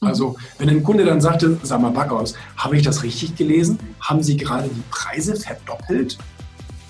Also 0.00 0.36
wenn 0.58 0.68
ein 0.68 0.82
Kunde 0.82 1.04
dann 1.04 1.20
sagte, 1.20 1.58
sag 1.62 1.80
mal 1.80 1.90
Backhaus, 1.90 2.34
habe 2.56 2.76
ich 2.76 2.82
das 2.82 3.02
richtig 3.02 3.36
gelesen? 3.36 3.78
Haben 4.00 4.22
Sie 4.22 4.36
gerade 4.36 4.68
die 4.68 4.82
Preise 4.90 5.34
verdoppelt? 5.34 6.16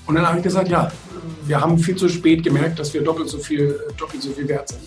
Und 0.06 0.14
dann 0.14 0.26
habe 0.26 0.38
ich 0.38 0.42
gesagt, 0.44 0.68
ja, 0.68 0.90
wir 1.46 1.60
haben 1.60 1.78
viel 1.78 1.96
zu 1.96 2.08
spät 2.08 2.42
gemerkt, 2.42 2.78
dass 2.78 2.92
wir 2.92 3.02
doppelt 3.02 3.28
so 3.28 3.38
viel, 3.38 3.78
doppelt 3.96 4.22
so 4.22 4.30
viel 4.30 4.46
wert 4.48 4.68
sind. 4.68 4.80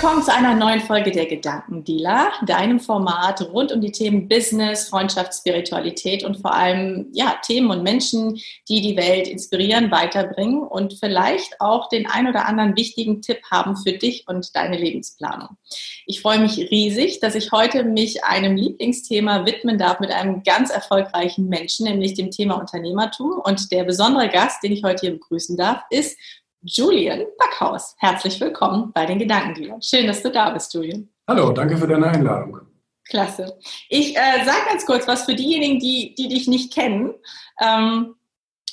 Willkommen 0.00 0.22
zu 0.22 0.32
einer 0.32 0.54
neuen 0.54 0.80
Folge 0.80 1.10
der 1.10 1.26
Gedankendealer, 1.26 2.30
deinem 2.46 2.78
Format 2.78 3.40
rund 3.52 3.72
um 3.72 3.80
die 3.80 3.90
Themen 3.90 4.28
Business, 4.28 4.88
Freundschaft, 4.88 5.34
Spiritualität 5.34 6.22
und 6.22 6.36
vor 6.36 6.54
allem 6.54 7.08
ja, 7.12 7.34
Themen 7.44 7.68
und 7.68 7.82
Menschen, 7.82 8.40
die 8.68 8.80
die 8.80 8.96
Welt 8.96 9.26
inspirieren, 9.26 9.90
weiterbringen 9.90 10.62
und 10.62 10.94
vielleicht 11.00 11.60
auch 11.60 11.88
den 11.88 12.06
ein 12.06 12.28
oder 12.28 12.46
anderen 12.46 12.76
wichtigen 12.76 13.22
Tipp 13.22 13.38
haben 13.50 13.76
für 13.76 13.90
dich 13.90 14.22
und 14.28 14.54
deine 14.54 14.76
Lebensplanung. 14.76 15.56
Ich 16.06 16.22
freue 16.22 16.38
mich 16.38 16.58
riesig, 16.70 17.18
dass 17.18 17.34
ich 17.34 17.50
heute 17.50 17.82
mich 17.82 18.22
einem 18.22 18.54
Lieblingsthema 18.54 19.46
widmen 19.46 19.78
darf 19.78 19.98
mit 19.98 20.12
einem 20.12 20.44
ganz 20.44 20.70
erfolgreichen 20.70 21.48
Menschen, 21.48 21.86
nämlich 21.86 22.14
dem 22.14 22.30
Thema 22.30 22.54
Unternehmertum. 22.54 23.40
Und 23.42 23.72
der 23.72 23.82
besondere 23.82 24.28
Gast, 24.28 24.62
den 24.62 24.70
ich 24.70 24.84
heute 24.84 25.00
hier 25.00 25.12
begrüßen 25.14 25.56
darf, 25.56 25.82
ist 25.90 26.16
Julian 26.62 27.24
Backhaus. 27.38 27.94
Herzlich 27.98 28.40
willkommen 28.40 28.92
bei 28.92 29.06
den 29.06 29.18
Gedankendealern. 29.18 29.80
Schön, 29.80 30.06
dass 30.06 30.22
du 30.22 30.30
da 30.30 30.50
bist, 30.50 30.74
Julian. 30.74 31.08
Hallo, 31.28 31.52
danke 31.52 31.76
für 31.76 31.86
deine 31.86 32.08
Einladung. 32.08 32.60
Klasse. 33.08 33.58
Ich 33.88 34.16
äh, 34.16 34.44
sage 34.44 34.66
ganz 34.68 34.84
kurz 34.84 35.06
was 35.06 35.24
für 35.24 35.34
diejenigen, 35.34 35.78
die, 35.78 36.14
die 36.16 36.28
dich 36.28 36.48
nicht 36.48 36.74
kennen. 36.74 37.14
Ähm, 37.60 38.14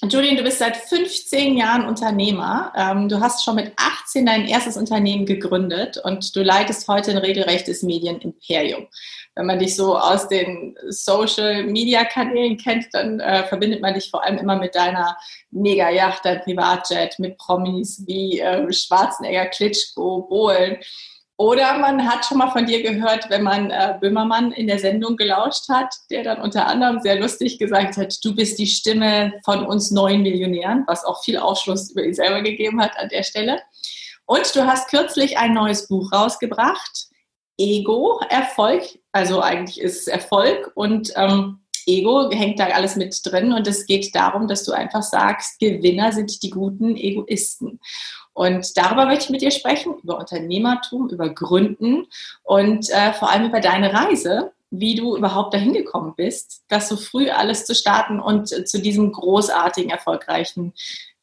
Julian, 0.09 0.37
du 0.37 0.43
bist 0.43 0.59
seit 0.59 0.77
15 0.77 1.57
Jahren 1.57 1.85
Unternehmer. 1.85 2.71
Ähm, 2.75 3.09
du 3.09 3.19
hast 3.19 3.43
schon 3.43 3.55
mit 3.55 3.71
18 3.75 4.25
dein 4.25 4.47
erstes 4.47 4.77
Unternehmen 4.77 5.25
gegründet 5.25 5.97
und 6.03 6.35
du 6.35 6.43
leitest 6.43 6.87
heute 6.87 7.11
ein 7.11 7.17
regelrechtes 7.17 7.81
Medienimperium. 7.81 8.87
Wenn 9.35 9.45
man 9.45 9.59
dich 9.59 9.75
so 9.75 9.97
aus 9.97 10.27
den 10.27 10.77
Social-Media-Kanälen 10.87 12.57
kennt, 12.57 12.87
dann 12.93 13.19
äh, 13.19 13.45
verbindet 13.47 13.81
man 13.81 13.93
dich 13.93 14.09
vor 14.09 14.23
allem 14.23 14.37
immer 14.37 14.57
mit 14.57 14.75
deiner 14.75 15.17
Mega-Yacht, 15.51 16.23
dein 16.23 16.41
Privatjet, 16.41 17.17
mit 17.19 17.37
Promis 17.37 18.03
wie 18.05 18.39
äh, 18.39 18.71
Schwarzenegger, 18.71 19.47
Klitschko, 19.47 20.21
Bohlen. 20.29 20.77
Oder 21.37 21.77
man 21.79 22.07
hat 22.07 22.25
schon 22.25 22.37
mal 22.37 22.51
von 22.51 22.65
dir 22.65 22.81
gehört, 22.81 23.29
wenn 23.29 23.43
man 23.43 23.69
äh, 23.69 23.97
Böhmermann 23.99 24.53
in 24.53 24.67
der 24.67 24.79
Sendung 24.79 25.17
gelauscht 25.17 25.67
hat, 25.67 25.93
der 26.09 26.23
dann 26.23 26.41
unter 26.41 26.65
anderem 26.65 27.01
sehr 27.01 27.19
lustig 27.19 27.59
gesagt 27.59 27.97
hat, 27.97 28.17
du 28.23 28.33
bist 28.33 28.57
die 28.57 28.67
Stimme 28.67 29.33
von 29.43 29.65
uns 29.65 29.91
neuen 29.91 30.21
Millionären, 30.21 30.85
was 30.87 31.03
auch 31.03 31.21
viel 31.23 31.37
Aufschluss 31.37 31.91
über 31.91 32.03
ihn 32.03 32.13
selber 32.13 32.41
gegeben 32.41 32.81
hat 32.81 32.97
an 32.97 33.09
der 33.09 33.23
Stelle. 33.23 33.61
Und 34.25 34.55
du 34.55 34.65
hast 34.65 34.89
kürzlich 34.89 35.37
ein 35.37 35.53
neues 35.53 35.87
Buch 35.87 36.11
rausgebracht, 36.13 37.09
Ego, 37.57 38.19
Erfolg, 38.29 38.83
also 39.11 39.41
eigentlich 39.41 39.79
ist 39.79 40.01
es 40.01 40.07
Erfolg 40.07 40.71
und 40.75 41.11
ähm, 41.15 41.59
Ego 41.85 42.29
hängt 42.31 42.59
da 42.59 42.65
alles 42.67 42.95
mit 42.95 43.17
drin 43.23 43.53
und 43.53 43.67
es 43.67 43.85
geht 43.85 44.13
darum, 44.15 44.47
dass 44.47 44.63
du 44.63 44.71
einfach 44.71 45.03
sagst, 45.03 45.59
Gewinner 45.59 46.11
sind 46.11 46.41
die 46.41 46.49
guten 46.49 46.95
Egoisten. 46.95 47.79
Und 48.35 48.75
darüber 48.75 49.05
möchte 49.05 49.23
ich 49.23 49.29
mit 49.29 49.41
dir 49.41 49.51
sprechen, 49.51 49.95
über 50.03 50.19
Unternehmertum, 50.19 51.09
über 51.09 51.29
Gründen 51.29 52.05
und 52.43 52.89
äh, 52.89 53.13
vor 53.13 53.31
allem 53.31 53.45
über 53.45 53.61
deine 53.61 53.93
Reise, 53.93 54.51
wie 54.71 54.93
du 54.95 55.15
überhaupt 55.15 55.53
dahin 55.53 55.71
gekommen 55.71 56.13
bist, 56.17 56.63
das 56.67 56.89
so 56.89 56.97
früh 56.97 57.29
alles 57.29 57.65
zu 57.65 57.73
starten 57.73 58.19
und 58.19 58.51
äh, 58.51 58.65
zu 58.65 58.81
diesem 58.81 59.13
großartigen, 59.13 59.89
erfolgreichen 59.89 60.73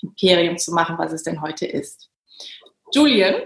Imperium 0.01 0.57
zu 0.57 0.73
machen, 0.73 0.97
was 0.97 1.13
es 1.13 1.23
denn 1.23 1.43
heute 1.43 1.67
ist. 1.67 2.09
Julian, 2.95 3.43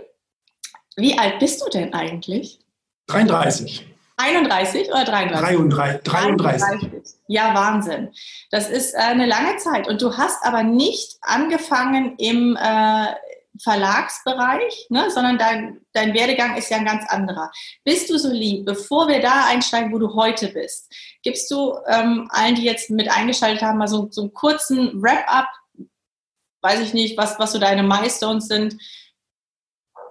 wie 0.94 1.18
alt 1.18 1.40
bist 1.40 1.60
du 1.60 1.68
denn 1.68 1.92
eigentlich? 1.92 2.60
33. 3.08 3.84
31 4.16 4.88
oder 4.90 5.04
33? 5.04 5.56
33. 5.68 6.02
33. 6.04 6.88
Ja, 7.26 7.52
Wahnsinn. 7.52 8.12
Das 8.50 8.70
ist 8.70 8.94
äh, 8.94 8.98
eine 8.98 9.26
lange 9.26 9.56
Zeit. 9.56 9.88
Und 9.88 10.00
du 10.00 10.16
hast 10.16 10.44
aber 10.44 10.62
nicht 10.62 11.18
angefangen 11.20 12.14
im, 12.16 12.56
äh, 12.56 13.06
Verlagsbereich, 13.62 14.86
ne, 14.90 15.10
sondern 15.10 15.38
dein, 15.38 15.80
dein 15.92 16.14
Werdegang 16.14 16.56
ist 16.56 16.70
ja 16.70 16.78
ein 16.78 16.84
ganz 16.84 17.04
anderer. 17.08 17.50
Bist 17.84 18.10
du 18.10 18.18
so 18.18 18.30
lieb, 18.30 18.64
bevor 18.64 19.08
wir 19.08 19.20
da 19.20 19.46
einsteigen, 19.46 19.92
wo 19.92 19.98
du 19.98 20.14
heute 20.14 20.48
bist, 20.48 20.92
gibst 21.22 21.50
du 21.50 21.74
ähm, 21.88 22.28
allen, 22.30 22.54
die 22.54 22.64
jetzt 22.64 22.90
mit 22.90 23.10
eingeschaltet 23.10 23.62
haben, 23.62 23.78
mal 23.78 23.88
so, 23.88 24.08
so 24.10 24.22
einen 24.22 24.32
kurzen 24.32 25.02
Wrap-up, 25.02 25.48
weiß 26.62 26.80
ich 26.80 26.94
nicht, 26.94 27.16
was, 27.16 27.38
was 27.38 27.52
so 27.52 27.58
deine 27.58 27.82
Milestones 27.82 28.48
sind, 28.48 28.76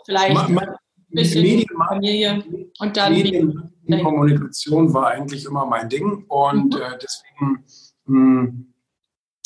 vielleicht 0.06 0.50
ma, 0.50 0.62
ein 0.62 0.78
bisschen 1.10 1.42
Medien, 1.42 1.68
Familie 1.88 2.44
und 2.80 2.98
dann 2.98 3.14
Medien, 3.14 3.72
Kommunikation 4.04 4.94
war 4.94 5.08
eigentlich 5.08 5.46
immer 5.46 5.66
mein 5.66 5.90
Ding 5.90 6.26
und 6.28 6.74
mhm. 6.74 6.82
äh, 6.82 6.98
deswegen 7.02 7.66
mh, 8.06 8.42
hm, 8.42 8.75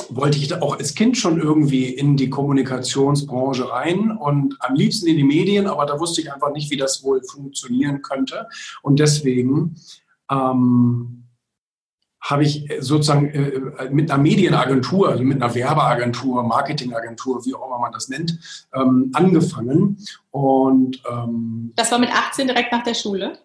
wollte 0.09 0.37
ich 0.37 0.53
auch 0.53 0.77
als 0.77 0.95
Kind 0.95 1.17
schon 1.17 1.39
irgendwie 1.39 1.85
in 1.85 2.17
die 2.17 2.29
Kommunikationsbranche 2.29 3.69
rein 3.69 4.11
und 4.11 4.55
am 4.59 4.75
liebsten 4.75 5.07
in 5.07 5.17
die 5.17 5.23
Medien, 5.23 5.67
aber 5.67 5.85
da 5.85 5.99
wusste 5.99 6.21
ich 6.21 6.31
einfach 6.31 6.51
nicht, 6.51 6.71
wie 6.71 6.77
das 6.77 7.03
wohl 7.03 7.21
funktionieren 7.23 8.01
könnte. 8.01 8.47
Und 8.81 8.99
deswegen 8.99 9.75
ähm, 10.31 11.19
habe 12.21 12.43
ich 12.43 12.69
sozusagen 12.79 13.27
äh, 13.29 13.89
mit 13.91 14.11
einer 14.11 14.21
Medienagentur, 14.21 15.09
also 15.09 15.23
mit 15.23 15.41
einer 15.41 15.53
Werbeagentur, 15.53 16.43
Marketingagentur, 16.43 17.45
wie 17.45 17.55
auch 17.55 17.65
immer 17.67 17.79
man 17.79 17.91
das 17.91 18.09
nennt, 18.09 18.67
ähm, 18.73 19.11
angefangen. 19.13 19.97
Und 20.31 21.01
ähm, 21.09 21.73
das 21.75 21.91
war 21.91 21.99
mit 21.99 22.11
18 22.11 22.47
direkt 22.47 22.71
nach 22.71 22.83
der 22.83 22.93
Schule? 22.93 23.37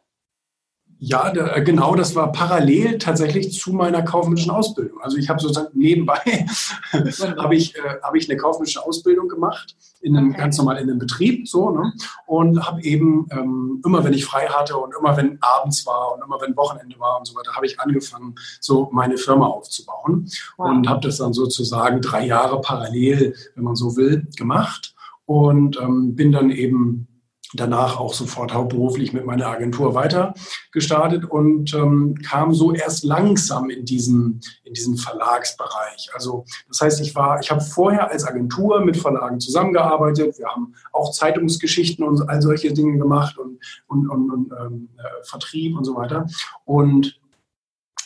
Ja, 0.98 1.30
da, 1.30 1.54
äh, 1.54 1.62
genau, 1.62 1.94
das 1.94 2.14
war 2.14 2.32
parallel 2.32 2.98
tatsächlich 2.98 3.52
zu 3.52 3.72
meiner 3.72 4.02
kaufmännischen 4.02 4.50
Ausbildung. 4.50 5.00
Also 5.02 5.16
ich 5.16 5.28
habe 5.28 5.40
sozusagen 5.40 5.76
nebenbei 5.78 6.18
habe 6.92 7.56
ich, 7.56 7.76
äh, 7.76 7.80
hab 8.02 8.14
ich 8.14 8.30
eine 8.30 8.38
kaufmännische 8.38 8.84
Ausbildung 8.84 9.28
gemacht, 9.28 9.76
in 10.00 10.16
einem, 10.16 10.30
okay. 10.30 10.38
ganz 10.38 10.58
normal 10.58 10.76
in 10.76 10.88
einem 10.88 10.98
Betrieb 10.98 11.48
so, 11.48 11.70
ne? 11.70 11.92
und 12.26 12.64
habe 12.66 12.82
eben 12.82 13.26
ähm, 13.32 13.82
immer, 13.84 14.04
wenn 14.04 14.12
ich 14.12 14.24
frei 14.24 14.46
hatte 14.46 14.76
und 14.76 14.94
immer, 14.98 15.16
wenn 15.16 15.38
abends 15.40 15.86
war 15.86 16.14
und 16.14 16.22
immer, 16.24 16.40
wenn 16.40 16.56
Wochenende 16.56 16.98
war 16.98 17.18
und 17.18 17.26
so 17.26 17.34
weiter, 17.34 17.54
habe 17.54 17.66
ich 17.66 17.80
angefangen, 17.80 18.34
so 18.60 18.88
meine 18.92 19.16
Firma 19.16 19.46
aufzubauen 19.46 20.28
wow. 20.56 20.68
und 20.70 20.88
habe 20.88 21.00
das 21.00 21.18
dann 21.18 21.32
sozusagen 21.32 22.00
drei 22.00 22.26
Jahre 22.26 22.60
parallel, 22.60 23.34
wenn 23.54 23.64
man 23.64 23.76
so 23.76 23.96
will, 23.96 24.26
gemacht 24.36 24.94
und 25.26 25.78
ähm, 25.80 26.14
bin 26.14 26.32
dann 26.32 26.50
eben 26.50 27.08
danach 27.54 27.98
auch 27.98 28.14
sofort 28.14 28.52
hauptberuflich 28.52 29.12
mit 29.12 29.24
meiner 29.24 29.46
Agentur 29.46 29.94
weiter 29.94 30.34
gestartet 30.72 31.24
und 31.24 31.74
ähm, 31.74 32.16
kam 32.24 32.54
so 32.54 32.72
erst 32.72 33.04
langsam 33.04 33.70
in 33.70 33.84
diesen, 33.84 34.40
in 34.64 34.74
diesen 34.74 34.96
Verlagsbereich. 34.96 36.10
Also 36.14 36.44
das 36.68 36.80
heißt, 36.80 37.00
ich 37.00 37.14
war, 37.14 37.40
ich 37.40 37.50
habe 37.50 37.60
vorher 37.60 38.10
als 38.10 38.24
Agentur 38.24 38.80
mit 38.84 38.96
Verlagen 38.96 39.40
zusammengearbeitet. 39.40 40.38
Wir 40.38 40.48
haben 40.48 40.74
auch 40.92 41.12
Zeitungsgeschichten 41.12 42.04
und 42.04 42.28
all 42.28 42.42
solche 42.42 42.72
Dinge 42.72 42.98
gemacht 42.98 43.38
und, 43.38 43.58
und, 43.86 44.08
und, 44.08 44.30
und 44.30 44.52
ähm, 44.60 44.88
äh, 44.98 45.24
Vertrieb 45.24 45.76
und 45.76 45.84
so 45.84 45.96
weiter. 45.96 46.26
Und 46.64 47.18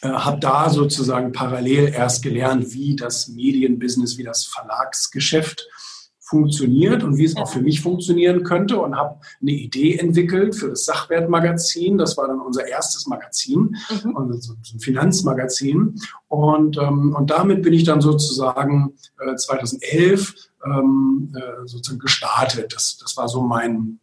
äh, 0.02 0.08
habe 0.08 0.38
da 0.38 0.70
sozusagen 0.70 1.32
parallel 1.32 1.88
erst 1.88 2.22
gelernt, 2.22 2.72
wie 2.72 2.94
das 2.94 3.28
Medienbusiness, 3.28 4.16
wie 4.16 4.22
das 4.22 4.44
Verlagsgeschäft 4.44 5.66
funktioniert 6.28 7.02
und 7.02 7.16
wie 7.16 7.24
es 7.24 7.36
auch 7.36 7.48
für 7.48 7.60
mich 7.60 7.80
funktionieren 7.80 8.44
könnte 8.44 8.78
und 8.78 8.96
habe 8.96 9.18
eine 9.40 9.52
Idee 9.52 9.96
entwickelt 9.96 10.54
für 10.54 10.68
das 10.68 10.84
Sachwertmagazin. 10.84 11.96
Das 11.96 12.16
war 12.18 12.28
dann 12.28 12.40
unser 12.40 12.66
erstes 12.66 13.06
Magazin, 13.06 13.76
mhm. 14.04 14.16
also 14.16 14.32
so 14.34 14.52
ein 14.74 14.80
Finanzmagazin. 14.80 15.98
Und, 16.28 16.76
ähm, 16.76 17.14
und 17.16 17.30
damit 17.30 17.62
bin 17.62 17.72
ich 17.72 17.84
dann 17.84 18.02
sozusagen 18.02 18.94
äh, 19.20 19.36
2011 19.36 20.34
ähm, 20.66 21.34
äh, 21.34 21.66
sozusagen 21.66 21.98
gestartet. 21.98 22.74
Das, 22.74 22.98
das 22.98 23.16
war 23.16 23.28
so 23.28 23.40
mein, 23.40 24.00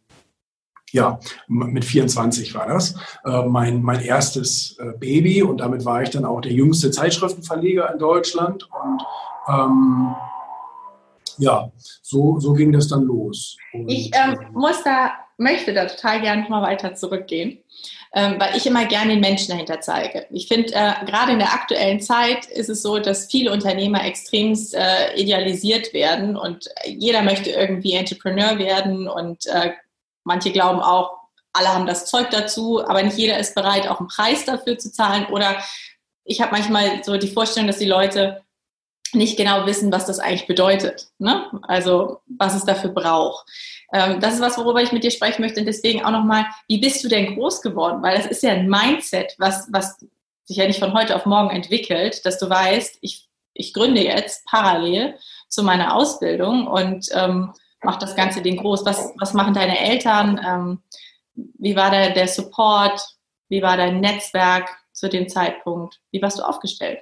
ja, 0.90 1.20
mit 1.46 1.84
24 1.84 2.54
war 2.54 2.66
das, 2.66 2.96
äh, 3.24 3.46
mein, 3.46 3.82
mein 3.82 4.00
erstes 4.00 4.76
äh, 4.78 4.98
Baby 4.98 5.42
und 5.42 5.58
damit 5.58 5.84
war 5.84 6.02
ich 6.02 6.10
dann 6.10 6.24
auch 6.24 6.40
der 6.40 6.52
jüngste 6.52 6.90
Zeitschriftenverleger 6.90 7.92
in 7.92 7.98
Deutschland 8.00 8.68
und 8.72 9.02
ähm, 9.48 10.14
ja, 11.38 11.70
so, 12.02 12.38
so 12.38 12.52
ging 12.52 12.72
das 12.72 12.88
dann 12.88 13.02
los. 13.02 13.56
Und, 13.72 13.88
ich 13.88 14.10
ähm, 14.14 14.38
muss 14.52 14.82
da, 14.82 15.12
möchte 15.38 15.74
da 15.74 15.86
total 15.86 16.20
gerne 16.20 16.42
nochmal 16.42 16.62
weiter 16.62 16.94
zurückgehen, 16.94 17.58
ähm, 18.14 18.36
weil 18.38 18.56
ich 18.56 18.66
immer 18.66 18.86
gerne 18.86 19.12
den 19.12 19.20
Menschen 19.20 19.50
dahinter 19.50 19.80
zeige. 19.80 20.26
Ich 20.30 20.48
finde, 20.48 20.72
äh, 20.74 21.04
gerade 21.04 21.32
in 21.32 21.38
der 21.38 21.52
aktuellen 21.52 22.00
Zeit 22.00 22.46
ist 22.46 22.68
es 22.68 22.82
so, 22.82 22.98
dass 22.98 23.26
viele 23.26 23.52
Unternehmer 23.52 24.04
extremst 24.04 24.74
äh, 24.74 25.14
idealisiert 25.16 25.92
werden 25.92 26.36
und 26.36 26.68
jeder 26.86 27.22
möchte 27.22 27.50
irgendwie 27.50 27.92
Entrepreneur 27.92 28.58
werden 28.58 29.08
und 29.08 29.46
äh, 29.46 29.72
manche 30.24 30.52
glauben 30.52 30.80
auch, 30.80 31.26
alle 31.52 31.72
haben 31.72 31.86
das 31.86 32.06
Zeug 32.06 32.30
dazu, 32.30 32.86
aber 32.86 33.02
nicht 33.02 33.16
jeder 33.16 33.38
ist 33.38 33.54
bereit, 33.54 33.88
auch 33.88 33.98
einen 33.98 34.08
Preis 34.08 34.44
dafür 34.44 34.76
zu 34.76 34.92
zahlen. 34.92 35.26
Oder 35.26 35.56
ich 36.24 36.42
habe 36.42 36.52
manchmal 36.52 37.02
so 37.02 37.16
die 37.16 37.30
Vorstellung, 37.30 37.66
dass 37.66 37.78
die 37.78 37.86
Leute 37.86 38.42
nicht 39.16 39.36
genau 39.36 39.66
wissen, 39.66 39.90
was 39.90 40.06
das 40.06 40.18
eigentlich 40.18 40.46
bedeutet. 40.46 41.08
Ne? 41.18 41.46
Also 41.62 42.20
was 42.38 42.54
es 42.54 42.64
dafür 42.64 42.90
braucht. 42.90 43.46
Ähm, 43.92 44.20
das 44.20 44.34
ist 44.34 44.40
was, 44.40 44.58
worüber 44.58 44.82
ich 44.82 44.92
mit 44.92 45.04
dir 45.04 45.10
sprechen 45.10 45.42
möchte. 45.42 45.60
Und 45.60 45.66
deswegen 45.66 46.04
auch 46.04 46.10
nochmal, 46.10 46.46
wie 46.68 46.78
bist 46.78 47.02
du 47.02 47.08
denn 47.08 47.34
groß 47.34 47.62
geworden? 47.62 48.02
Weil 48.02 48.16
das 48.16 48.26
ist 48.26 48.42
ja 48.42 48.52
ein 48.52 48.68
Mindset, 48.68 49.34
was, 49.38 49.68
was 49.70 49.98
sich 50.44 50.56
ja 50.56 50.66
nicht 50.66 50.78
von 50.78 50.94
heute 50.94 51.16
auf 51.16 51.26
morgen 51.26 51.50
entwickelt, 51.50 52.24
dass 52.24 52.38
du 52.38 52.48
weißt, 52.48 52.98
ich, 53.00 53.28
ich 53.52 53.72
gründe 53.72 54.02
jetzt 54.02 54.44
parallel 54.46 55.16
zu 55.48 55.62
meiner 55.62 55.94
Ausbildung 55.94 56.66
und 56.66 57.08
ähm, 57.12 57.52
mache 57.82 57.98
das 57.98 58.14
ganze 58.14 58.42
Ding 58.42 58.58
groß. 58.58 58.84
Was, 58.84 59.12
was 59.18 59.34
machen 59.34 59.54
deine 59.54 59.78
Eltern? 59.78 60.40
Ähm, 60.46 60.82
wie 61.34 61.76
war 61.76 61.90
der, 61.90 62.10
der 62.10 62.28
Support? 62.28 63.00
Wie 63.48 63.62
war 63.62 63.76
dein 63.76 64.00
Netzwerk 64.00 64.68
zu 64.92 65.08
dem 65.08 65.28
Zeitpunkt? 65.28 66.00
Wie 66.10 66.22
warst 66.22 66.38
du 66.38 66.42
aufgestellt? 66.42 67.00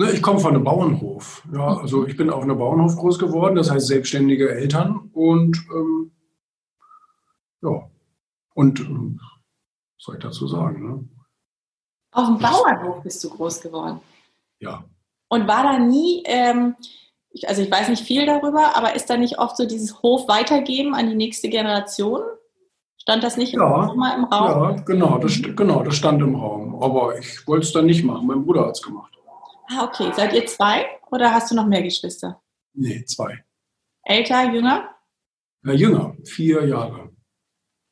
Ne, 0.00 0.12
ich 0.12 0.22
komme 0.22 0.40
von 0.40 0.54
einem 0.54 0.64
Bauernhof. 0.64 1.46
Ja, 1.52 1.76
also 1.76 2.06
ich 2.06 2.16
bin 2.16 2.30
auf 2.30 2.42
einem 2.42 2.56
Bauernhof 2.56 2.96
groß 2.96 3.18
geworden, 3.18 3.56
das 3.56 3.70
heißt 3.70 3.86
selbstständige 3.86 4.50
Eltern 4.50 5.10
und 5.12 5.58
ähm, 5.74 6.12
ja, 7.60 7.90
und 8.54 8.80
ähm, 8.80 9.20
was 9.20 10.04
soll 10.06 10.14
ich 10.14 10.22
dazu 10.22 10.46
sagen? 10.46 10.88
Ne? 10.88 11.08
Auf 12.12 12.28
dem 12.28 12.38
Bauernhof 12.38 13.02
bist 13.02 13.22
du 13.22 13.28
groß 13.28 13.60
geworden. 13.60 14.00
Ja. 14.60 14.84
Und 15.28 15.46
war 15.46 15.64
da 15.64 15.78
nie, 15.78 16.22
ähm, 16.24 16.76
also 17.46 17.60
ich 17.60 17.70
weiß 17.70 17.90
nicht 17.90 18.04
viel 18.06 18.24
darüber, 18.24 18.74
aber 18.74 18.94
ist 18.94 19.10
da 19.10 19.18
nicht 19.18 19.38
oft 19.38 19.58
so 19.58 19.66
dieses 19.66 20.02
Hof 20.02 20.28
weitergeben 20.28 20.94
an 20.94 21.10
die 21.10 21.14
nächste 21.14 21.50
Generation? 21.50 22.22
Stand 22.96 23.22
das 23.22 23.36
nicht 23.36 23.52
ja, 23.52 23.92
immer 23.92 24.16
im 24.16 24.24
Raum? 24.24 24.76
Ja, 24.76 24.82
genau 24.82 25.18
das, 25.18 25.42
genau, 25.42 25.82
das 25.82 25.96
stand 25.96 26.22
im 26.22 26.36
Raum. 26.36 26.82
Aber 26.82 27.18
ich 27.18 27.46
wollte 27.46 27.66
es 27.66 27.72
dann 27.74 27.84
nicht 27.84 28.02
machen. 28.02 28.26
Mein 28.26 28.46
Bruder 28.46 28.64
hat 28.64 28.76
es 28.76 28.82
gemacht. 28.82 29.19
Ah, 29.70 29.84
okay. 29.84 30.12
Seid 30.14 30.32
ihr 30.32 30.46
zwei 30.46 30.86
oder 31.10 31.32
hast 31.32 31.50
du 31.50 31.54
noch 31.54 31.66
mehr 31.66 31.82
Geschwister? 31.82 32.40
Nee, 32.74 33.04
zwei. 33.04 33.44
Älter, 34.02 34.52
jünger? 34.52 34.88
Ja, 35.64 35.72
jünger, 35.72 36.16
vier 36.24 36.66
Jahre. 36.66 37.10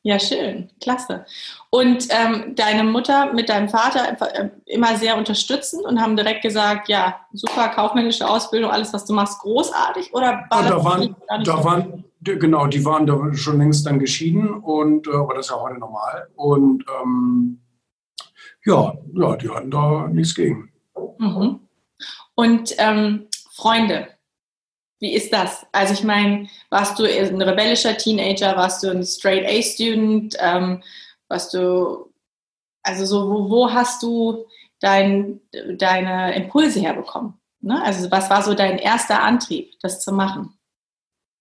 Ja, 0.03 0.19
schön, 0.19 0.71
klasse. 0.81 1.27
Und 1.71 2.09
ähm, 2.11 2.55
deine 2.55 2.85
Mutter 2.85 3.33
mit 3.33 3.49
deinem 3.49 3.69
Vater 3.69 4.17
äh, 4.33 4.49
immer 4.65 4.97
sehr 4.97 5.19
unterstützend 5.19 5.85
und 5.85 6.01
haben 6.01 6.17
direkt 6.17 6.43
gesagt, 6.43 6.89
ja, 6.89 7.21
super 7.33 7.69
kaufmännische 7.69 8.29
Ausbildung, 8.29 8.71
alles, 8.71 8.93
was 8.95 9.05
du 9.05 9.13
machst, 9.13 9.41
großartig? 9.41 10.15
Oder 10.15 10.47
war 10.51 10.63
ja, 10.63 10.71
da 10.71 10.85
waren, 10.85 11.17
da 11.45 11.65
waren, 11.65 12.05
genau, 12.23 12.67
die 12.69 12.85
waren 12.85 13.07
da 13.07 13.35
schon 13.35 13.59
längst 13.59 13.87
dann 13.87 13.99
geschieden 13.99 14.55
und 14.55 15.07
äh, 15.09 15.13
aber 15.13 15.35
das 15.35 15.47
ist 15.47 15.51
ja 15.53 15.61
heute 15.61 15.79
normal. 15.79 16.29
Und 16.37 16.85
ähm, 17.03 17.61
ja, 18.65 18.95
ja, 19.15 19.37
die 19.37 19.51
hatten 19.51 19.71
da 19.71 20.09
nichts 20.09 20.35
gegen. 20.35 20.73
Mhm. 21.19 21.68
Und 22.39 22.73
ähm, 22.79 23.27
Freunde, 23.51 24.07
wie 25.01 25.13
ist 25.13 25.33
das? 25.33 25.67
Also 25.73 25.93
ich 25.93 26.05
meine, 26.05 26.49
warst 26.71 26.97
du 26.97 27.03
ein 27.03 27.43
rebellischer 27.43 27.97
Teenager, 27.97 28.57
warst 28.57 28.85
du 28.85 28.91
ein 28.91 29.03
Straight 29.03 29.45
A-Student, 29.45 30.37
ähm, 30.39 30.85
warst 31.27 31.53
du, 31.53 32.13
also 32.85 33.05
so, 33.07 33.29
wo, 33.29 33.51
wo 33.51 33.73
hast 33.73 34.05
du 34.05 34.47
dein, 34.79 35.41
deine 35.79 36.37
Impulse 36.37 36.79
herbekommen? 36.79 37.35
Ne? 37.61 37.83
Also 37.83 38.09
was 38.09 38.31
war 38.31 38.41
so 38.45 38.55
dein 38.55 38.79
erster 38.79 39.21
Antrieb, 39.21 39.73
das 39.81 40.05
zu 40.05 40.13
machen? 40.13 40.57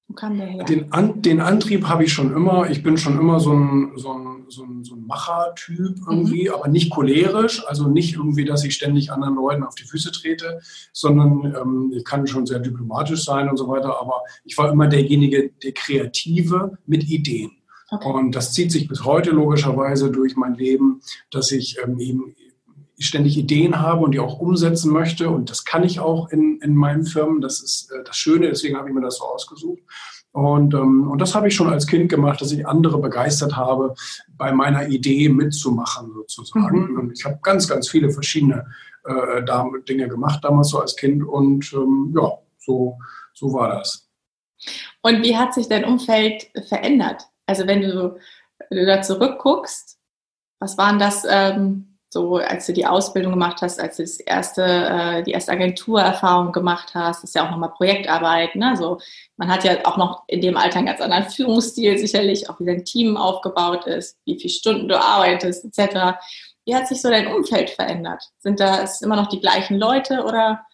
Wo 0.08 0.14
kam 0.14 0.38
der 0.38 0.48
her? 0.48 0.64
Den, 0.64 0.92
An, 0.94 1.22
den 1.22 1.42
Antrieb 1.42 1.88
habe 1.88 2.06
ich 2.06 2.14
schon 2.14 2.34
immer. 2.34 2.70
Ich 2.70 2.82
bin 2.82 2.98
schon 2.98 3.20
immer 3.20 3.40
so 3.40 3.54
ein, 3.54 3.92
so 3.98 4.14
ein, 4.14 4.46
so 4.48 4.64
ein, 4.64 4.84
so 4.84 4.96
ein 4.96 5.06
Macher-Typ 5.06 5.98
irgendwie, 6.08 6.48
mhm. 6.48 6.56
aber 6.56 6.70
nicht 6.70 6.92
cholerisch. 6.92 7.66
Also 7.68 7.90
nicht 7.90 8.16
irgendwie, 8.16 8.46
dass 8.46 8.64
ich 8.64 8.74
ständig 8.74 9.12
anderen 9.12 9.36
Leuten 9.36 9.64
auf 9.64 9.76
die 9.76 9.84
Füße 9.84 10.12
trete, 10.14 10.62
sondern 10.94 11.54
ähm, 11.56 11.92
ich 11.94 12.06
kann 12.06 12.26
schon 12.26 12.46
sehr 12.46 12.60
diplomatisch 12.60 13.26
sein 13.26 13.50
und 13.50 13.58
so 13.58 13.68
weiter. 13.68 14.00
Aber 14.00 14.22
ich 14.46 14.58
war 14.58 14.72
immer 14.72 14.88
derjenige, 14.88 15.52
der 15.62 15.74
Kreative 15.74 16.78
mit 16.86 17.04
Ideen. 17.10 17.52
Okay. 17.90 18.10
Und 18.10 18.36
das 18.36 18.54
zieht 18.54 18.72
sich 18.72 18.88
bis 18.88 19.06
heute 19.06 19.32
logischerweise 19.32 20.12
durch 20.12 20.36
mein 20.36 20.56
Leben, 20.56 21.02
dass 21.32 21.52
ich 21.52 21.78
ähm, 21.84 22.00
eben 22.00 22.36
ständig 23.00 23.38
Ideen 23.38 23.80
habe 23.80 24.04
und 24.04 24.12
die 24.12 24.20
auch 24.20 24.40
umsetzen 24.40 24.92
möchte. 24.92 25.30
Und 25.30 25.50
das 25.50 25.66
kann 25.66 25.84
ich 25.84 26.00
auch 26.00 26.30
in, 26.30 26.60
in 26.62 26.76
meinen 26.76 27.06
Firmen. 27.06 27.42
Das 27.42 27.62
ist 27.62 27.92
äh, 27.92 28.04
das 28.04 28.18
Schöne, 28.18 28.48
deswegen 28.48 28.78
habe 28.78 28.90
ich 28.90 28.96
mir 28.96 29.02
das 29.02 29.18
so 29.18 29.26
ausgesucht. 29.26 29.82
Und, 30.32 30.74
ähm, 30.74 31.10
und 31.10 31.20
das 31.20 31.34
habe 31.34 31.48
ich 31.48 31.56
schon 31.56 31.70
als 31.70 31.88
Kind 31.88 32.10
gemacht, 32.10 32.42
dass 32.42 32.52
ich 32.52 32.68
andere 32.68 33.00
begeistert 33.00 33.56
habe, 33.56 33.96
bei 34.38 34.52
meiner 34.52 34.88
Idee 34.88 35.30
mitzumachen 35.30 36.12
sozusagen. 36.14 36.92
Mhm. 36.92 37.00
Und 37.00 37.12
ich 37.18 37.26
habe 37.26 37.40
ganz, 37.42 37.68
ganz 37.68 37.90
viele 37.90 38.12
verschiedene 38.12 38.68
äh, 39.06 39.44
Dinge 39.88 40.08
gemacht 40.08 40.44
damals 40.44 40.70
so 40.70 40.80
als 40.80 40.96
Kind. 40.96 41.24
Und 41.24 41.72
ähm, 41.74 42.14
ja, 42.16 42.38
so, 42.60 42.98
so 43.34 43.54
war 43.54 43.70
das. 43.70 44.08
Und 45.02 45.24
wie 45.24 45.38
hat 45.38 45.54
sich 45.54 45.70
dein 45.70 45.86
Umfeld 45.86 46.50
verändert? 46.68 47.24
Also 47.46 47.66
wenn 47.68 47.82
du, 47.82 48.18
wenn 48.70 48.80
du 48.80 48.86
da 48.86 49.02
zurückguckst, 49.02 49.98
was 50.60 50.78
waren 50.78 51.00
das? 51.00 51.26
Ähm 51.30 51.97
so 52.10 52.38
als 52.38 52.66
du 52.66 52.74
die 52.74 52.86
Ausbildung 52.86 53.34
gemacht 53.34 53.62
hast, 53.62 53.80
als 53.80 53.98
du 53.98 54.04
das 54.04 54.20
erste, 54.20 54.64
äh, 54.64 55.24
die 55.24 55.32
erste 55.32 55.52
Agenturerfahrung 55.52 56.52
gemacht 56.52 56.92
hast, 56.94 57.24
ist 57.24 57.36
ja 57.36 57.46
auch 57.46 57.52
nochmal 57.52 57.72
Projektarbeit. 57.72 58.56
Ne? 58.56 58.70
Also 58.70 59.00
man 59.36 59.50
hat 59.50 59.64
ja 59.66 59.86
auch 59.86 59.98
noch 59.98 60.24
in 60.28 60.42
dem 60.42 60.56
Alter 60.56 60.78
einen 60.78 60.88
ganz 60.88 61.02
anderen 61.02 61.30
Führungsstil 61.30 61.98
sicherlich, 61.98 62.50
auch 62.50 62.60
wie 62.60 62.66
dein 62.66 62.86
Team 62.86 63.18
aufgebaut 63.18 63.86
ist, 63.88 64.18
wie 64.26 64.40
viele 64.40 64.54
Stunden 64.54 64.88
du 64.88 65.00
arbeitest, 65.00 65.66
etc. 65.66 66.18
Wie 66.66 66.76
hat 66.76 66.88
sich 66.88 67.02
so 67.02 67.10
dein 67.10 67.28
Umfeld 67.28 67.70
verändert? 67.72 68.24
Sind 68.40 68.60
da 68.60 68.86
immer 69.02 69.18
noch 69.18 69.28
die 69.28 69.42
gleichen 69.42 69.78
Leute 69.78 70.24
oder? 70.24 70.66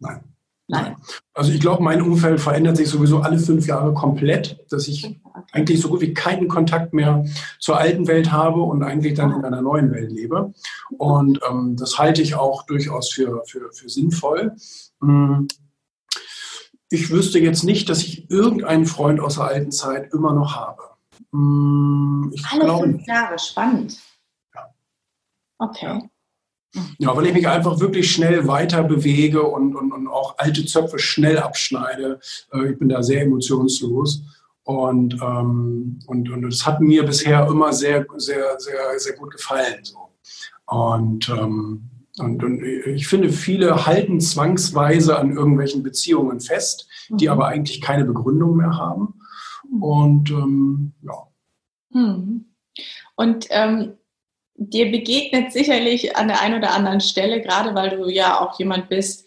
Nein. 0.00 0.33
Nein. 0.66 0.96
Also 1.34 1.52
ich 1.52 1.60
glaube, 1.60 1.82
mein 1.82 2.00
Umfeld 2.00 2.40
verändert 2.40 2.78
sich 2.78 2.88
sowieso 2.88 3.20
alle 3.20 3.38
fünf 3.38 3.66
Jahre 3.66 3.92
komplett, 3.92 4.64
dass 4.70 4.88
ich 4.88 5.20
eigentlich 5.52 5.80
so 5.80 5.88
gut 5.88 6.00
wie 6.00 6.14
keinen 6.14 6.48
Kontakt 6.48 6.94
mehr 6.94 7.24
zur 7.60 7.78
alten 7.78 8.06
Welt 8.06 8.32
habe 8.32 8.62
und 8.62 8.82
eigentlich 8.82 9.14
dann 9.14 9.32
in 9.32 9.44
einer 9.44 9.60
neuen 9.60 9.92
Welt 9.92 10.10
lebe. 10.10 10.54
Und 10.96 11.40
ähm, 11.48 11.76
das 11.76 11.98
halte 11.98 12.22
ich 12.22 12.34
auch 12.34 12.64
durchaus 12.64 13.12
für, 13.12 13.42
für, 13.46 13.70
für 13.72 13.88
sinnvoll. 13.90 14.56
Hm. 15.02 15.48
Ich 16.88 17.10
wüsste 17.10 17.40
jetzt 17.40 17.64
nicht, 17.64 17.88
dass 17.88 18.02
ich 18.02 18.30
irgendeinen 18.30 18.86
Freund 18.86 19.20
aus 19.20 19.34
der 19.34 19.44
alten 19.44 19.72
Zeit 19.72 20.14
immer 20.14 20.32
noch 20.32 20.54
habe. 20.54 20.82
Hm, 21.32 22.32
ich 22.32 22.44
alle 22.46 22.78
fünf 22.78 23.06
Jahre, 23.06 23.38
spannend. 23.38 23.98
Ja. 24.54 24.74
Okay. 25.58 25.86
Ja. 25.86 26.00
Ja, 26.98 27.16
weil 27.16 27.26
ich 27.26 27.34
mich 27.34 27.48
einfach 27.48 27.80
wirklich 27.80 28.10
schnell 28.10 28.48
weiter 28.48 28.82
bewege 28.82 29.42
und, 29.42 29.74
und, 29.76 29.92
und 29.92 30.08
auch 30.08 30.38
alte 30.38 30.64
Zöpfe 30.64 30.98
schnell 30.98 31.38
abschneide. 31.38 32.20
Äh, 32.52 32.72
ich 32.72 32.78
bin 32.78 32.88
da 32.88 33.02
sehr 33.02 33.22
emotionslos. 33.22 34.22
Und, 34.64 35.14
ähm, 35.22 35.98
und, 36.06 36.30
und 36.30 36.42
das 36.42 36.66
hat 36.66 36.80
mir 36.80 37.04
bisher 37.04 37.46
immer 37.46 37.72
sehr, 37.72 38.06
sehr, 38.16 38.58
sehr, 38.58 38.98
sehr 38.98 39.14
gut 39.14 39.32
gefallen. 39.32 39.80
So. 39.82 39.98
Und, 40.66 41.28
ähm, 41.28 41.90
und, 42.18 42.44
und 42.44 42.62
ich 42.62 43.06
finde, 43.08 43.30
viele 43.30 43.86
halten 43.86 44.20
zwangsweise 44.20 45.18
an 45.18 45.36
irgendwelchen 45.36 45.82
Beziehungen 45.82 46.40
fest, 46.40 46.88
die 47.10 47.26
mhm. 47.26 47.32
aber 47.32 47.48
eigentlich 47.48 47.80
keine 47.80 48.04
Begründung 48.04 48.56
mehr 48.56 48.76
haben. 48.76 49.14
Und 49.80 50.30
ähm, 50.30 50.92
ja. 51.02 51.28
Mhm. 51.90 52.46
Und 53.16 53.46
ähm, 53.50 53.94
dir 54.56 54.90
begegnet 54.90 55.52
sicherlich 55.52 56.16
an 56.16 56.28
der 56.28 56.40
einen 56.40 56.58
oder 56.58 56.72
anderen 56.72 57.00
Stelle, 57.00 57.40
gerade 57.40 57.74
weil 57.74 57.90
du 57.90 58.08
ja 58.08 58.40
auch 58.40 58.58
jemand 58.58 58.88
bist, 58.88 59.26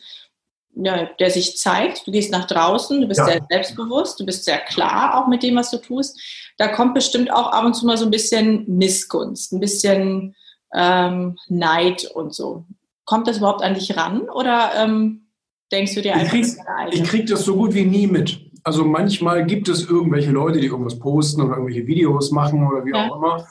ja, 0.75 1.05
der 1.19 1.31
sich 1.31 1.57
zeigt. 1.57 2.05
Du 2.05 2.11
gehst 2.11 2.31
nach 2.31 2.45
draußen, 2.45 3.01
du 3.01 3.07
bist 3.07 3.19
ja. 3.19 3.25
sehr 3.25 3.45
selbstbewusst, 3.49 4.19
du 4.19 4.25
bist 4.25 4.45
sehr 4.45 4.59
klar 4.59 5.17
auch 5.17 5.27
mit 5.27 5.43
dem, 5.43 5.55
was 5.55 5.71
du 5.71 5.77
tust. 5.77 6.19
Da 6.57 6.67
kommt 6.67 6.93
bestimmt 6.93 7.31
auch 7.31 7.51
ab 7.51 7.65
und 7.65 7.73
zu 7.73 7.85
mal 7.85 7.97
so 7.97 8.05
ein 8.05 8.11
bisschen 8.11 8.65
Missgunst, 8.67 9.53
ein 9.53 9.59
bisschen 9.59 10.35
ähm, 10.73 11.37
Neid 11.47 12.05
und 12.13 12.33
so. 12.33 12.65
Kommt 13.05 13.27
das 13.27 13.37
überhaupt 13.37 13.63
an 13.63 13.73
dich 13.73 13.95
ran 13.97 14.29
oder 14.29 14.71
ähm, 14.75 15.27
denkst 15.71 15.95
du 15.95 16.01
dir 16.01 16.15
einfach, 16.15 16.33
ich 16.33 16.55
krieg, 16.55 16.63
ich 16.91 17.03
krieg 17.03 17.27
das 17.27 17.43
so 17.43 17.55
gut 17.55 17.73
wie 17.73 17.85
nie 17.85 18.07
mit. 18.07 18.39
Also 18.67 18.83
manchmal 18.83 19.45
gibt 19.45 19.69
es 19.69 19.89
irgendwelche 19.89 20.31
Leute, 20.31 20.59
die 20.59 20.67
irgendwas 20.67 20.99
posten 20.99 21.41
oder 21.41 21.51
irgendwelche 21.53 21.87
Videos 21.87 22.31
machen 22.31 22.67
oder 22.67 22.83
wie 22.83 22.91
ja. 22.91 23.07
auch 23.07 23.15
immer, 23.15 23.47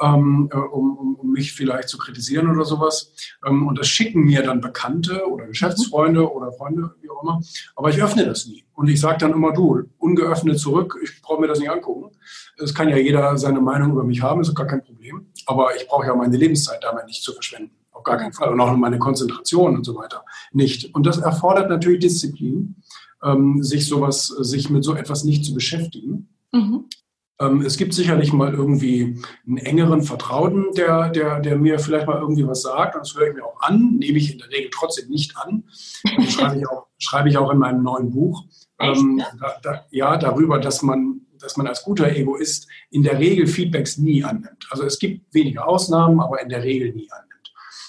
ähm, 0.00 0.48
äh, 0.52 0.56
um, 0.56 0.96
um, 0.96 1.14
um, 1.16 1.32
mich 1.32 1.52
vielleicht 1.52 1.88
zu 1.88 1.98
kritisieren 1.98 2.48
oder 2.48 2.64
sowas. 2.64 3.12
Ähm, 3.44 3.66
und 3.66 3.80
das 3.80 3.88
schicken 3.88 4.20
mir 4.22 4.44
dann 4.44 4.60
Bekannte 4.60 5.28
oder 5.28 5.46
Geschäftsfreunde 5.48 6.20
mhm. 6.20 6.26
oder 6.28 6.52
Freunde, 6.52 6.94
wie 7.00 7.10
auch 7.10 7.20
immer. 7.20 7.40
Aber 7.74 7.90
ich 7.90 8.00
öffne 8.00 8.24
das 8.24 8.46
nie. 8.46 8.64
Und 8.74 8.86
ich 8.86 9.00
sage 9.00 9.18
dann 9.18 9.32
immer, 9.32 9.52
du, 9.52 9.82
ungeöffnet 9.98 10.60
zurück, 10.60 10.96
ich 11.02 11.20
brauche 11.20 11.40
mir 11.40 11.48
das 11.48 11.58
nicht 11.58 11.68
angucken. 11.68 12.16
Es 12.56 12.72
kann 12.72 12.88
ja 12.88 12.96
jeder 12.96 13.36
seine 13.38 13.60
Meinung 13.60 13.90
über 13.90 14.04
mich 14.04 14.22
haben, 14.22 14.40
ist 14.40 14.54
gar 14.54 14.68
kein 14.68 14.84
Problem. 14.84 15.32
Aber 15.46 15.74
ich 15.74 15.88
brauche 15.88 16.06
ja 16.06 16.14
meine 16.14 16.36
Lebenszeit 16.36 16.78
damit 16.84 17.06
nicht 17.06 17.24
zu 17.24 17.32
verschwenden. 17.32 17.74
Auf 17.90 18.04
gar 18.04 18.18
keinen 18.18 18.32
Fall. 18.32 18.52
Und 18.52 18.60
auch 18.60 18.72
meine 18.76 19.00
Konzentration 19.00 19.74
und 19.74 19.84
so 19.84 19.96
weiter 19.96 20.24
nicht. 20.52 20.94
Und 20.94 21.06
das 21.06 21.18
erfordert 21.18 21.68
natürlich 21.68 21.98
Disziplin 21.98 22.76
ähm, 23.22 23.62
sich 23.62 23.86
sowas, 23.86 24.26
sich 24.26 24.70
mit 24.70 24.84
so 24.84 24.94
etwas 24.94 25.24
nicht 25.24 25.44
zu 25.44 25.54
beschäftigen. 25.54 26.28
Mhm. 26.52 26.84
Ähm, 27.40 27.62
es 27.62 27.78
gibt 27.78 27.94
sicherlich 27.94 28.32
mal 28.32 28.52
irgendwie 28.52 29.18
einen 29.46 29.56
engeren 29.56 30.02
Vertrauten, 30.02 30.66
der, 30.76 31.08
der, 31.08 31.40
der 31.40 31.56
mir 31.56 31.78
vielleicht 31.78 32.06
mal 32.06 32.20
irgendwie 32.20 32.46
was 32.46 32.62
sagt. 32.62 32.94
Das 32.96 33.14
höre 33.14 33.28
ich 33.28 33.34
mir 33.34 33.44
auch 33.44 33.60
an, 33.62 33.96
nehme 33.96 34.18
ich 34.18 34.32
in 34.32 34.38
der 34.38 34.50
Regel 34.50 34.70
trotzdem 34.72 35.08
nicht 35.08 35.36
an. 35.38 35.64
Das 36.16 36.32
schreibe 36.32 36.58
ich 36.58 36.68
auch, 36.68 36.86
schreibe 36.98 37.30
ich 37.30 37.38
auch 37.38 37.50
in 37.50 37.58
meinem 37.58 37.82
neuen 37.82 38.10
Buch. 38.10 38.44
Ähm, 38.78 39.22
da, 39.40 39.56
da, 39.62 39.86
ja, 39.90 40.16
darüber, 40.18 40.58
dass 40.58 40.82
man, 40.82 41.22
dass 41.38 41.56
man 41.56 41.66
als 41.66 41.82
guter 41.82 42.14
Egoist 42.14 42.68
in 42.90 43.02
der 43.02 43.18
Regel 43.18 43.46
Feedbacks 43.46 43.96
nie 43.96 44.22
annimmt. 44.22 44.66
Also 44.70 44.84
es 44.84 44.98
gibt 44.98 45.34
wenige 45.34 45.66
Ausnahmen, 45.66 46.20
aber 46.20 46.42
in 46.42 46.50
der 46.50 46.62
Regel 46.62 46.92
nie 46.92 47.08
annimmt. 47.10 47.30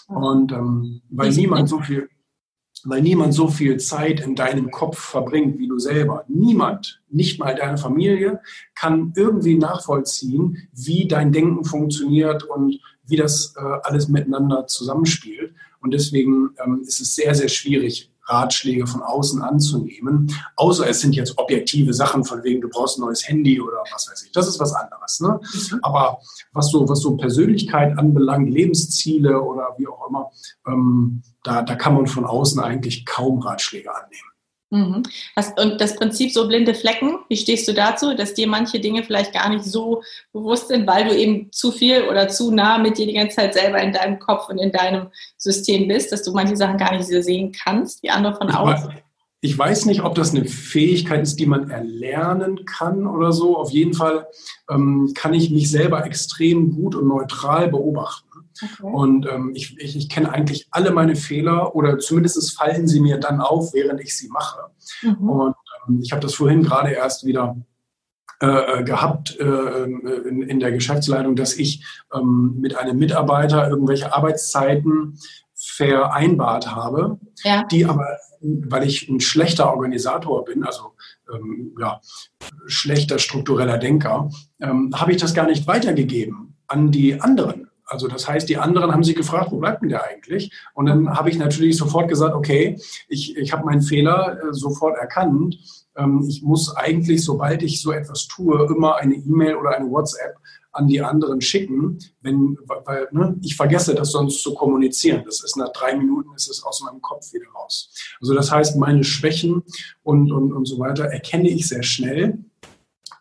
Und 0.07 0.51
ähm, 0.51 1.01
weil 1.09 1.31
niemand 1.31 1.69
so 1.69 1.79
viel, 1.79 2.09
weil 2.85 3.01
niemand 3.01 3.33
so 3.33 3.47
viel 3.47 3.77
Zeit 3.77 4.19
in 4.19 4.35
deinem 4.35 4.71
Kopf 4.71 4.99
verbringt 4.99 5.57
wie 5.59 5.67
du 5.67 5.79
selber. 5.79 6.25
Niemand, 6.27 7.01
nicht 7.09 7.39
mal 7.39 7.55
deine 7.55 7.77
Familie, 7.77 8.41
kann 8.75 9.13
irgendwie 9.15 9.55
nachvollziehen, 9.55 10.67
wie 10.73 11.07
dein 11.07 11.31
Denken 11.31 11.63
funktioniert 11.63 12.43
und 12.43 12.79
wie 13.05 13.15
das 13.17 13.55
äh, 13.57 13.61
alles 13.83 14.07
miteinander 14.07 14.67
zusammenspielt. 14.67 15.53
Und 15.81 15.93
deswegen 15.93 16.51
ähm, 16.63 16.81
ist 16.85 17.01
es 17.01 17.15
sehr, 17.15 17.33
sehr 17.35 17.49
schwierig, 17.49 18.10
Ratschläge 18.31 18.87
von 18.87 19.01
außen 19.01 19.41
anzunehmen, 19.41 20.33
außer 20.55 20.87
es 20.87 21.01
sind 21.01 21.15
jetzt 21.15 21.37
objektive 21.37 21.93
Sachen, 21.93 22.23
von 22.23 22.43
wegen 22.43 22.61
du 22.61 22.69
brauchst 22.69 22.97
ein 22.97 23.01
neues 23.01 23.27
Handy 23.27 23.59
oder 23.59 23.83
was 23.91 24.09
weiß 24.09 24.23
ich. 24.23 24.31
Das 24.31 24.47
ist 24.47 24.59
was 24.59 24.73
anderes. 24.73 25.19
Ne? 25.19 25.39
Mhm. 25.41 25.79
Aber 25.81 26.19
was 26.53 26.69
so, 26.69 26.87
was 26.87 27.01
so 27.01 27.17
Persönlichkeit 27.17 27.97
anbelangt, 27.97 28.49
Lebensziele 28.49 29.41
oder 29.41 29.75
wie 29.77 29.87
auch 29.87 30.09
immer, 30.09 30.31
ähm, 30.67 31.21
da, 31.43 31.61
da 31.63 31.75
kann 31.75 31.95
man 31.95 32.07
von 32.07 32.25
außen 32.25 32.59
eigentlich 32.59 33.05
kaum 33.05 33.39
Ratschläge 33.39 33.93
annehmen. 33.93 34.30
Mhm. 34.73 35.03
und 35.57 35.81
das 35.81 35.97
Prinzip 35.97 36.31
so 36.31 36.47
blinde 36.47 36.73
Flecken, 36.73 37.19
wie 37.27 37.35
stehst 37.35 37.67
du 37.67 37.73
dazu, 37.73 38.15
dass 38.15 38.33
dir 38.33 38.47
manche 38.47 38.79
Dinge 38.79 39.03
vielleicht 39.03 39.33
gar 39.33 39.49
nicht 39.49 39.65
so 39.65 40.01
bewusst 40.31 40.69
sind, 40.69 40.87
weil 40.87 41.09
du 41.09 41.15
eben 41.15 41.51
zu 41.51 41.73
viel 41.73 42.03
oder 42.03 42.29
zu 42.29 42.51
nah 42.51 42.77
mit 42.77 42.97
dir 42.97 43.05
die 43.05 43.13
ganze 43.13 43.35
Zeit 43.35 43.53
selber 43.53 43.81
in 43.81 43.91
deinem 43.91 44.17
Kopf 44.17 44.47
und 44.47 44.59
in 44.59 44.71
deinem 44.71 45.07
System 45.37 45.89
bist, 45.89 46.13
dass 46.13 46.23
du 46.23 46.31
manche 46.31 46.55
Sachen 46.55 46.77
gar 46.77 46.95
nicht 46.95 47.05
so 47.05 47.21
sehen 47.21 47.51
kannst, 47.51 48.01
wie 48.01 48.11
andere 48.11 48.33
von 48.35 48.49
außen? 48.49 48.93
Ich 49.43 49.57
weiß 49.57 49.87
nicht, 49.87 50.03
ob 50.03 50.15
das 50.15 50.33
eine 50.33 50.45
Fähigkeit 50.45 51.23
ist, 51.23 51.37
die 51.37 51.47
man 51.47 51.69
erlernen 51.69 52.63
kann 52.65 53.07
oder 53.07 53.33
so. 53.33 53.57
Auf 53.57 53.71
jeden 53.71 53.93
Fall 53.93 54.27
ähm, 54.69 55.11
kann 55.15 55.33
ich 55.33 55.49
mich 55.49 55.69
selber 55.69 56.05
extrem 56.05 56.75
gut 56.75 56.95
und 56.95 57.07
neutral 57.07 57.67
beobachten. 57.67 58.30
Okay. 58.61 58.83
Und 58.83 59.27
ähm, 59.27 59.51
ich, 59.55 59.77
ich, 59.79 59.95
ich 59.95 60.09
kenne 60.09 60.31
eigentlich 60.31 60.67
alle 60.71 60.91
meine 60.91 61.15
Fehler 61.15 61.75
oder 61.75 61.99
zumindest 61.99 62.57
fallen 62.57 62.87
sie 62.87 62.99
mir 62.99 63.17
dann 63.17 63.41
auf, 63.41 63.73
während 63.73 64.01
ich 64.01 64.17
sie 64.17 64.29
mache. 64.29 64.59
Mhm. 65.01 65.29
Und 65.29 65.55
ähm, 65.87 65.99
ich 66.01 66.11
habe 66.11 66.21
das 66.21 66.35
vorhin 66.35 66.63
gerade 66.63 66.91
erst 66.91 67.25
wieder 67.25 67.55
äh, 68.41 68.79
äh 68.79 68.83
gehabt 68.83 69.37
äh, 69.39 69.83
in, 69.83 70.43
in, 70.43 70.59
der 70.59 70.71
Geschäftsleitung, 70.71 71.35
dass 71.35 71.55
ich 71.55 71.85
ähm, 72.13 72.57
mit 72.59 72.75
einem 72.75 72.97
Mitarbeiter 72.97 73.69
irgendwelche 73.69 74.13
Arbeitszeiten 74.13 75.17
vereinbart 75.55 76.75
habe, 76.75 77.19
ja. 77.43 77.63
die 77.65 77.85
aber, 77.85 78.05
weil 78.41 78.87
ich 78.87 79.07
ein 79.09 79.19
schlechter 79.19 79.69
Organisator 79.69 80.43
bin, 80.43 80.63
also 80.63 80.93
ähm, 81.33 81.75
ja, 81.79 82.01
schlechter 82.65 83.19
struktureller 83.19 83.77
Denker, 83.77 84.29
ähm, 84.59 84.91
habe 84.95 85.11
ich 85.11 85.17
das 85.17 85.33
gar 85.33 85.45
nicht 85.45 85.67
weitergegeben 85.67 86.55
an 86.67 86.91
die 86.91 87.21
anderen. 87.21 87.70
Also 87.91 88.07
das 88.07 88.25
heißt, 88.25 88.47
die 88.47 88.55
anderen 88.55 88.93
haben 88.93 89.03
sich 89.03 89.17
gefragt, 89.17 89.51
wo 89.51 89.57
bleibt 89.57 89.81
denn 89.81 89.89
der 89.89 90.05
eigentlich? 90.05 90.49
Und 90.73 90.85
dann 90.85 91.09
habe 91.09 91.29
ich 91.29 91.37
natürlich 91.37 91.75
sofort 91.75 92.07
gesagt, 92.07 92.33
okay, 92.33 92.79
ich, 93.09 93.35
ich 93.35 93.51
habe 93.51 93.65
meinen 93.65 93.81
Fehler 93.81 94.37
äh, 94.41 94.53
sofort 94.53 94.97
erkannt. 94.97 95.57
Ähm, 95.97 96.25
ich 96.25 96.41
muss 96.41 96.73
eigentlich, 96.73 97.21
sobald 97.21 97.61
ich 97.63 97.81
so 97.81 97.91
etwas 97.91 98.27
tue, 98.27 98.65
immer 98.73 98.95
eine 98.95 99.15
E-Mail 99.15 99.55
oder 99.55 99.71
eine 99.71 99.91
WhatsApp 99.91 100.37
an 100.71 100.87
die 100.87 101.01
anderen 101.01 101.41
schicken, 101.41 101.99
wenn, 102.21 102.57
weil 102.85 103.09
ne, 103.11 103.35
ich 103.41 103.57
vergesse 103.57 103.93
das 103.93 104.11
sonst 104.13 104.41
zu 104.41 104.53
kommunizieren. 104.53 105.23
Das 105.25 105.43
ist 105.43 105.57
nach 105.57 105.73
drei 105.73 105.93
Minuten 105.97 106.33
ist 106.33 106.49
es 106.49 106.63
aus 106.63 106.81
meinem 106.83 107.01
Kopf 107.01 107.33
wieder 107.33 107.49
raus. 107.53 107.93
Also 108.21 108.33
das 108.33 108.53
heißt, 108.53 108.77
meine 108.77 109.03
Schwächen 109.03 109.63
und, 110.03 110.31
und, 110.31 110.53
und 110.53 110.65
so 110.65 110.79
weiter 110.79 111.07
erkenne 111.07 111.49
ich 111.49 111.67
sehr 111.67 111.83
schnell. 111.83 112.39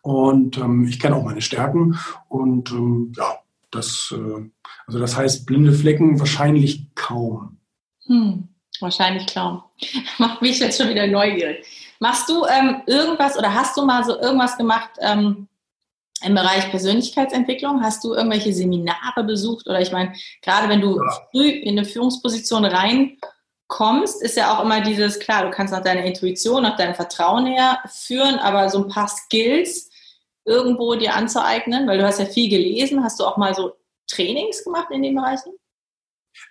Und 0.01 0.57
ähm, 0.57 0.85
ich 0.87 0.97
kenne 0.97 1.17
auch 1.17 1.25
meine 1.25 1.41
Stärken. 1.41 1.99
Und 2.29 2.71
ähm, 2.71 3.11
ja, 3.17 3.41
das, 3.71 4.13
äh, 4.15 4.49
also 4.91 4.99
das 4.99 5.15
heißt, 5.15 5.45
blinde 5.45 5.71
Flecken 5.71 6.19
wahrscheinlich 6.19 6.93
kaum. 6.95 7.57
Hm, 8.07 8.49
wahrscheinlich 8.81 9.33
kaum. 9.33 9.63
Macht 10.17 10.41
mich 10.41 10.59
jetzt 10.59 10.77
schon 10.77 10.89
wieder 10.89 11.07
neugierig. 11.07 11.65
Machst 12.01 12.27
du 12.27 12.43
ähm, 12.45 12.81
irgendwas 12.87 13.37
oder 13.37 13.55
hast 13.55 13.77
du 13.77 13.85
mal 13.85 14.03
so 14.03 14.19
irgendwas 14.19 14.57
gemacht 14.57 14.89
ähm, 14.99 15.47
im 16.25 16.35
Bereich 16.35 16.69
Persönlichkeitsentwicklung? 16.71 17.81
Hast 17.81 18.03
du 18.03 18.13
irgendwelche 18.13 18.51
Seminare 18.51 19.23
besucht? 19.23 19.65
Oder 19.65 19.79
ich 19.79 19.93
meine, 19.93 20.11
gerade 20.41 20.67
wenn 20.67 20.81
du 20.81 20.97
ja. 20.97 21.19
früh 21.31 21.47
in 21.47 21.79
eine 21.79 21.87
Führungsposition 21.87 22.65
reinkommst, 22.65 24.21
ist 24.21 24.35
ja 24.35 24.53
auch 24.53 24.61
immer 24.65 24.81
dieses, 24.81 25.19
klar, 25.19 25.45
du 25.45 25.51
kannst 25.51 25.73
nach 25.73 25.83
deiner 25.83 26.03
Intuition, 26.03 26.63
nach 26.63 26.75
deinem 26.75 26.95
Vertrauen 26.95 27.45
her 27.45 27.79
führen, 27.87 28.39
aber 28.39 28.69
so 28.69 28.79
ein 28.79 28.89
paar 28.89 29.07
Skills, 29.07 29.89
irgendwo 30.43 30.95
dir 30.95 31.15
anzueignen? 31.15 31.87
Weil 31.87 31.97
du 31.97 32.05
hast 32.05 32.19
ja 32.19 32.25
viel 32.25 32.49
gelesen. 32.49 33.05
Hast 33.05 33.21
du 33.21 33.23
auch 33.23 33.37
mal 33.37 33.55
so 33.55 33.71
Trainings 34.11 34.63
gemacht 34.63 34.87
in 34.91 35.01
den 35.01 35.15
Bereichen? 35.15 35.53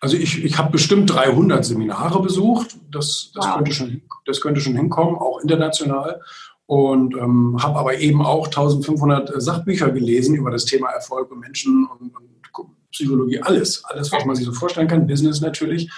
Also 0.00 0.16
ich, 0.16 0.44
ich 0.44 0.58
habe 0.58 0.72
bestimmt 0.72 1.10
300 1.10 1.64
Seminare 1.64 2.22
besucht. 2.22 2.76
Das, 2.90 3.30
das, 3.34 3.46
wow. 3.46 3.56
könnte 3.56 3.72
schon, 3.72 4.02
das 4.26 4.40
könnte 4.40 4.60
schon 4.60 4.76
hinkommen, 4.76 5.16
auch 5.16 5.40
international. 5.40 6.20
Und 6.66 7.14
ähm, 7.16 7.56
habe 7.60 7.78
aber 7.78 7.98
eben 7.98 8.24
auch 8.24 8.46
1500 8.46 9.42
Sachbücher 9.42 9.90
gelesen 9.90 10.36
über 10.36 10.50
das 10.50 10.64
Thema 10.64 10.90
Erfolg 10.90 11.30
und 11.32 11.40
Menschen 11.40 11.86
und, 11.86 12.14
und 12.14 12.30
Psychologie, 12.92 13.40
alles. 13.40 13.84
Alles, 13.84 14.12
was 14.12 14.24
man 14.24 14.36
sich 14.36 14.44
so 14.44 14.52
vorstellen 14.52 14.88
kann, 14.88 15.06
Business 15.06 15.40
natürlich. 15.40 15.90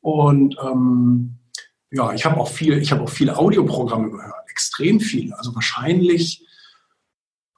Und 0.00 0.56
ähm, 0.62 1.38
ja, 1.90 2.12
ich 2.12 2.24
habe 2.24 2.40
auch 2.40 2.48
viel, 2.48 2.78
ich 2.78 2.92
habe 2.92 3.02
auch 3.02 3.08
viele 3.08 3.36
Audioprogramme 3.36 4.10
gehört, 4.10 4.48
extrem 4.48 5.00
viele. 5.00 5.36
Also 5.38 5.54
wahrscheinlich 5.54 6.45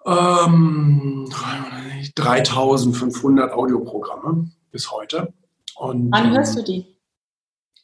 ähm, 0.09 1.29
3500 2.15 3.53
Audioprogramme 3.53 4.51
bis 4.71 4.91
heute. 4.91 5.33
Und, 5.77 6.11
Wann 6.11 6.31
hörst 6.33 6.59
du 6.59 6.63
die? 6.63 6.87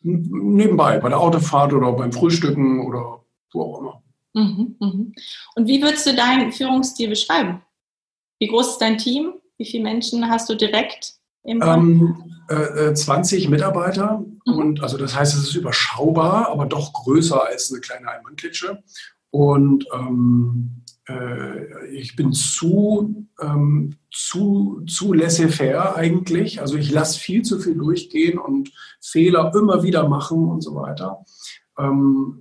Nebenbei, 0.03 0.99
bei 0.99 1.09
der 1.09 1.21
Autofahrt 1.21 1.73
oder 1.73 1.93
beim 1.93 2.13
Frühstücken 2.13 2.87
oder 2.87 3.25
wo 3.53 3.63
auch 3.63 3.81
immer. 3.81 4.03
Mhm, 4.35 4.77
mhm. 4.81 5.15
Und 5.55 5.67
wie 5.67 5.81
würdest 5.81 6.07
du 6.07 6.15
deinen 6.15 6.53
Führungsstil 6.53 7.09
beschreiben? 7.09 7.63
Wie 8.39 8.49
groß 8.49 8.73
ist 8.73 8.79
dein 8.79 8.99
Team? 8.99 9.35
Wie 9.57 9.65
viele 9.65 9.85
Menschen 9.85 10.29
hast 10.29 10.49
du 10.51 10.57
direkt 10.57 11.15
im 11.45 11.63
ähm, 11.63 12.35
äh, 12.49 12.93
20 12.93 13.45
äh, 13.45 13.49
Mitarbeiter 13.49 14.25
mhm. 14.47 14.55
und 14.55 14.83
also 14.83 14.99
das 14.99 15.17
heißt, 15.17 15.35
es 15.35 15.45
ist 15.45 15.55
überschaubar, 15.55 16.49
aber 16.49 16.67
doch 16.67 16.93
größer 16.93 17.47
als 17.47 17.71
eine 17.71 17.81
kleine 17.81 18.09
Einmannklitsche. 18.09 18.83
Und 19.31 19.87
ähm, 19.93 20.84
äh, 21.09 21.87
ich 21.89 22.17
bin 22.17 22.33
zu, 22.33 23.27
ähm, 23.41 23.97
zu, 24.11 24.83
zu 24.87 25.13
laissez-faire 25.13 25.97
eigentlich. 25.97 26.61
Also 26.61 26.77
ich 26.77 26.91
lasse 26.91 27.19
viel 27.19 27.43
zu 27.43 27.59
viel 27.59 27.77
durchgehen 27.77 28.39
und 28.39 28.73
Fehler 29.01 29.53
immer 29.55 29.83
wieder 29.83 30.09
machen 30.09 30.49
und 30.49 30.63
so 30.63 30.75
weiter. 30.75 31.25
Ähm, 31.79 32.41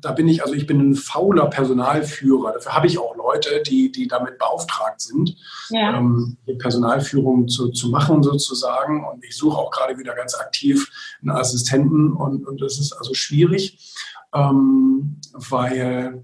da 0.00 0.12
bin 0.12 0.28
ich, 0.28 0.42
also 0.42 0.54
ich 0.54 0.66
bin 0.66 0.80
ein 0.80 0.94
fauler 0.94 1.46
Personalführer. 1.46 2.52
Dafür 2.52 2.74
habe 2.74 2.86
ich 2.86 2.98
auch 2.98 3.16
Leute, 3.16 3.62
die, 3.66 3.90
die 3.90 4.06
damit 4.06 4.38
beauftragt 4.38 5.00
sind, 5.00 5.36
ja. 5.70 5.96
ähm, 5.96 6.36
die 6.46 6.54
Personalführung 6.54 7.48
zu, 7.48 7.70
zu 7.70 7.88
machen 7.88 8.22
sozusagen. 8.22 9.04
Und 9.04 9.24
ich 9.24 9.36
suche 9.36 9.58
auch 9.58 9.70
gerade 9.70 9.98
wieder 9.98 10.14
ganz 10.14 10.34
aktiv 10.34 10.90
einen 11.20 11.30
Assistenten 11.30 12.12
und, 12.12 12.46
und 12.46 12.60
das 12.60 12.78
ist 12.78 12.92
also 12.92 13.14
schwierig, 13.14 13.94
ähm, 14.32 15.20
weil 15.32 16.22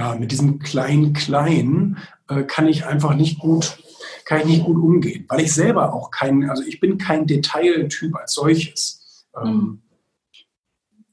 ja, 0.00 0.14
mit 0.14 0.32
diesem 0.32 0.60
Klein-Klein 0.60 1.98
äh, 2.28 2.44
kann 2.44 2.66
ich 2.66 2.86
einfach 2.86 3.14
nicht 3.14 3.38
gut, 3.38 3.76
kann 4.24 4.40
ich 4.40 4.46
nicht 4.46 4.64
gut 4.64 4.78
umgehen, 4.78 5.26
weil 5.28 5.40
ich 5.40 5.52
selber 5.52 5.92
auch 5.92 6.10
kein, 6.10 6.48
also 6.48 6.62
ich 6.62 6.80
bin 6.80 6.96
kein 6.96 7.26
Detailtyp 7.26 8.16
als 8.16 8.32
solches. 8.32 9.26
Ähm, 9.36 9.52
mhm. 9.52 9.82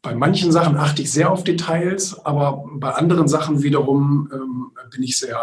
Bei 0.01 0.15
manchen 0.15 0.53
Sachen 0.53 0.77
achte 0.77 1.01
ich 1.01 1.11
sehr 1.11 1.29
auf 1.29 1.43
Details, 1.43 2.25
aber 2.25 2.63
bei 2.75 2.91
anderen 2.91 3.27
Sachen 3.27 3.61
wiederum 3.61 4.29
ähm, 4.33 4.71
bin 4.89 5.03
ich 5.03 5.19
sehr, 5.19 5.37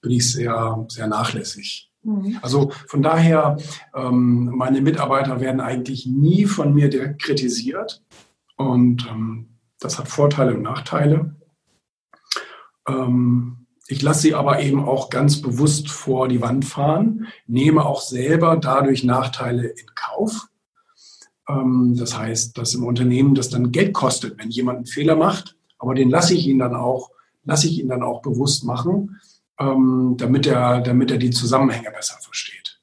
bin 0.00 0.10
ich 0.10 0.32
sehr, 0.32 0.84
sehr 0.88 1.06
nachlässig. 1.06 1.88
Mhm. 2.02 2.40
Also 2.42 2.72
von 2.88 3.00
daher, 3.00 3.58
ähm, 3.94 4.50
meine 4.56 4.80
Mitarbeiter 4.80 5.40
werden 5.40 5.60
eigentlich 5.60 6.04
nie 6.06 6.46
von 6.46 6.74
mir 6.74 6.88
kritisiert 7.16 8.02
und 8.56 9.06
ähm, 9.08 9.50
das 9.78 10.00
hat 10.00 10.08
Vorteile 10.08 10.54
und 10.54 10.62
Nachteile. 10.62 11.36
Ähm, 12.88 13.66
ich 13.86 14.00
lasse 14.00 14.20
sie 14.20 14.34
aber 14.34 14.60
eben 14.60 14.88
auch 14.88 15.10
ganz 15.10 15.40
bewusst 15.40 15.90
vor 15.90 16.28
die 16.28 16.40
Wand 16.40 16.64
fahren, 16.64 17.26
nehme 17.46 17.84
auch 17.84 18.00
selber 18.00 18.56
dadurch 18.56 19.04
Nachteile 19.04 19.66
in 19.66 19.86
Kauf. 19.94 20.48
Ähm, 21.48 21.96
das 21.98 22.16
heißt, 22.16 22.56
dass 22.56 22.74
im 22.74 22.84
Unternehmen 22.84 23.34
das 23.34 23.50
dann 23.50 23.72
Geld 23.72 23.92
kostet, 23.92 24.38
wenn 24.38 24.50
jemand 24.50 24.76
einen 24.78 24.86
Fehler 24.86 25.16
macht, 25.16 25.56
aber 25.78 25.94
den 25.94 26.10
lasse 26.10 26.34
ich 26.34 26.46
ihn 26.46 26.58
dann 26.58 26.74
auch, 26.74 27.10
lasse 27.44 27.66
ich 27.66 27.80
ihn 27.80 27.88
dann 27.88 28.02
auch 28.02 28.22
bewusst 28.22 28.64
machen, 28.64 29.20
ähm, 29.58 30.14
damit, 30.16 30.46
er, 30.46 30.80
damit 30.80 31.10
er 31.10 31.18
die 31.18 31.30
Zusammenhänge 31.30 31.90
besser 31.90 32.16
versteht. 32.20 32.80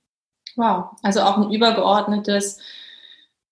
Wow, 0.55 0.91
also 1.01 1.21
auch 1.21 1.37
ein 1.37 1.51
übergeordnetes, 1.51 2.59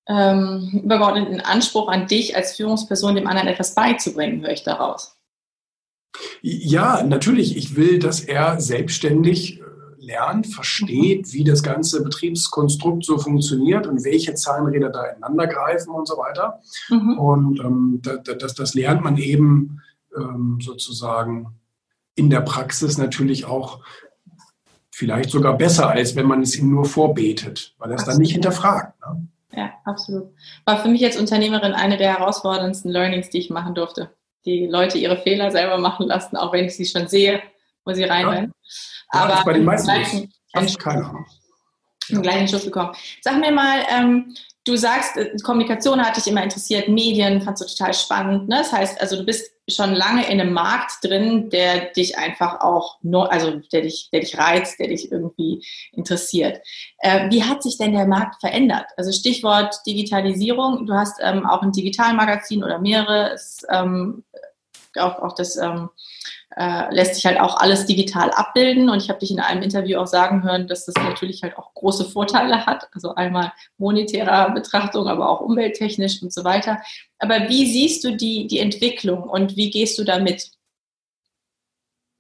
ähm, 0.07 0.81
übergeordneten 0.83 1.41
Anspruch 1.41 1.87
an 1.87 2.07
dich 2.07 2.35
als 2.35 2.55
Führungsperson, 2.55 3.15
dem 3.15 3.27
anderen 3.27 3.47
etwas 3.47 3.73
beizubringen, 3.73 4.41
höre 4.41 4.51
ich 4.51 4.63
daraus. 4.63 5.16
Ja, 6.41 7.03
natürlich. 7.03 7.57
Ich 7.57 7.75
will, 7.75 7.99
dass 7.99 8.21
er 8.21 8.59
selbstständig 8.59 9.59
äh, 9.59 9.63
lernt, 9.99 10.47
versteht, 10.47 11.33
wie 11.33 11.43
das 11.43 11.63
ganze 11.63 12.03
Betriebskonstrukt 12.03 13.03
so 13.05 13.17
funktioniert 13.17 13.87
und 13.87 14.03
welche 14.03 14.33
Zahnräder 14.33 14.89
da 14.89 15.05
ineinander 15.05 15.47
greifen 15.47 15.91
und 15.91 16.07
so 16.07 16.17
weiter. 16.17 16.61
Mhm. 16.89 17.19
Und 17.19 17.59
ähm, 17.59 18.01
das, 18.01 18.55
das, 18.55 18.73
lernt 18.73 19.03
man 19.03 19.17
eben 19.17 19.81
ähm, 20.15 20.59
sozusagen 20.61 21.55
in 22.15 22.29
der 22.29 22.41
Praxis 22.41 22.97
natürlich 22.97 23.45
auch 23.45 23.81
vielleicht 24.91 25.29
sogar 25.29 25.55
besser, 25.57 25.89
als 25.89 26.15
wenn 26.15 26.25
man 26.25 26.41
es 26.41 26.57
ihm 26.57 26.71
nur 26.71 26.85
vorbetet, 26.85 27.75
weil 27.77 27.91
er 27.91 27.97
es 27.97 28.05
dann 28.05 28.17
nicht 28.17 28.31
hinterfragt. 28.31 28.99
Ne? 29.01 29.27
Ja, 29.51 29.69
absolut. 29.85 30.29
War 30.65 30.79
für 30.79 30.89
mich 30.89 31.03
als 31.05 31.17
Unternehmerin 31.17 31.73
eine 31.73 31.97
der 31.97 32.17
herausforderndsten 32.17 32.91
Learnings, 32.91 33.29
die 33.29 33.37
ich 33.37 33.49
machen 33.51 33.75
durfte. 33.75 34.09
Die 34.47 34.65
Leute 34.65 34.97
ihre 34.97 35.17
Fehler 35.17 35.51
selber 35.51 35.77
machen 35.77 36.07
lassen, 36.07 36.37
auch 36.37 36.53
wenn 36.53 36.65
ich 36.65 36.75
sie 36.75 36.85
schon 36.85 37.07
sehe, 37.07 37.41
wo 37.85 37.93
sie 37.93 38.05
rein 38.05 38.25
ja. 38.25 38.47
Aber 39.09 39.43
bei 39.43 39.53
den 39.53 39.65
meisten 39.65 40.31
fast 40.53 40.79
keiner. 40.79 41.25
Im 42.09 42.21
gleichen 42.21 42.47
Schuss 42.47 42.63
bekommen. 42.63 42.93
Sag 43.21 43.37
mir 43.39 43.51
mal, 43.51 43.83
ähm, 43.91 44.33
du 44.63 44.77
sagst, 44.77 45.17
äh, 45.17 45.35
Kommunikation 45.43 46.01
hat 46.01 46.15
dich 46.15 46.27
immer 46.27 46.41
interessiert, 46.41 46.87
Medien 46.87 47.41
fandst 47.41 47.61
du 47.61 47.67
total 47.67 47.93
spannend. 47.93 48.47
Ne? 48.47 48.59
Das 48.59 48.71
heißt, 48.71 49.01
also 49.01 49.17
du 49.17 49.25
bist 49.25 49.51
schon 49.69 49.93
lange 49.93 50.29
in 50.29 50.39
einem 50.39 50.53
Markt 50.53 51.03
drin, 51.03 51.49
der 51.49 51.91
dich 51.91 52.17
einfach 52.17 52.61
auch, 52.61 52.99
also 53.29 53.59
der 53.71 53.81
dich, 53.81 54.09
der 54.11 54.21
dich 54.21 54.37
reizt, 54.37 54.79
der 54.79 54.87
dich 54.87 55.11
irgendwie 55.11 55.63
interessiert. 55.91 56.61
Äh, 56.99 57.29
wie 57.29 57.43
hat 57.43 57.63
sich 57.63 57.77
denn 57.77 57.93
der 57.93 58.07
Markt 58.07 58.39
verändert? 58.39 58.85
Also 58.95 59.11
Stichwort 59.11 59.75
Digitalisierung. 59.85 60.85
Du 60.85 60.93
hast 60.93 61.19
ähm, 61.21 61.45
auch 61.45 61.61
ein 61.61 61.71
Digitalmagazin 61.71 62.63
oder 62.63 62.79
mehrere. 62.79 63.31
Es, 63.33 63.65
ähm, 63.69 64.23
auch, 64.99 65.19
auch 65.19 65.33
das 65.33 65.57
ähm, 65.57 65.89
äh, 66.55 66.93
lässt 66.93 67.15
sich 67.15 67.25
halt 67.25 67.39
auch 67.39 67.57
alles 67.57 67.85
digital 67.85 68.31
abbilden. 68.31 68.89
Und 68.89 69.01
ich 69.01 69.09
habe 69.09 69.19
dich 69.19 69.31
in 69.31 69.39
einem 69.39 69.61
Interview 69.61 69.99
auch 69.99 70.07
sagen 70.07 70.43
hören, 70.43 70.67
dass 70.67 70.85
das 70.85 70.95
natürlich 70.95 71.43
halt 71.43 71.57
auch 71.57 71.73
große 71.73 72.05
Vorteile 72.05 72.65
hat. 72.65 72.89
Also 72.93 73.15
einmal 73.15 73.51
monetärer 73.77 74.51
Betrachtung, 74.51 75.07
aber 75.07 75.29
auch 75.29 75.41
umwelttechnisch 75.41 76.21
und 76.21 76.33
so 76.33 76.43
weiter. 76.43 76.79
Aber 77.19 77.49
wie 77.49 77.65
siehst 77.65 78.03
du 78.03 78.15
die, 78.15 78.47
die 78.47 78.59
Entwicklung 78.59 79.23
und 79.23 79.55
wie 79.55 79.69
gehst 79.69 79.97
du 79.99 80.03
damit? 80.03 80.51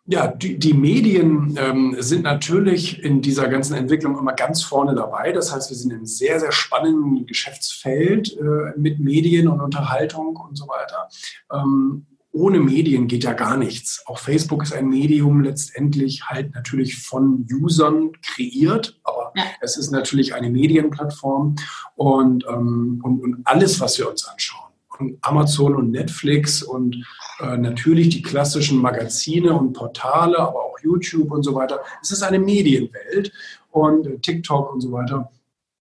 Ja, 0.09 0.27
die, 0.27 0.57
die 0.57 0.73
Medien 0.73 1.57
ähm, 1.59 1.97
sind 1.99 2.23
natürlich 2.23 3.03
in 3.03 3.21
dieser 3.21 3.49
ganzen 3.49 3.75
Entwicklung 3.75 4.17
immer 4.17 4.31
ganz 4.31 4.63
vorne 4.63 4.95
dabei. 4.95 5.33
Das 5.33 5.53
heißt, 5.53 5.69
wir 5.69 5.75
sind 5.75 5.91
in 5.91 5.97
einem 5.97 6.05
sehr, 6.05 6.39
sehr 6.39 6.53
spannenden 6.53 7.25
Geschäftsfeld 7.25 8.37
äh, 8.37 8.79
mit 8.79 8.99
Medien 8.99 9.49
und 9.49 9.59
Unterhaltung 9.59 10.37
und 10.37 10.57
so 10.57 10.65
weiter. 10.69 11.09
Ähm, 11.51 12.05
ohne 12.37 12.59
Medien 12.59 13.07
geht 13.07 13.23
ja 13.23 13.33
gar 13.33 13.57
nichts. 13.57 14.03
Auch 14.05 14.19
Facebook 14.19 14.61
ist 14.63 14.73
ein 14.73 14.87
Medium 14.87 15.41
letztendlich 15.41 16.25
halt 16.25 16.53
natürlich 16.53 16.97
von 16.97 17.47
Usern 17.51 18.11
kreiert, 18.21 18.99
aber 19.03 19.33
ja. 19.35 19.43
es 19.61 19.75
ist 19.75 19.91
natürlich 19.91 20.35
eine 20.35 20.51
Medienplattform 20.51 21.55
und, 21.95 22.45
ähm, 22.47 23.01
und, 23.03 23.21
und, 23.21 23.37
alles, 23.45 23.79
was 23.79 23.97
wir 23.97 24.09
uns 24.09 24.27
anschauen. 24.27 24.71
Und 24.99 25.17
Amazon 25.21 25.75
und 25.75 25.91
Netflix 25.91 26.61
und 26.61 27.03
äh, 27.39 27.57
natürlich 27.57 28.09
die 28.09 28.21
klassischen 28.21 28.79
Magazine 28.79 29.53
und 29.53 29.73
Portale, 29.73 30.37
aber 30.37 30.63
auch 30.63 30.79
YouTube 30.81 31.31
und 31.31 31.43
so 31.43 31.55
weiter. 31.55 31.79
Es 32.01 32.11
ist 32.11 32.23
eine 32.23 32.39
Medienwelt 32.39 33.31
und 33.71 34.05
äh, 34.05 34.17
TikTok 34.19 34.73
und 34.73 34.81
so 34.81 34.91
weiter. 34.91 35.31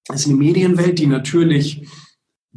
Es 0.08 0.20
ist 0.20 0.26
eine 0.26 0.36
Medienwelt, 0.36 0.98
die 0.98 1.06
natürlich 1.06 1.86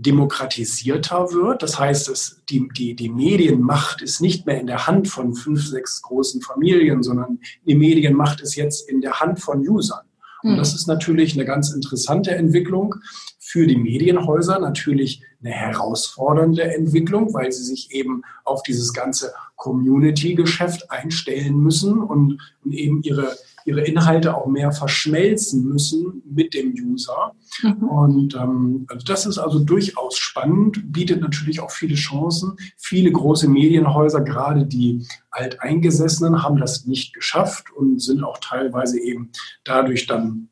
demokratisierter 0.02 1.32
wird. 1.32 1.62
Das 1.62 1.80
heißt, 1.80 2.10
es, 2.10 2.42
die, 2.50 2.68
die, 2.78 2.96
die 2.96 3.10
Medienmacht 3.10 4.02
ist 4.02 4.22
nicht 4.22 4.46
mehr 4.46 4.60
in 4.60 4.68
der 4.68 4.88
Hand 4.88 5.08
von 5.08 5.34
fünf, 5.34 5.68
sechs 5.68 6.02
großen 6.02 6.42
Familien, 6.42 7.04
sondern 7.04 7.40
die 7.66 7.76
Medienmacht 7.76 8.42
ist 8.42 8.56
jetzt 8.56 8.90
in 8.90 9.02
der 9.02 9.20
Hand 9.20 9.40
von 9.40 9.68
Usern. 9.68 10.06
Und 10.42 10.52
hm. 10.52 10.58
das 10.58 10.74
ist 10.74 10.88
natürlich 10.88 11.34
eine 11.34 11.46
ganz 11.46 11.72
interessante 11.72 12.32
Entwicklung 12.32 12.96
für 13.40 13.68
die 13.68 13.78
Medienhäuser, 13.78 14.60
natürlich 14.60 15.24
eine 15.42 15.52
herausfordernde 15.52 16.64
Entwicklung, 16.76 17.34
weil 17.34 17.52
sie 17.52 17.64
sich 17.64 17.92
eben 17.92 18.22
auf 18.46 18.64
dieses 18.64 18.94
ganze 18.94 19.34
Community-Geschäft 19.56 20.92
einstellen 20.92 21.58
müssen 21.58 22.00
und, 22.00 22.40
und 22.64 22.72
eben 22.72 23.02
ihre 23.02 23.36
ihre 23.70 23.82
Inhalte 23.82 24.36
auch 24.36 24.48
mehr 24.48 24.72
verschmelzen 24.72 25.64
müssen 25.64 26.24
mit 26.26 26.54
dem 26.54 26.74
User. 26.74 27.34
Mhm. 27.62 27.84
Und 27.84 28.36
ähm, 28.36 28.86
also 28.90 29.06
das 29.06 29.26
ist 29.26 29.38
also 29.38 29.60
durchaus 29.60 30.18
spannend, 30.18 30.92
bietet 30.92 31.22
natürlich 31.22 31.60
auch 31.60 31.72
viele 31.72 31.96
Chancen. 31.96 32.58
Viele 32.78 33.12
große 33.12 33.48
Medienhäuser, 33.48 34.22
gerade 34.22 34.66
die 34.66 35.06
Alteingesessenen, 35.32 36.44
haben 36.44 36.58
das 36.58 36.86
nicht 36.86 37.14
geschafft 37.14 37.72
und 37.72 38.02
sind 38.02 38.24
auch 38.24 38.40
teilweise 38.40 39.00
eben 39.00 39.32
dadurch 39.64 40.08
dann 40.08 40.49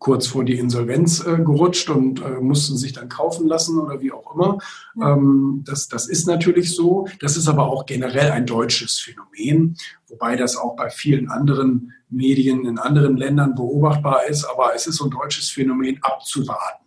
kurz 0.00 0.26
vor 0.26 0.44
die 0.44 0.58
Insolvenz 0.58 1.24
äh, 1.24 1.36
gerutscht 1.36 1.90
und 1.90 2.20
äh, 2.22 2.40
mussten 2.40 2.76
sich 2.76 2.92
dann 2.92 3.08
kaufen 3.08 3.46
lassen 3.46 3.78
oder 3.78 4.00
wie 4.00 4.10
auch 4.10 4.34
immer. 4.34 4.58
Ähm, 5.00 5.62
das, 5.64 5.88
das 5.88 6.08
ist 6.08 6.26
natürlich 6.26 6.74
so. 6.74 7.06
Das 7.20 7.36
ist 7.36 7.46
aber 7.46 7.68
auch 7.68 7.86
generell 7.86 8.32
ein 8.32 8.46
deutsches 8.46 8.98
Phänomen, 8.98 9.76
wobei 10.08 10.36
das 10.36 10.56
auch 10.56 10.74
bei 10.74 10.90
vielen 10.90 11.30
anderen 11.30 11.92
Medien 12.08 12.66
in 12.66 12.78
anderen 12.78 13.16
Ländern 13.16 13.54
beobachtbar 13.54 14.26
ist. 14.26 14.44
Aber 14.44 14.74
es 14.74 14.86
ist 14.86 14.96
so 14.96 15.04
ein 15.04 15.10
deutsches 15.10 15.50
Phänomen 15.50 15.98
abzuwarten. 16.02 16.79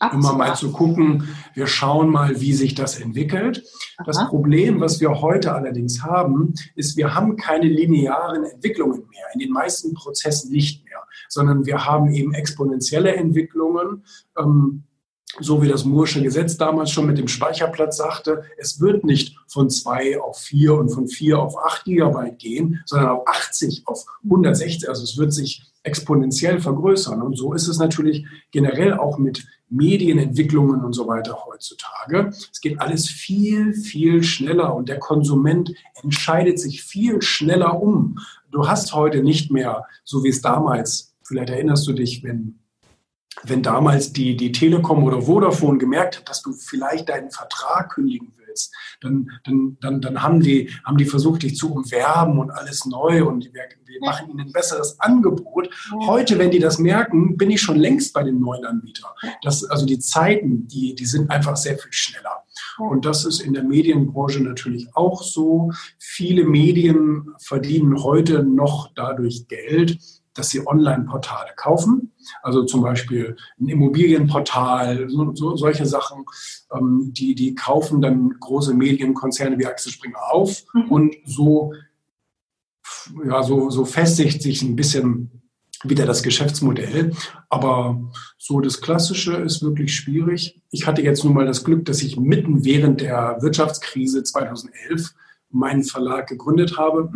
Abzuwarten. 0.00 0.26
Immer 0.26 0.36
mal 0.36 0.56
zu 0.56 0.72
gucken, 0.72 1.28
wir 1.54 1.66
schauen 1.66 2.10
mal, 2.10 2.40
wie 2.40 2.52
sich 2.52 2.74
das 2.74 2.98
entwickelt. 2.98 3.64
Aha. 3.98 4.04
Das 4.06 4.28
Problem, 4.28 4.80
was 4.80 5.00
wir 5.00 5.20
heute 5.20 5.54
allerdings 5.54 6.02
haben, 6.02 6.54
ist, 6.74 6.96
wir 6.96 7.14
haben 7.14 7.36
keine 7.36 7.66
linearen 7.66 8.44
Entwicklungen 8.44 9.04
mehr, 9.08 9.26
in 9.34 9.40
den 9.40 9.52
meisten 9.52 9.94
Prozessen 9.94 10.50
nicht 10.50 10.84
mehr 10.84 10.90
sondern 11.30 11.64
wir 11.64 11.86
haben 11.86 12.12
eben 12.12 12.34
exponentielle 12.34 13.14
Entwicklungen. 13.14 14.04
Ähm, 14.38 14.84
so 15.38 15.62
wie 15.62 15.68
das 15.68 15.84
Moore'sche 15.84 16.22
Gesetz 16.22 16.56
damals 16.56 16.90
schon 16.90 17.06
mit 17.06 17.16
dem 17.16 17.28
Speicherplatz 17.28 17.98
sagte, 17.98 18.42
es 18.58 18.80
wird 18.80 19.04
nicht 19.04 19.36
von 19.46 19.70
zwei 19.70 20.20
auf 20.20 20.38
vier 20.38 20.74
und 20.74 20.90
von 20.90 21.06
vier 21.06 21.38
auf 21.38 21.56
acht 21.56 21.84
Gigabyte 21.84 22.38
gehen, 22.40 22.82
sondern 22.84 23.10
auf 23.10 23.28
80, 23.28 23.84
auf 23.86 24.04
160. 24.24 24.88
Also 24.88 25.04
es 25.04 25.16
wird 25.18 25.32
sich 25.32 25.69
exponentiell 25.82 26.60
vergrößern. 26.60 27.22
Und 27.22 27.36
so 27.36 27.54
ist 27.54 27.68
es 27.68 27.78
natürlich 27.78 28.26
generell 28.50 28.94
auch 28.94 29.18
mit 29.18 29.46
Medienentwicklungen 29.68 30.84
und 30.84 30.92
so 30.92 31.06
weiter 31.06 31.44
heutzutage. 31.46 32.30
Es 32.52 32.60
geht 32.60 32.80
alles 32.80 33.08
viel, 33.08 33.72
viel 33.72 34.22
schneller 34.22 34.74
und 34.74 34.88
der 34.88 34.98
Konsument 34.98 35.72
entscheidet 36.02 36.58
sich 36.58 36.82
viel 36.82 37.22
schneller 37.22 37.80
um. 37.80 38.18
Du 38.50 38.68
hast 38.68 38.94
heute 38.94 39.22
nicht 39.22 39.50
mehr, 39.50 39.84
so 40.04 40.24
wie 40.24 40.28
es 40.28 40.42
damals 40.42 41.10
Vielleicht 41.30 41.50
erinnerst 41.50 41.86
du 41.86 41.92
dich, 41.92 42.24
wenn, 42.24 42.58
wenn 43.44 43.62
damals 43.62 44.12
die, 44.12 44.36
die 44.36 44.50
Telekom 44.50 45.04
oder 45.04 45.22
Vodafone 45.22 45.78
gemerkt 45.78 46.18
hat, 46.18 46.28
dass 46.28 46.42
du 46.42 46.52
vielleicht 46.52 47.08
deinen 47.08 47.30
Vertrag 47.30 47.90
kündigen 47.90 48.32
willst, 48.60 48.74
dann, 49.00 49.30
dann, 49.44 49.76
dann, 49.80 50.00
dann 50.00 50.22
haben, 50.22 50.40
die, 50.40 50.70
haben 50.84 50.96
die 50.96 51.04
versucht, 51.04 51.42
dich 51.42 51.56
zu 51.56 51.72
umwerben 51.72 52.38
und 52.38 52.50
alles 52.50 52.84
neu 52.86 53.24
und 53.24 53.44
wir, 53.44 53.62
wir 53.86 54.00
machen 54.00 54.30
ihnen 54.30 54.40
ein 54.40 54.52
besseres 54.52 54.98
Angebot. 55.00 55.70
Heute, 56.06 56.38
wenn 56.38 56.50
die 56.50 56.58
das 56.58 56.78
merken, 56.78 57.36
bin 57.36 57.50
ich 57.50 57.60
schon 57.60 57.78
längst 57.78 58.12
bei 58.12 58.22
den 58.22 58.40
neuen 58.40 58.64
Anbietern. 58.64 59.10
Das, 59.42 59.64
also 59.64 59.86
die 59.86 59.98
Zeiten, 59.98 60.68
die, 60.68 60.94
die 60.94 61.06
sind 61.06 61.30
einfach 61.30 61.56
sehr 61.56 61.78
viel 61.78 61.92
schneller. 61.92 62.44
Und 62.78 63.04
das 63.04 63.24
ist 63.24 63.40
in 63.40 63.52
der 63.52 63.62
Medienbranche 63.62 64.42
natürlich 64.42 64.88
auch 64.94 65.22
so. 65.22 65.70
Viele 65.98 66.44
Medien 66.44 67.28
verdienen 67.38 68.02
heute 68.02 68.42
noch 68.42 68.92
dadurch 68.94 69.48
Geld, 69.48 69.98
dass 70.40 70.48
sie 70.48 70.66
Online-Portale 70.66 71.50
kaufen, 71.54 72.12
also 72.42 72.64
zum 72.64 72.80
Beispiel 72.80 73.36
ein 73.60 73.68
Immobilienportal, 73.68 75.10
so, 75.10 75.34
so, 75.34 75.54
solche 75.54 75.84
Sachen, 75.84 76.24
ähm, 76.74 77.12
die, 77.12 77.34
die 77.34 77.54
kaufen 77.54 78.00
dann 78.00 78.36
große 78.40 78.72
Medienkonzerne 78.72 79.58
wie 79.58 79.66
Axel 79.66 79.92
Springer 79.92 80.32
auf 80.32 80.62
mhm. 80.72 80.90
und 80.90 81.14
so, 81.26 81.74
ja, 83.22 83.42
so, 83.42 83.68
so 83.68 83.84
festigt 83.84 84.40
sich 84.40 84.62
ein 84.62 84.76
bisschen 84.76 85.42
wieder 85.84 86.06
das 86.06 86.22
Geschäftsmodell. 86.22 87.12
Aber 87.50 88.00
so 88.38 88.60
das 88.60 88.80
Klassische 88.80 89.34
ist 89.34 89.62
wirklich 89.62 89.94
schwierig. 89.94 90.62
Ich 90.70 90.86
hatte 90.86 91.02
jetzt 91.02 91.22
nun 91.22 91.34
mal 91.34 91.46
das 91.46 91.64
Glück, 91.64 91.84
dass 91.84 92.00
ich 92.00 92.18
mitten 92.18 92.64
während 92.64 93.02
der 93.02 93.36
Wirtschaftskrise 93.40 94.22
2011 94.22 95.14
meinen 95.50 95.84
Verlag 95.84 96.28
gegründet 96.28 96.78
habe 96.78 97.10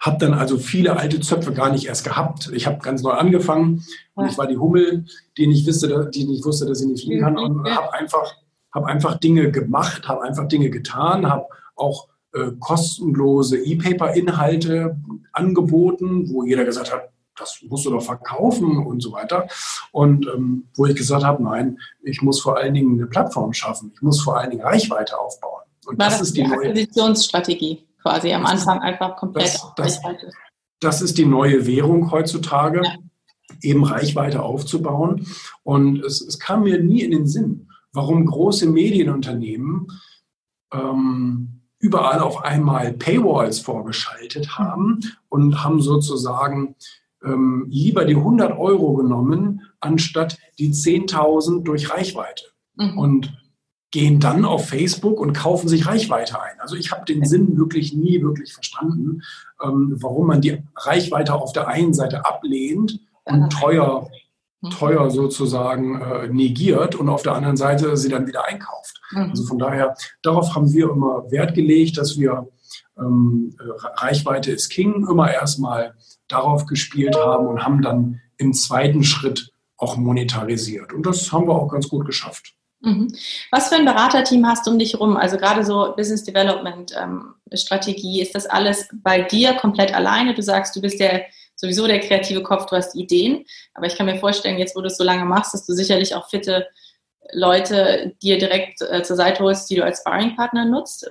habe 0.00 0.18
dann 0.18 0.34
also 0.34 0.58
viele 0.58 0.96
alte 0.96 1.20
Zöpfe 1.20 1.52
gar 1.52 1.70
nicht 1.70 1.86
erst 1.86 2.04
gehabt. 2.04 2.50
Ich 2.54 2.66
habe 2.66 2.78
ganz 2.78 3.02
neu 3.02 3.12
angefangen 3.12 3.84
und 4.14 4.26
ich 4.26 4.38
war 4.38 4.46
die 4.46 4.56
Hummel, 4.56 5.06
die 5.36 5.46
nicht 5.46 5.66
wusste, 5.66 6.10
die 6.12 6.24
nicht 6.24 6.44
wusste, 6.44 6.66
dass 6.66 6.78
sie 6.78 6.86
nicht 6.86 7.04
fliegen 7.04 7.22
kann 7.22 7.38
und 7.38 7.68
habe 7.68 7.92
einfach, 7.94 8.34
hab 8.72 8.84
einfach 8.84 9.18
Dinge 9.18 9.50
gemacht, 9.50 10.08
habe 10.08 10.22
einfach 10.22 10.48
Dinge 10.48 10.70
getan, 10.70 11.28
habe 11.28 11.46
auch 11.76 12.08
äh, 12.32 12.52
kostenlose 12.58 13.58
E-Paper-Inhalte 13.58 14.96
angeboten, 15.32 16.30
wo 16.30 16.44
jeder 16.44 16.64
gesagt 16.64 16.92
hat, 16.92 17.10
das 17.36 17.60
musst 17.68 17.86
du 17.86 17.90
doch 17.90 18.02
verkaufen 18.02 18.86
und 18.86 19.02
so 19.02 19.12
weiter. 19.12 19.48
Und 19.92 20.26
ähm, 20.26 20.68
wo 20.76 20.86
ich 20.86 20.94
gesagt 20.94 21.24
habe, 21.24 21.42
nein, 21.42 21.78
ich 22.02 22.22
muss 22.22 22.40
vor 22.40 22.58
allen 22.58 22.74
Dingen 22.74 22.98
eine 22.98 23.06
Plattform 23.06 23.52
schaffen. 23.52 23.92
Ich 23.94 24.02
muss 24.02 24.22
vor 24.22 24.38
allen 24.38 24.50
Dingen 24.50 24.62
Reichweite 24.62 25.18
aufbauen. 25.18 25.62
Und 25.86 25.98
War 25.98 26.06
das, 26.06 26.18
das 26.18 26.28
ist 26.28 26.36
die, 26.36 26.44
die 26.44 26.52
Akquisitionsstrategie 26.52 27.86
quasi 28.02 28.32
am 28.32 28.46
Anfang 28.46 28.80
einfach 28.80 29.16
komplett 29.16 29.54
das, 29.54 29.72
das, 29.76 30.04
Reichweite. 30.04 30.30
Das 30.80 31.02
ist 31.02 31.18
die 31.18 31.26
neue 31.26 31.66
Währung 31.66 32.10
heutzutage, 32.10 32.82
ja. 32.82 32.94
eben 33.62 33.84
Reichweite 33.84 34.42
aufzubauen. 34.42 35.26
Und 35.62 36.02
es, 36.04 36.20
es, 36.20 36.38
kam 36.38 36.64
mir 36.64 36.82
nie 36.82 37.02
in 37.02 37.10
den 37.10 37.26
Sinn, 37.26 37.68
warum 37.92 38.24
große 38.24 38.66
Medienunternehmen 38.66 39.88
ähm, 40.72 41.60
überall 41.78 42.20
auf 42.20 42.44
einmal 42.44 42.92
Paywalls 42.92 43.60
vorgeschaltet 43.60 44.58
haben 44.58 45.00
und 45.28 45.64
haben 45.64 45.80
sozusagen 45.80 46.76
ähm, 47.24 47.66
lieber 47.68 48.04
die 48.04 48.16
100 48.16 48.56
Euro 48.56 48.94
genommen, 48.94 49.62
anstatt 49.80 50.38
die 50.58 50.72
10.000 50.72 51.62
durch 51.62 51.90
Reichweite. 51.90 52.44
Mhm. 52.76 52.98
Und 52.98 53.40
gehen 53.90 54.20
dann 54.20 54.44
auf 54.44 54.68
Facebook 54.68 55.18
und 55.20 55.32
kaufen 55.32 55.68
sich 55.68 55.86
Reichweite 55.86 56.40
ein. 56.40 56.60
Also 56.60 56.76
ich 56.76 56.92
habe 56.92 57.04
den 57.04 57.24
Sinn 57.24 57.56
wirklich 57.56 57.92
nie 57.92 58.22
wirklich 58.22 58.52
verstanden, 58.52 59.22
ähm, 59.62 59.96
warum 59.96 60.28
man 60.28 60.40
die 60.40 60.62
Reichweite 60.76 61.34
auf 61.34 61.52
der 61.52 61.68
einen 61.68 61.92
Seite 61.92 62.24
ablehnt 62.24 63.00
und 63.24 63.50
teuer, 63.50 64.08
mhm. 64.60 64.70
teuer 64.70 65.10
sozusagen 65.10 66.00
äh, 66.00 66.28
negiert 66.28 66.94
und 66.94 67.08
auf 67.08 67.22
der 67.22 67.34
anderen 67.34 67.56
Seite 67.56 67.96
sie 67.96 68.08
dann 68.08 68.26
wieder 68.26 68.46
einkauft. 68.46 69.00
Mhm. 69.10 69.30
Also 69.30 69.44
von 69.44 69.58
daher, 69.58 69.96
darauf 70.22 70.54
haben 70.54 70.72
wir 70.72 70.90
immer 70.90 71.30
Wert 71.30 71.54
gelegt, 71.54 71.98
dass 71.98 72.16
wir 72.16 72.48
ähm, 72.96 73.56
Reichweite 73.96 74.52
ist 74.52 74.68
King 74.68 75.06
immer 75.08 75.32
erstmal 75.32 75.94
darauf 76.28 76.66
gespielt 76.66 77.16
haben 77.16 77.48
und 77.48 77.64
haben 77.64 77.82
dann 77.82 78.20
im 78.36 78.52
zweiten 78.52 79.02
Schritt 79.02 79.52
auch 79.76 79.96
monetarisiert. 79.96 80.92
Und 80.92 81.06
das 81.06 81.32
haben 81.32 81.48
wir 81.48 81.54
auch 81.54 81.68
ganz 81.68 81.88
gut 81.88 82.06
geschafft. 82.06 82.54
Mhm. 82.80 83.14
Was 83.50 83.68
für 83.68 83.76
ein 83.76 83.84
Beraterteam 83.84 84.46
hast 84.46 84.66
du 84.66 84.70
um 84.70 84.78
dich 84.78 84.98
rum? 84.98 85.16
Also 85.16 85.36
gerade 85.36 85.64
so 85.64 85.92
Business 85.96 86.24
Development 86.24 86.94
ähm, 86.98 87.34
Strategie, 87.52 88.22
ist 88.22 88.34
das 88.34 88.46
alles 88.46 88.88
bei 88.92 89.22
dir 89.22 89.54
komplett 89.54 89.94
alleine? 89.94 90.34
Du 90.34 90.42
sagst, 90.42 90.74
du 90.74 90.80
bist 90.80 90.98
der 90.98 91.26
sowieso 91.56 91.86
der 91.86 92.00
kreative 92.00 92.42
Kopf, 92.42 92.66
du 92.66 92.76
hast 92.76 92.94
Ideen, 92.96 93.44
aber 93.74 93.86
ich 93.86 93.94
kann 93.94 94.06
mir 94.06 94.16
vorstellen, 94.16 94.58
jetzt 94.58 94.74
wo 94.74 94.80
du 94.80 94.86
es 94.86 94.96
so 94.96 95.04
lange 95.04 95.26
machst, 95.26 95.52
dass 95.52 95.66
du 95.66 95.74
sicherlich 95.74 96.14
auch 96.14 96.30
fitte 96.30 96.66
Leute 97.32 98.16
dir 98.22 98.38
direkt 98.38 98.80
äh, 98.80 99.02
zur 99.02 99.16
Seite 99.16 99.44
holst, 99.44 99.68
die 99.70 99.76
du 99.76 99.84
als 99.84 100.00
Sparringpartner 100.00 100.64
nutzt. 100.64 101.10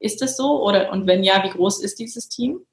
Ist 0.00 0.22
das 0.22 0.36
so? 0.38 0.62
Oder 0.62 0.90
und 0.90 1.06
wenn 1.06 1.22
ja, 1.22 1.44
wie 1.44 1.50
groß 1.50 1.82
ist 1.82 1.98
dieses 1.98 2.28
Team? 2.28 2.64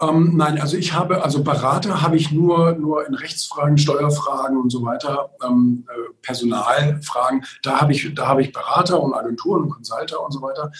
Ähm, 0.00 0.36
nein, 0.36 0.60
also 0.60 0.76
ich 0.76 0.92
habe, 0.92 1.24
also 1.24 1.42
Berater 1.42 2.02
habe 2.02 2.16
ich 2.16 2.30
nur, 2.30 2.72
nur 2.72 3.06
in 3.06 3.14
Rechtsfragen, 3.14 3.78
Steuerfragen 3.78 4.56
und 4.56 4.70
so 4.70 4.84
weiter, 4.84 5.30
ähm, 5.44 5.86
äh, 5.88 6.14
Personalfragen. 6.22 7.44
Da 7.62 7.80
habe 7.80 7.92
ich, 7.92 8.14
da 8.14 8.28
habe 8.28 8.42
ich 8.42 8.52
Berater 8.52 9.02
und 9.02 9.14
Agenturen 9.14 9.64
und 9.64 9.70
Consulter 9.70 10.24
und 10.24 10.32
so 10.32 10.40
weiter. 10.40 10.70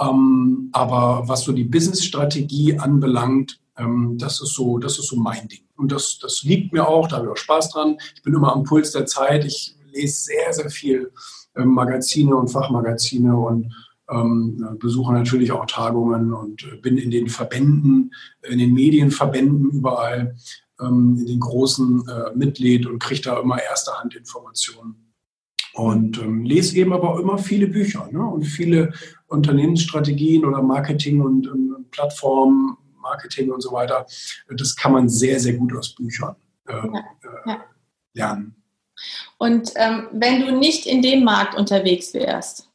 Ähm, 0.00 0.70
aber 0.72 1.24
was 1.26 1.42
so 1.42 1.52
die 1.52 1.64
Business-Strategie 1.64 2.78
anbelangt, 2.78 3.60
ähm, 3.76 4.16
das 4.18 4.40
ist 4.40 4.54
so, 4.54 4.78
das 4.78 4.98
ist 4.98 5.08
so 5.08 5.16
mein 5.16 5.48
Ding. 5.48 5.64
Und 5.76 5.90
das, 5.90 6.18
das 6.20 6.42
liegt 6.44 6.72
mir 6.72 6.86
auch, 6.86 7.08
da 7.08 7.16
habe 7.16 7.26
ich 7.26 7.32
auch 7.32 7.36
Spaß 7.36 7.70
dran. 7.70 7.96
Ich 8.14 8.22
bin 8.22 8.34
immer 8.34 8.52
am 8.52 8.62
Puls 8.62 8.92
der 8.92 9.06
Zeit. 9.06 9.44
Ich 9.44 9.74
lese 9.92 10.22
sehr, 10.24 10.52
sehr 10.52 10.70
viel 10.70 11.12
äh, 11.56 11.64
Magazine 11.64 12.36
und 12.36 12.48
Fachmagazine 12.48 13.36
und 13.36 13.74
ähm, 14.10 14.76
besuche 14.78 15.12
natürlich 15.12 15.52
auch 15.52 15.66
Tagungen 15.66 16.32
und 16.32 16.64
äh, 16.64 16.76
bin 16.76 16.98
in 16.98 17.10
den 17.10 17.28
Verbänden, 17.28 18.12
in 18.42 18.58
den 18.58 18.72
Medienverbänden 18.72 19.70
überall, 19.70 20.36
ähm, 20.80 21.16
in 21.20 21.26
den 21.26 21.40
großen 21.40 22.04
äh, 22.08 22.36
Mitglied 22.36 22.86
und 22.86 22.98
kriege 22.98 23.22
da 23.22 23.40
immer 23.40 23.62
erste 23.62 23.92
Hand 23.92 24.14
Informationen. 24.14 25.06
Und 25.74 26.18
ähm, 26.18 26.44
lese 26.44 26.76
eben 26.76 26.92
aber 26.92 27.14
auch 27.14 27.18
immer 27.20 27.38
viele 27.38 27.68
Bücher 27.68 28.08
ne? 28.10 28.24
und 28.24 28.42
viele 28.42 28.92
Unternehmensstrategien 29.28 30.44
oder 30.44 30.62
Marketing 30.62 31.20
und 31.20 31.46
ähm, 31.46 31.86
Plattformen, 31.92 32.76
Marketing 33.00 33.50
und 33.50 33.60
so 33.60 33.72
weiter. 33.72 34.04
Das 34.48 34.74
kann 34.74 34.92
man 34.92 35.08
sehr, 35.08 35.38
sehr 35.38 35.54
gut 35.54 35.74
aus 35.76 35.94
Büchern 35.94 36.34
äh, 36.66 36.72
ja, 36.72 37.04
ja. 37.46 37.54
Äh, 37.54 37.58
lernen. 38.14 38.56
Und 39.38 39.72
ähm, 39.76 40.08
wenn 40.12 40.44
du 40.44 40.58
nicht 40.58 40.86
in 40.86 41.02
dem 41.02 41.24
Markt 41.24 41.54
unterwegs 41.54 42.12
wärst, 42.14 42.69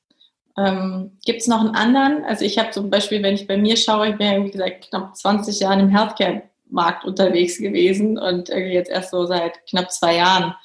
ähm, 0.58 1.18
Gibt 1.26 1.42
es 1.42 1.48
noch 1.48 1.60
einen 1.60 1.76
anderen? 1.76 2.24
Also 2.24 2.46
ich 2.46 2.58
habe 2.58 2.72
zum 2.72 2.90
Beispiel, 2.90 3.22
wenn 3.22 3.36
ich 3.36 3.48
bei 3.48 3.58
mir 3.58 3.76
schaue, 3.76 4.10
ich 4.10 4.18
bin 4.18 4.28
ja, 4.28 4.44
wie 4.44 4.52
gesagt, 4.52 4.90
knapp 4.90 5.16
20 5.16 5.60
Jahre 5.60 5.82
im 5.82 5.90
Healthcare-Markt 5.90 7.04
unterwegs 7.04 7.58
gewesen 7.58 8.18
und 8.18 8.50
jetzt 8.50 8.90
erst 8.90 9.12
so 9.12 9.26
seit 9.26 9.66
knapp 9.68 9.92
zwei 9.92 10.16
Jahren 10.16 10.56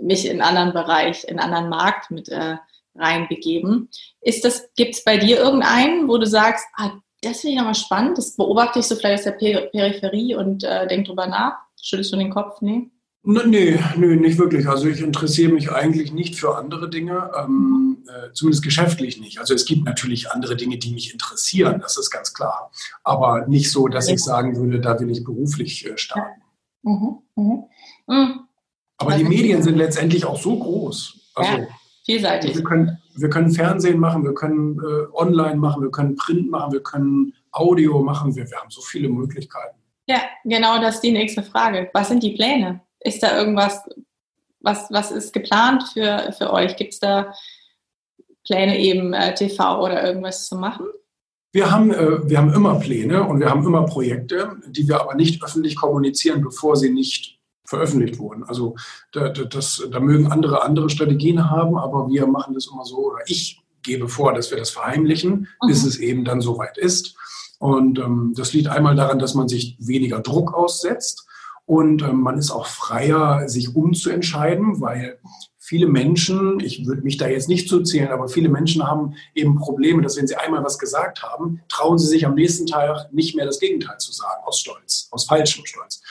mich 0.00 0.26
in 0.26 0.40
einen 0.40 0.56
anderen 0.56 0.72
Bereich, 0.72 1.24
in 1.24 1.38
einen 1.38 1.52
anderen 1.52 1.70
Markt 1.70 2.10
mit 2.10 2.28
äh, 2.28 2.56
reinbegeben. 2.94 3.88
Ist 4.20 4.44
das, 4.44 4.68
gibt 4.76 4.94
es 4.94 5.04
bei 5.04 5.16
dir 5.16 5.38
irgendeinen, 5.38 6.08
wo 6.08 6.18
du 6.18 6.26
sagst, 6.26 6.66
ah, 6.76 6.92
das 7.22 7.40
finde 7.40 7.52
ich 7.52 7.58
nochmal 7.58 7.74
spannend, 7.74 8.18
das 8.18 8.36
beobachte 8.36 8.80
ich 8.80 8.86
so 8.86 8.96
vielleicht 8.96 9.26
aus 9.26 9.36
der 9.38 9.68
Peripherie 9.70 10.34
und 10.34 10.64
äh, 10.64 10.86
denk 10.88 11.06
drüber 11.06 11.26
nach? 11.26 11.56
Schüttelst 11.80 12.12
du 12.12 12.16
den 12.16 12.30
Kopf? 12.30 12.60
Nee? 12.60 12.90
Nee, 13.24 13.78
nee, 13.96 14.16
nicht 14.16 14.38
wirklich. 14.38 14.66
Also 14.66 14.88
ich 14.88 15.00
interessiere 15.00 15.52
mich 15.52 15.70
eigentlich 15.70 16.12
nicht 16.12 16.34
für 16.34 16.56
andere 16.56 16.90
Dinge, 16.90 17.30
ähm, 17.38 18.04
äh, 18.08 18.32
zumindest 18.32 18.64
geschäftlich 18.64 19.20
nicht. 19.20 19.38
Also 19.38 19.54
es 19.54 19.64
gibt 19.64 19.84
natürlich 19.84 20.32
andere 20.32 20.56
Dinge, 20.56 20.76
die 20.76 20.92
mich 20.92 21.12
interessieren, 21.12 21.80
das 21.80 21.96
ist 21.96 22.10
ganz 22.10 22.34
klar. 22.34 22.72
Aber 23.04 23.46
nicht 23.46 23.70
so, 23.70 23.86
dass 23.86 24.08
ich 24.08 24.22
sagen 24.22 24.56
würde, 24.56 24.80
da 24.80 24.98
will 24.98 25.08
ich 25.10 25.22
beruflich 25.22 25.86
äh, 25.86 25.96
starten. 25.96 26.42
Mhm, 26.82 27.18
mhm. 27.36 27.64
Mhm. 28.08 28.40
Aber 28.98 29.14
die 29.16 29.24
Medien 29.24 29.62
sind 29.62 29.76
letztendlich 29.76 30.24
auch 30.24 30.40
so 30.40 30.58
groß. 30.58 31.20
Also, 31.36 31.52
ja, 31.52 31.66
vielseitig. 32.04 32.56
Wir 32.56 32.64
können, 32.64 32.98
wir 33.14 33.30
können 33.30 33.52
Fernsehen 33.52 34.00
machen, 34.00 34.24
wir 34.24 34.34
können 34.34 34.80
äh, 34.80 35.06
online 35.16 35.56
machen, 35.56 35.82
wir 35.82 35.92
können 35.92 36.16
Print 36.16 36.50
machen, 36.50 36.72
wir 36.72 36.82
können 36.82 37.34
Audio 37.52 38.02
machen. 38.02 38.34
Wir, 38.34 38.50
wir 38.50 38.58
haben 38.58 38.70
so 38.70 38.80
viele 38.80 39.08
Möglichkeiten. 39.08 39.78
Ja, 40.08 40.22
genau 40.44 40.80
das 40.80 40.96
ist 40.96 41.02
die 41.02 41.12
nächste 41.12 41.44
Frage. 41.44 41.88
Was 41.94 42.08
sind 42.08 42.24
die 42.24 42.32
Pläne? 42.32 42.80
Ist 43.04 43.22
da 43.22 43.38
irgendwas, 43.38 43.82
was, 44.60 44.86
was 44.90 45.10
ist 45.10 45.32
geplant 45.32 45.84
für, 45.92 46.32
für 46.36 46.52
euch? 46.52 46.76
Gibt 46.76 46.94
es 46.94 47.00
da 47.00 47.32
Pläne 48.44 48.78
eben 48.78 49.12
äh, 49.12 49.34
TV 49.34 49.82
oder 49.82 50.04
irgendwas 50.04 50.46
zu 50.46 50.56
machen? 50.56 50.86
Wir 51.52 51.70
haben, 51.70 51.92
äh, 51.92 52.28
wir 52.28 52.38
haben 52.38 52.52
immer 52.52 52.76
Pläne 52.76 53.24
und 53.24 53.40
wir 53.40 53.50
haben 53.50 53.66
immer 53.66 53.84
Projekte, 53.84 54.56
die 54.66 54.88
wir 54.88 55.00
aber 55.00 55.14
nicht 55.14 55.42
öffentlich 55.44 55.76
kommunizieren, 55.76 56.40
bevor 56.42 56.76
sie 56.76 56.90
nicht 56.90 57.38
veröffentlicht 57.64 58.18
wurden. 58.18 58.44
Also 58.44 58.74
da, 59.12 59.28
das, 59.28 59.86
da 59.90 60.00
mögen 60.00 60.32
andere 60.32 60.62
andere 60.62 60.90
Strategien 60.90 61.50
haben, 61.50 61.76
aber 61.76 62.08
wir 62.08 62.26
machen 62.26 62.54
das 62.54 62.68
immer 62.72 62.84
so, 62.84 63.10
oder 63.10 63.18
ich 63.26 63.60
gebe 63.82 64.08
vor, 64.08 64.32
dass 64.32 64.50
wir 64.50 64.58
das 64.58 64.70
verheimlichen, 64.70 65.48
mhm. 65.62 65.66
bis 65.66 65.84
es 65.84 65.98
eben 65.98 66.24
dann 66.24 66.40
soweit 66.40 66.78
ist. 66.78 67.16
Und 67.58 67.98
ähm, 67.98 68.32
das 68.36 68.52
liegt 68.52 68.68
einmal 68.68 68.96
daran, 68.96 69.18
dass 69.18 69.34
man 69.34 69.48
sich 69.48 69.76
weniger 69.78 70.20
Druck 70.20 70.54
aussetzt 70.54 71.26
und 71.64 72.02
ähm, 72.02 72.20
man 72.20 72.38
ist 72.38 72.50
auch 72.50 72.66
freier, 72.66 73.48
sich 73.48 73.74
umzuentscheiden, 73.74 74.80
weil 74.80 75.18
viele 75.58 75.86
Menschen, 75.86 76.58
ich 76.60 76.86
würde 76.86 77.02
mich 77.02 77.16
da 77.16 77.28
jetzt 77.28 77.48
nicht 77.48 77.68
zuzählen, 77.68 78.08
aber 78.08 78.28
viele 78.28 78.48
Menschen 78.48 78.86
haben 78.86 79.14
eben 79.34 79.56
Probleme, 79.56 80.02
dass 80.02 80.16
wenn 80.16 80.26
sie 80.26 80.36
einmal 80.36 80.64
was 80.64 80.78
gesagt 80.78 81.22
haben, 81.22 81.60
trauen 81.68 81.98
sie 81.98 82.08
sich 82.08 82.26
am 82.26 82.34
nächsten 82.34 82.66
Tag 82.66 83.12
nicht 83.12 83.36
mehr 83.36 83.46
das 83.46 83.60
Gegenteil 83.60 83.96
zu 83.98 84.12
sagen, 84.12 84.42
aus 84.44 84.58
Stolz, 84.58 85.08
aus 85.12 85.26
falschem 85.26 85.64
Stolz. 85.64 86.02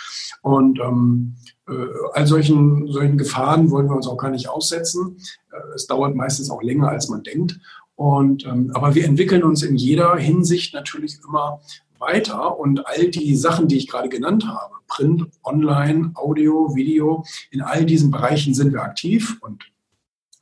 Und 0.42 0.80
ähm, 0.80 1.36
äh, 1.68 1.74
all 2.14 2.26
solchen, 2.26 2.88
solchen 2.92 3.18
Gefahren 3.18 3.70
wollen 3.72 3.88
wir 3.88 3.96
uns 3.96 4.08
auch 4.08 4.18
gar 4.18 4.32
nicht 4.32 4.50
aussetzen. 4.50 5.18
Äh, 5.52 5.76
es 5.76 5.86
dauert 5.86 6.16
meistens 6.16 6.50
auch 6.50 6.64
länger, 6.64 6.90
als 6.90 7.10
man 7.10 7.24
denkt. 7.24 7.60
Und, 7.96 8.46
ähm, 8.46 8.72
aber 8.74 8.96
wir 8.96 9.06
entwickeln 9.06 9.44
uns 9.44 9.62
in 9.62 9.76
jeder 9.76 10.16
Hinsicht 10.16 10.74
natürlich 10.74 11.20
immer 11.28 11.62
weiter 12.02 12.60
und 12.60 12.88
all 12.88 13.10
die 13.10 13.36
Sachen, 13.36 13.68
die 13.68 13.78
ich 13.78 13.88
gerade 13.88 14.10
genannt 14.10 14.48
habe, 14.48 14.76
Print, 14.88 15.28
Online, 15.44 16.12
Audio, 16.16 16.76
Video, 16.76 17.24
in 17.52 17.62
all 17.62 17.86
diesen 17.86 18.12
Bereichen 18.12 18.54
sind 18.54 18.74
wir 18.74 18.84
aktiv 18.84 19.38
und 19.42 19.72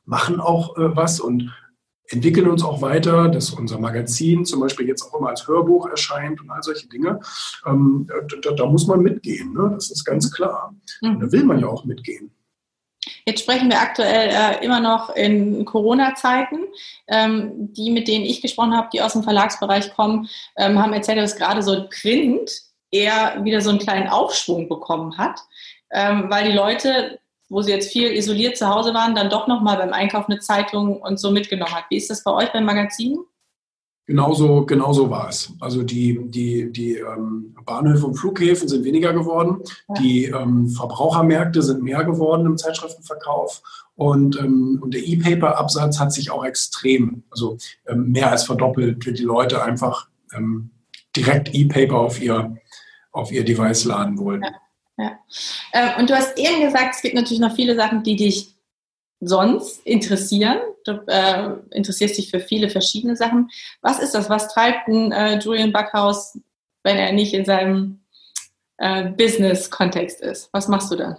machen 0.04 0.40
auch 0.40 0.76
äh, 0.76 0.96
was 0.96 1.20
und 1.20 1.52
entwickeln 2.08 2.48
uns 2.48 2.64
auch 2.64 2.82
weiter, 2.82 3.28
dass 3.28 3.50
unser 3.50 3.78
Magazin 3.78 4.44
zum 4.44 4.60
Beispiel 4.60 4.88
jetzt 4.88 5.02
auch 5.02 5.18
immer 5.18 5.28
als 5.28 5.46
Hörbuch 5.46 5.88
erscheint 5.88 6.40
und 6.40 6.50
all 6.50 6.62
solche 6.62 6.88
Dinge. 6.88 7.20
Ähm, 7.64 8.08
da, 8.42 8.50
da, 8.50 8.66
muss 8.66 8.86
man 8.86 9.00
mitgehen, 9.00 9.52
ne? 9.52 9.70
das 9.72 9.90
ist 9.90 10.04
ganz 10.04 10.32
klar. 10.32 10.74
Mhm. 11.02 11.20
Da 11.20 11.32
will 11.32 11.44
man 11.44 11.60
ja 11.60 11.68
auch 11.68 11.84
mitgehen. 11.84 12.32
Jetzt 13.30 13.42
sprechen 13.42 13.70
wir 13.70 13.80
aktuell 13.80 14.28
äh, 14.28 14.64
immer 14.64 14.80
noch 14.80 15.14
in 15.14 15.64
Corona-Zeiten. 15.64 16.64
Ähm, 17.06 17.72
die, 17.72 17.92
mit 17.92 18.08
denen 18.08 18.24
ich 18.24 18.42
gesprochen 18.42 18.76
habe, 18.76 18.88
die 18.92 19.00
aus 19.00 19.12
dem 19.12 19.22
Verlagsbereich 19.22 19.94
kommen, 19.94 20.28
ähm, 20.56 20.82
haben 20.82 20.92
erzählt, 20.92 21.18
dass 21.18 21.36
gerade 21.36 21.62
so 21.62 21.86
Print 21.88 22.50
eher 22.90 23.38
wieder 23.44 23.60
so 23.60 23.70
einen 23.70 23.78
kleinen 23.78 24.08
Aufschwung 24.08 24.68
bekommen 24.68 25.16
hat, 25.16 25.38
ähm, 25.92 26.24
weil 26.28 26.50
die 26.50 26.56
Leute, 26.56 27.20
wo 27.48 27.62
sie 27.62 27.70
jetzt 27.70 27.92
viel 27.92 28.10
isoliert 28.10 28.56
zu 28.56 28.68
Hause 28.68 28.94
waren, 28.94 29.14
dann 29.14 29.30
doch 29.30 29.46
nochmal 29.46 29.76
beim 29.76 29.92
Einkauf 29.92 30.28
eine 30.28 30.40
Zeitung 30.40 31.00
und 31.00 31.20
so 31.20 31.30
mitgenommen 31.30 31.72
hat. 31.72 31.84
Wie 31.88 31.98
ist 31.98 32.10
das 32.10 32.24
bei 32.24 32.32
euch 32.32 32.52
beim 32.52 32.64
Magazin? 32.64 33.16
Genauso, 34.10 34.66
genauso 34.66 35.08
war 35.08 35.28
es. 35.28 35.52
Also 35.60 35.84
die, 35.84 36.18
die, 36.24 36.72
die 36.72 36.94
ähm, 36.94 37.54
Bahnhöfe 37.64 38.06
und 38.06 38.16
Flughäfen 38.16 38.66
sind 38.66 38.82
weniger 38.82 39.12
geworden, 39.12 39.62
ja. 39.88 39.94
die 40.00 40.24
ähm, 40.24 40.66
Verbrauchermärkte 40.66 41.62
sind 41.62 41.84
mehr 41.84 42.02
geworden 42.02 42.44
im 42.44 42.58
Zeitschriftenverkauf 42.58 43.62
und, 43.94 44.36
ähm, 44.40 44.80
und 44.82 44.94
der 44.94 45.06
E-Paper-Absatz 45.06 46.00
hat 46.00 46.12
sich 46.12 46.32
auch 46.32 46.44
extrem, 46.44 47.22
also 47.30 47.56
ähm, 47.86 48.10
mehr 48.10 48.32
als 48.32 48.42
verdoppelt, 48.42 49.06
die 49.06 49.22
Leute 49.22 49.62
einfach 49.62 50.08
ähm, 50.34 50.70
direkt 51.14 51.54
E-Paper 51.54 52.00
auf 52.00 52.20
ihr, 52.20 52.56
auf 53.12 53.30
ihr 53.30 53.44
Device 53.44 53.84
laden 53.84 54.18
wollen. 54.18 54.42
Ja. 54.42 54.50
Ja. 55.04 55.18
Äh, 55.70 56.00
und 56.00 56.10
du 56.10 56.16
hast 56.16 56.36
eben 56.36 56.62
gesagt, 56.62 56.96
es 56.96 57.02
gibt 57.02 57.14
natürlich 57.14 57.40
noch 57.40 57.54
viele 57.54 57.76
Sachen, 57.76 58.02
die 58.02 58.16
dich 58.16 58.56
sonst 59.20 59.86
interessieren. 59.86 60.58
Du 60.84 60.92
äh, 61.06 61.54
interessierst 61.70 62.18
dich 62.18 62.30
für 62.30 62.40
viele 62.40 62.70
verschiedene 62.70 63.16
Sachen. 63.16 63.50
Was 63.82 64.00
ist 64.00 64.14
das? 64.14 64.30
Was 64.30 64.52
treibt 64.52 64.88
ein 64.88 65.12
äh, 65.12 65.38
Julian 65.38 65.72
Backhaus, 65.72 66.38
wenn 66.82 66.96
er 66.96 67.12
nicht 67.12 67.34
in 67.34 67.44
seinem 67.44 68.00
äh, 68.78 69.10
Business-Kontext 69.10 70.20
ist? 70.22 70.48
Was 70.52 70.68
machst 70.68 70.90
du 70.90 70.96
dann? 70.96 71.16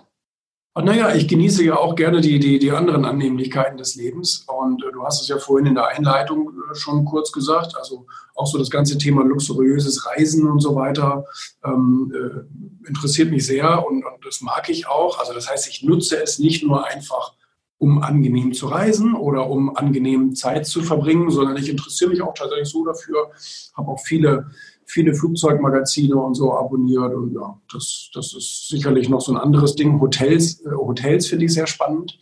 Naja, 0.73 1.13
ich 1.13 1.27
genieße 1.27 1.65
ja 1.65 1.75
auch 1.75 1.95
gerne 1.95 2.21
die, 2.21 2.39
die, 2.39 2.57
die 2.57 2.71
anderen 2.71 3.03
Annehmlichkeiten 3.03 3.77
des 3.77 3.95
Lebens. 3.95 4.45
Und 4.47 4.81
äh, 4.83 4.91
du 4.91 5.03
hast 5.03 5.21
es 5.21 5.27
ja 5.27 5.37
vorhin 5.37 5.67
in 5.67 5.75
der 5.75 5.87
Einleitung 5.87 6.49
äh, 6.49 6.75
schon 6.75 7.03
kurz 7.03 7.31
gesagt. 7.33 7.75
Also 7.77 8.07
auch 8.35 8.47
so 8.47 8.57
das 8.57 8.69
ganze 8.69 8.97
Thema 8.97 9.23
luxuriöses 9.23 10.07
Reisen 10.07 10.49
und 10.49 10.61
so 10.61 10.73
weiter 10.75 11.25
ähm, 11.65 12.13
äh, 12.15 12.87
interessiert 12.87 13.31
mich 13.31 13.45
sehr 13.45 13.85
und, 13.85 14.05
und 14.05 14.25
das 14.25 14.39
mag 14.39 14.69
ich 14.69 14.87
auch. 14.87 15.19
Also 15.19 15.33
das 15.33 15.49
heißt, 15.49 15.67
ich 15.67 15.83
nutze 15.83 16.23
es 16.23 16.39
nicht 16.39 16.63
nur 16.63 16.87
einfach 16.87 17.33
um 17.81 18.03
angenehm 18.03 18.53
zu 18.53 18.67
reisen 18.67 19.15
oder 19.15 19.49
um 19.49 19.75
angenehm 19.75 20.35
Zeit 20.35 20.67
zu 20.67 20.83
verbringen, 20.83 21.31
sondern 21.31 21.57
ich 21.57 21.67
interessiere 21.67 22.11
mich 22.11 22.21
auch 22.21 22.35
tatsächlich 22.35 22.69
so 22.69 22.85
dafür, 22.85 23.31
habe 23.75 23.89
auch 23.89 23.99
viele, 23.99 24.51
viele 24.85 25.15
Flugzeugmagazine 25.15 26.15
und 26.15 26.35
so 26.35 26.53
abonniert 26.53 27.11
und 27.15 27.33
ja, 27.33 27.59
das, 27.73 28.11
das 28.13 28.35
ist 28.35 28.67
sicherlich 28.67 29.09
noch 29.09 29.21
so 29.21 29.31
ein 29.31 29.39
anderes 29.39 29.73
Ding. 29.75 29.99
Hotels, 29.99 30.63
äh, 30.63 30.69
Hotels 30.69 31.25
finde 31.25 31.45
ich 31.45 31.55
sehr 31.55 31.65
spannend 31.65 32.19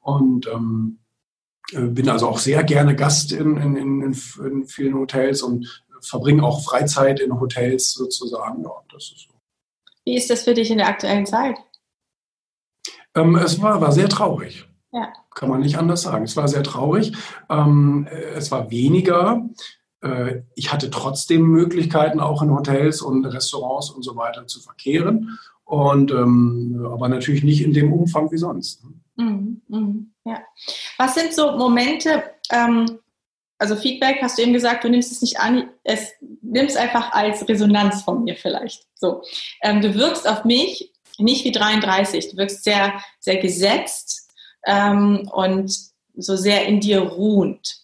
und 0.00 0.46
ähm, 0.46 1.00
äh, 1.72 1.82
bin 1.82 2.08
also 2.08 2.28
auch 2.28 2.38
sehr 2.38 2.64
gerne 2.64 2.96
Gast 2.96 3.32
in, 3.32 3.58
in, 3.58 3.76
in, 3.76 4.02
in 4.02 4.64
vielen 4.64 4.94
Hotels 4.94 5.42
und 5.42 5.84
verbringe 6.00 6.42
auch 6.42 6.64
Freizeit 6.64 7.20
in 7.20 7.38
Hotels 7.38 7.92
sozusagen. 7.92 8.62
Ja, 8.62 8.70
das 8.90 9.12
ist 9.12 9.28
so. 9.28 9.34
Wie 10.06 10.16
ist 10.16 10.30
das 10.30 10.44
für 10.44 10.54
dich 10.54 10.70
in 10.70 10.78
der 10.78 10.88
aktuellen 10.88 11.26
Zeit? 11.26 11.58
Ähm, 13.14 13.36
es 13.36 13.60
war, 13.60 13.78
war 13.82 13.92
sehr 13.92 14.08
traurig. 14.08 14.66
Ja. 14.92 15.12
Kann 15.34 15.48
man 15.48 15.60
nicht 15.60 15.78
anders 15.78 16.02
sagen. 16.02 16.24
Es 16.24 16.36
war 16.36 16.48
sehr 16.48 16.62
traurig. 16.62 17.12
Ähm, 17.48 18.06
es 18.34 18.50
war 18.50 18.70
weniger. 18.70 19.48
Äh, 20.02 20.42
ich 20.54 20.72
hatte 20.72 20.90
trotzdem 20.90 21.42
Möglichkeiten, 21.46 22.20
auch 22.20 22.42
in 22.42 22.50
Hotels 22.50 23.00
und 23.00 23.24
Restaurants 23.24 23.90
und 23.90 24.02
so 24.02 24.16
weiter 24.16 24.46
zu 24.46 24.60
verkehren. 24.60 25.38
Und, 25.64 26.10
ähm, 26.10 26.86
aber 26.92 27.08
natürlich 27.08 27.42
nicht 27.42 27.62
in 27.62 27.72
dem 27.72 27.92
Umfang 27.92 28.30
wie 28.30 28.36
sonst. 28.36 28.84
Mhm, 29.16 29.62
mh, 29.68 29.94
ja. 30.24 30.40
Was 30.98 31.14
sind 31.14 31.32
so 31.32 31.52
Momente, 31.52 32.22
ähm, 32.50 32.98
also 33.58 33.76
Feedback, 33.76 34.18
hast 34.20 34.36
du 34.36 34.42
eben 34.42 34.52
gesagt, 34.52 34.84
du 34.84 34.90
nimmst 34.90 35.12
es 35.12 35.22
nicht 35.22 35.38
an, 35.38 35.70
es 35.84 36.12
nimmst 36.42 36.76
einfach 36.76 37.12
als 37.12 37.48
Resonanz 37.48 38.02
von 38.02 38.24
mir 38.24 38.36
vielleicht. 38.36 38.86
So, 38.94 39.22
ähm, 39.62 39.80
du 39.80 39.94
wirkst 39.94 40.28
auf 40.28 40.44
mich 40.44 40.92
nicht 41.18 41.44
wie 41.44 41.52
33, 41.52 42.30
du 42.30 42.36
wirkst 42.36 42.64
sehr, 42.64 42.94
sehr 43.20 43.36
gesetzt, 43.36 44.21
ähm, 44.66 45.28
und 45.32 45.76
so 46.14 46.36
sehr 46.36 46.66
in 46.66 46.80
dir 46.80 47.00
ruhend. 47.00 47.76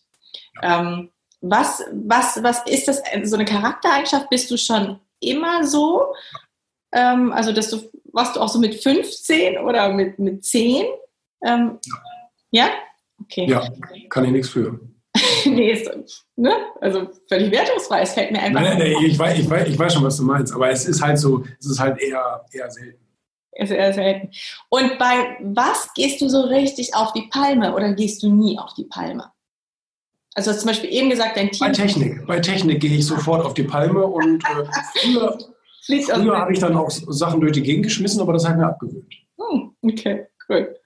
Ähm, 0.63 1.11
was, 1.41 1.85
was, 1.93 2.43
was 2.43 2.67
ist 2.67 2.89
das, 2.89 3.03
so 3.25 3.37
eine 3.37 3.45
Charaktereigenschaft? 3.45 4.29
Bist 4.29 4.51
du 4.51 4.57
schon 4.57 4.99
immer 5.21 5.65
so? 5.65 6.13
Ähm, 6.93 7.33
also, 7.33 7.53
dass 7.53 7.71
du, 7.71 7.81
warst 8.13 8.37
du 8.37 8.41
auch 8.41 8.49
so 8.49 8.59
mit 8.59 8.75
15 8.75 9.59
oder 9.59 9.93
mit, 9.93 10.19
mit 10.19 10.45
10? 10.45 10.87
Ähm, 11.45 11.79
ja. 12.51 12.71
Okay. 13.23 13.47
Ja, 13.49 13.69
kann 14.09 14.25
ich 14.25 14.33
nichts 14.33 14.49
für. 14.49 14.81
nee, 15.45 15.73
ist, 15.73 15.91
ne? 16.37 16.53
also 16.81 17.09
völlig 17.29 17.51
wertungsfrei. 17.51 18.03
Es 18.03 18.13
fällt 18.13 18.31
mir 18.31 18.41
einfach. 18.41 18.61
Nein, 18.61 18.79
nein, 18.79 18.93
nein 18.93 19.05
ich, 19.05 19.19
weiß, 19.19 19.39
ich, 19.39 19.51
weiß, 19.51 19.69
ich 19.69 19.79
weiß 19.79 19.95
schon, 19.95 20.05
was 20.05 20.17
du 20.17 20.25
meinst, 20.25 20.53
aber 20.53 20.71
es 20.71 20.87
ist 20.87 21.03
halt 21.03 21.19
so, 21.19 21.45
es 21.59 21.67
ist 21.67 21.81
halt 21.81 21.99
eher, 22.01 22.45
eher 22.53 22.71
selten 22.71 23.08
ist 23.53 23.71
eher 23.71 23.93
selten. 23.93 24.31
Und 24.69 24.99
bei 24.99 25.37
was 25.43 25.93
gehst 25.95 26.21
du 26.21 26.29
so 26.29 26.43
richtig 26.43 26.95
auf 26.95 27.13
die 27.13 27.29
Palme 27.31 27.75
oder 27.75 27.93
gehst 27.93 28.23
du 28.23 28.33
nie 28.33 28.59
auf 28.59 28.75
die 28.75 28.85
Palme? 28.85 29.31
Also 30.35 30.53
hast 30.53 30.61
zum 30.61 30.69
Beispiel 30.69 30.93
eben 30.93 31.11
gesagt, 31.11 31.37
dein 31.37 31.51
Team. 31.51 31.67
Bei 31.67 31.73
Technik. 31.73 32.27
Bei 32.27 32.39
Technik 32.39 32.81
gehe 32.81 32.97
ich 32.97 33.05
sofort 33.05 33.45
auf 33.45 33.55
die 33.55 33.65
Palme 33.65 34.07
und 34.07 34.45
äh, 34.45 34.65
früher, 34.95 35.39
früher 36.15 36.39
habe 36.39 36.53
ich 36.53 36.61
dann 36.61 36.77
auch 36.77 36.89
Sachen 36.91 37.41
durch 37.41 37.55
die 37.55 37.63
Gegend 37.63 37.87
geschmissen, 37.87 38.21
aber 38.21 38.35
das 38.35 38.47
hat 38.47 38.57
mir 38.57 38.67
abgewöhnt. 38.67 39.13
Hm, 39.37 39.75
okay, 39.83 40.27
cool. 40.49 40.77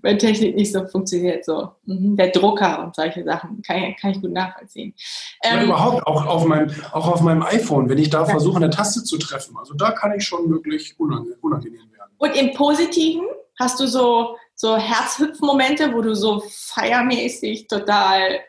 Bei 0.00 0.14
Technik 0.14 0.54
nicht 0.54 0.72
so 0.72 0.86
funktioniert 0.86 1.44
so. 1.44 1.72
Mhm. 1.86 2.14
Der 2.16 2.28
Drucker 2.28 2.84
und 2.84 2.94
solche 2.94 3.24
Sachen 3.24 3.62
kann 3.62 3.82
ich, 3.82 3.96
kann 4.00 4.12
ich 4.12 4.20
gut 4.20 4.32
nachvollziehen. 4.32 4.94
Ähm, 5.42 5.64
überhaupt 5.64 6.06
auch 6.06 6.26
auf, 6.26 6.44
meinem, 6.44 6.70
auch 6.92 7.08
auf 7.08 7.20
meinem 7.20 7.42
iPhone, 7.42 7.88
wenn 7.88 7.98
ich 7.98 8.10
da 8.10 8.20
ja. 8.20 8.26
versuche, 8.26 8.56
eine 8.56 8.70
Taste 8.70 9.02
zu 9.02 9.18
treffen. 9.18 9.56
Also 9.58 9.74
da 9.74 9.90
kann 9.90 10.14
ich 10.16 10.24
schon 10.24 10.48
wirklich 10.50 10.94
unangenehm 11.00 11.90
werden. 11.90 11.93
Und 12.24 12.34
im 12.36 12.54
Positiven 12.54 13.26
hast 13.58 13.78
du 13.78 13.86
so, 13.86 14.38
so 14.54 14.78
Herzhüpfmomente, 14.78 15.92
wo 15.92 16.00
du 16.00 16.14
so 16.14 16.42
feiermäßig 16.48 17.66
total 17.66 18.40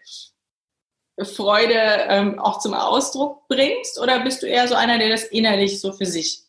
Freude 1.22 2.06
ähm, 2.08 2.40
auch 2.40 2.60
zum 2.60 2.74
Ausdruck 2.74 3.46
bringst? 3.50 4.00
Oder 4.00 4.24
bist 4.24 4.42
du 4.42 4.48
eher 4.48 4.70
so 4.70 4.76
einer, 4.76 4.98
der 4.98 5.10
das 5.10 5.26
innerlich 5.26 5.82
so 5.82 5.92
für 5.92 6.06
sich? 6.06 6.46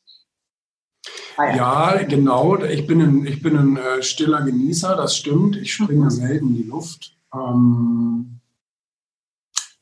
Ja, 1.36 2.00
genau. 2.04 2.62
Ich 2.62 2.86
bin 2.86 3.02
ein, 3.02 3.26
ich 3.26 3.42
bin 3.42 3.56
ein 3.56 3.76
äh, 3.76 4.04
stiller 4.04 4.42
Genießer, 4.42 4.94
das 4.94 5.16
stimmt. 5.16 5.56
Ich 5.56 5.74
springe 5.74 6.04
mhm. 6.04 6.10
selten 6.10 6.46
in 6.50 6.54
die 6.54 6.68
Luft. 6.68 7.16
Ähm, 7.34 8.38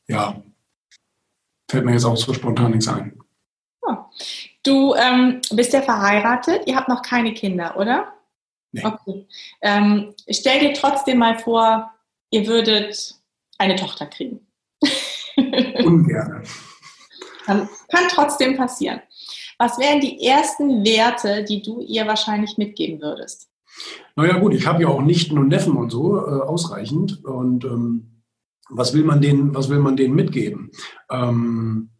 ja, 0.07 0.41
fällt 1.69 1.85
mir 1.85 1.93
jetzt 1.93 2.05
auch 2.05 2.17
so 2.17 2.33
spontan 2.33 2.71
nichts 2.71 2.87
ein. 2.87 3.19
Du 4.65 4.95
ähm, 4.95 5.41
bist 5.51 5.73
ja 5.73 5.81
verheiratet, 5.81 6.63
ihr 6.65 6.75
habt 6.75 6.89
noch 6.89 7.01
keine 7.01 7.33
Kinder, 7.33 7.77
oder? 7.77 8.13
Nee. 8.71 8.83
Okay. 8.83 9.27
Ähm, 9.61 10.13
stell 10.29 10.59
dir 10.59 10.73
trotzdem 10.73 11.19
mal 11.19 11.37
vor, 11.39 11.91
ihr 12.31 12.47
würdet 12.47 13.15
eine 13.57 13.75
Tochter 13.75 14.07
kriegen. 14.07 14.45
Ungern. 15.85 16.43
Kann, 17.45 17.69
kann 17.89 18.03
trotzdem 18.09 18.57
passieren. 18.57 19.01
Was 19.57 19.79
wären 19.79 20.01
die 20.01 20.25
ersten 20.25 20.83
Werte, 20.83 21.43
die 21.43 21.61
du 21.61 21.79
ihr 21.81 22.07
wahrscheinlich 22.07 22.57
mitgeben 22.57 23.01
würdest? 23.01 23.49
Naja 24.15 24.37
gut, 24.39 24.53
ich 24.53 24.65
habe 24.65 24.83
ja 24.83 24.89
auch 24.89 25.01
Nichten 25.01 25.37
und 25.37 25.47
Neffen 25.47 25.75
und 25.77 25.91
so 25.91 26.17
äh, 26.17 26.41
ausreichend. 26.41 27.23
Und 27.23 27.65
ähm, 27.65 28.23
was 28.69 28.93
will 28.93 29.03
man 29.03 29.21
denen, 29.21 29.53
was 29.53 29.69
will 29.69 29.79
man 29.79 29.95
denen 29.95 30.15
mitgeben? 30.15 30.71
Ähm, 31.09 31.91
äh, 31.93 31.94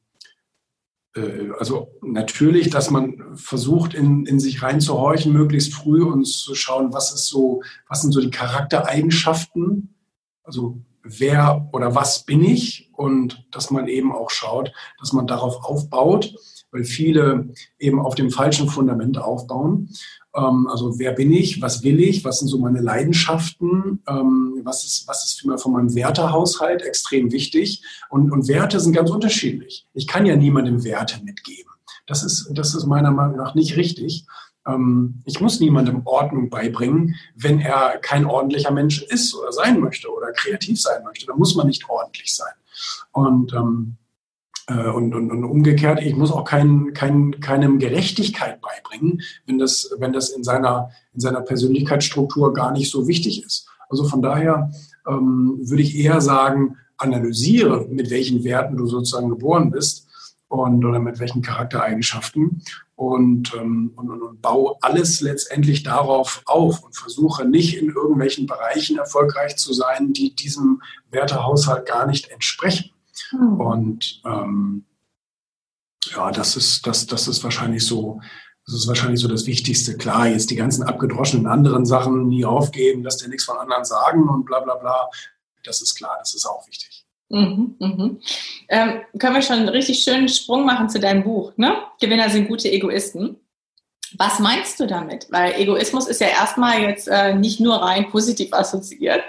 also 1.60 1.94
natürlich, 2.02 2.70
dass 2.70 2.92
man 2.92 3.36
versucht, 3.36 3.94
in, 3.94 4.26
in 4.26 4.40
sich 4.40 4.62
reinzuhorchen, 4.62 5.32
möglichst 5.32 5.74
früh 5.74 6.04
und 6.04 6.26
zu 6.26 6.56
schauen, 6.56 6.94
was 6.94 7.14
ist 7.14 7.28
so, 7.28 7.62
was 7.88 8.02
sind 8.02 8.12
so 8.12 8.20
die 8.20 8.30
Charaktereigenschaften, 8.30 9.96
also 10.44 10.82
wer 11.04 11.70
oder 11.72 11.96
was 11.96 12.26
bin 12.26 12.44
ich? 12.44 12.90
Und 12.94 13.46
dass 13.52 13.72
man 13.72 13.88
eben 13.88 14.12
auch 14.14 14.30
schaut, 14.30 14.74
dass 15.00 15.14
man 15.14 15.28
darauf 15.28 15.64
aufbaut, 15.64 16.36
weil 16.76 16.84
viele 16.84 17.48
eben 17.80 18.00
auf 18.00 18.16
dem 18.16 18.30
falschen 18.30 18.68
Fundament 18.68 19.18
aufbauen. 19.18 19.90
Ähm, 20.36 20.68
also 20.70 21.00
wer 21.00 21.14
bin 21.14 21.32
ich, 21.32 21.62
was 21.62 21.84
will 21.84 22.02
ich, 22.02 22.26
was 22.26 22.40
sind 22.40 22.50
so 22.50 22.60
meine 22.60 22.82
Leidenschaften, 22.82 24.04
ähm, 24.08 24.60
was 24.64 24.84
ist, 24.84 25.08
was 25.08 25.24
ist 25.26 25.62
von 25.62 25.72
meinem 25.72 25.96
Wertehaushalt 25.96 26.82
extrem 26.82 27.32
wichtig. 27.32 27.82
Und, 28.10 28.30
und 28.32 28.50
Werte 28.50 28.80
sind 28.82 28.94
ganz 28.94 29.10
unterschiedlich. 29.10 29.88
Ich 29.94 30.06
kann 30.06 30.26
ja 30.26 30.36
niemandem 30.36 30.84
Werte 30.84 31.24
mitgeben. 31.24 31.72
Das 32.08 32.24
ist, 32.24 32.52
das 32.54 32.76
ist 32.76 32.86
meiner 32.86 33.12
Meinung 33.12 33.38
nach 33.38 33.56
nicht 33.56 33.78
richtig. 33.78 34.26
Ähm, 34.68 35.22
ich 35.24 35.40
muss 35.40 35.62
niemandem 35.62 36.02
Ordnung 36.04 36.50
beibringen, 36.50 37.16
wenn 37.36 37.62
er 37.62 38.00
kein 38.00 38.26
ordentlicher 38.26 38.72
Mensch 38.72 39.02
ist 39.02 39.34
oder 39.34 39.54
sein 39.54 39.80
möchte 39.80 40.12
oder 40.12 40.34
kreativ 40.34 40.82
sein 40.82 41.06
möchte. 41.06 41.26
Da 41.26 41.36
muss 41.36 41.56
man 41.56 41.68
nicht 41.68 41.90
ordentlich 41.90 42.36
sein. 42.36 42.54
Und 43.14 43.54
ähm, 43.54 43.96
äh, 43.98 44.05
und, 44.74 45.14
und, 45.14 45.32
und 45.32 45.44
umgekehrt, 45.44 46.02
ich 46.02 46.16
muss 46.16 46.32
auch 46.32 46.44
kein, 46.44 46.94
kein, 46.94 47.40
keinem 47.40 47.78
Gerechtigkeit 47.78 48.60
beibringen, 48.62 49.22
wenn 49.46 49.60
das, 49.60 49.92
wenn 50.00 50.12
das 50.12 50.30
in, 50.30 50.44
seiner, 50.44 50.90
in 51.14 51.20
seiner 51.20 51.42
Persönlichkeitsstruktur 51.42 52.54
gar 52.54 52.72
nicht 52.72 52.90
so 52.90 53.08
wichtig 53.08 53.44
ist. 53.44 53.68
Also 53.90 54.06
von 54.06 54.22
daher 54.22 54.72
ähm, 55.08 55.60
würde 55.62 55.84
ich 55.84 55.96
eher 55.96 56.20
sagen, 56.20 56.78
analysiere, 56.98 57.86
mit 57.90 58.10
welchen 58.10 58.44
Werten 58.44 58.78
du 58.78 58.88
sozusagen 58.88 59.30
geboren 59.30 59.70
bist 59.70 60.08
und 60.48 60.84
oder 60.86 61.00
mit 61.00 61.20
welchen 61.20 61.42
Charaktereigenschaften 61.42 62.64
und, 62.96 63.54
ähm, 63.56 63.92
und, 63.96 64.10
und, 64.10 64.22
und 64.22 64.42
baue 64.42 64.76
alles 64.82 65.22
letztendlich 65.22 65.84
darauf 65.84 66.42
auf 66.46 66.84
und 66.84 66.96
versuche 66.96 67.46
nicht 67.46 67.78
in 67.78 67.90
irgendwelchen 67.90 68.48
Bereichen 68.48 68.98
erfolgreich 68.98 69.58
zu 69.58 69.74
sein, 69.74 70.14
die 70.14 70.34
diesem 70.36 70.82
Wertehaushalt 71.12 71.86
gar 71.86 72.08
nicht 72.08 72.32
entsprechen. 72.32 72.92
Mhm. 73.32 73.60
Und 73.60 74.22
ähm, 74.26 74.86
ja, 76.06 76.32
das 76.32 76.56
ist, 76.56 76.86
das, 76.86 77.08
das 77.08 77.28
ist 77.28 77.44
wahrscheinlich 77.44 77.86
so, 77.86 78.22
das 78.66 78.76
ist 78.76 78.88
wahrscheinlich 78.88 79.20
so 79.20 79.28
das 79.28 79.46
Wichtigste. 79.46 79.98
Klar, 79.98 80.28
jetzt 80.28 80.50
die 80.50 80.56
ganzen 80.56 80.84
abgedroschenen 80.84 81.48
anderen 81.48 81.86
Sachen 81.86 82.28
nie 82.28 82.46
aufgeben, 82.46 83.04
dass 83.04 83.18
dir 83.18 83.30
nichts 83.30 83.46
von 83.46 83.58
anderen 83.58 83.86
sagen 83.86 84.28
und 84.28 84.46
bla 84.46 84.60
bla 84.60 84.76
bla. 84.76 85.10
Das 85.64 85.82
ist 85.82 85.96
klar, 85.96 86.16
das 86.20 86.34
ist 86.34 86.46
auch 86.46 86.68
wichtig. 86.68 87.06
Mhm, 87.30 87.76
mhm. 87.80 88.20
Ähm, 88.70 89.02
können 89.18 89.36
wir 89.36 89.42
schon 89.42 89.58
einen 89.58 89.70
richtig 89.70 90.04
schönen 90.04 90.30
Sprung 90.30 90.66
machen 90.66 90.90
zu 90.90 91.00
deinem 91.00 91.24
Buch, 91.24 91.54
ne? 91.58 91.76
Gewinner 92.00 92.30
sind 92.30 92.48
gute 92.48 92.72
Egoisten. 92.72 93.38
Was 94.18 94.40
meinst 94.40 94.80
du 94.80 94.86
damit? 94.86 95.28
Weil 95.32 95.54
Egoismus 95.60 96.08
ist 96.08 96.22
ja 96.22 96.28
erstmal 96.28 96.82
jetzt 96.82 97.08
äh, 97.08 97.34
nicht 97.34 97.60
nur 97.60 97.76
rein 97.76 98.10
positiv 98.10 98.54
assoziiert 98.54 99.24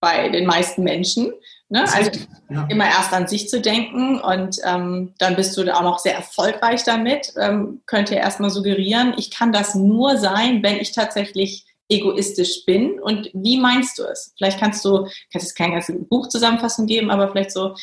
bei 0.00 0.28
den 0.28 0.46
meisten 0.46 0.84
Menschen. 0.84 1.32
Ne? 1.70 1.82
Also 1.82 2.10
ja. 2.48 2.66
immer 2.70 2.86
erst 2.86 3.12
an 3.12 3.28
sich 3.28 3.48
zu 3.48 3.60
denken 3.60 4.18
und 4.20 4.58
ähm, 4.64 5.12
dann 5.18 5.36
bist 5.36 5.56
du 5.56 5.74
auch 5.74 5.82
noch 5.82 5.98
sehr 5.98 6.14
erfolgreich 6.14 6.82
damit, 6.84 7.34
ähm, 7.38 7.82
könnte 7.84 8.14
ja 8.14 8.22
erstmal 8.22 8.48
suggerieren, 8.48 9.14
ich 9.18 9.30
kann 9.30 9.52
das 9.52 9.74
nur 9.74 10.16
sein, 10.16 10.62
wenn 10.62 10.78
ich 10.78 10.92
tatsächlich 10.92 11.66
egoistisch 11.88 12.64
bin. 12.66 13.00
Und 13.00 13.30
wie 13.32 13.58
meinst 13.58 13.98
du 13.98 14.04
es? 14.04 14.32
Vielleicht 14.36 14.60
kannst 14.60 14.84
du, 14.84 15.04
kannst 15.32 15.48
jetzt 15.48 15.56
keine 15.56 15.74
ganze 15.74 15.94
Buchzusammenfassung 15.94 16.86
geben, 16.86 17.10
aber 17.10 17.30
vielleicht 17.30 17.52
so 17.52 17.74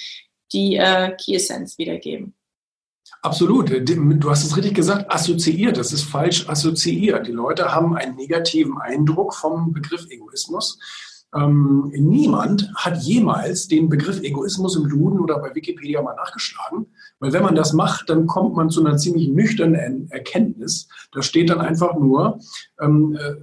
die 0.54 0.76
äh, 0.76 1.15
Key 1.17 1.36
Essence 1.36 1.78
wiedergeben. 1.78 2.34
Absolut. 3.21 3.69
Du 3.69 4.30
hast 4.30 4.43
es 4.43 4.56
richtig 4.56 4.76
gesagt, 4.76 5.12
assoziiert. 5.12 5.78
Das 5.78 5.91
ist 5.91 6.04
falsch 6.04 6.48
assoziiert. 6.48 7.28
Die 7.28 7.32
Leute 7.32 7.74
haben 7.74 7.95
einen 7.95 8.15
negativen 8.15 8.78
Eindruck 8.80 9.34
vom 9.34 9.74
Begriff 9.74 10.06
Egoismus. 10.10 10.80
Ähm, 11.36 11.91
niemand 11.93 12.71
hat 12.76 12.98
jemals 12.98 13.67
den 13.67 13.89
Begriff 13.89 14.21
Egoismus 14.21 14.78
im 14.78 14.88
Duden 14.88 15.19
oder 15.19 15.39
bei 15.39 15.54
Wikipedia 15.54 16.02
mal 16.02 16.15
nachgeschlagen, 16.15 16.88
weil 17.19 17.34
wenn 17.34 17.43
man 17.43 17.56
das 17.56 17.74
macht, 17.74 18.10
dann 18.10 18.26
kommt 18.26 18.56
man 18.56 18.69
zu 18.69 18.86
einer 18.86 18.98
ziemlich 18.98 19.28
nüchternen 19.28 20.10
Erkenntnis. 20.12 20.88
Da 21.12 21.21
steht 21.21 21.50
dann 21.50 21.60
einfach 21.60 21.95
nur, 21.95 22.39
ähm, 22.80 23.17
äh, 23.19 23.36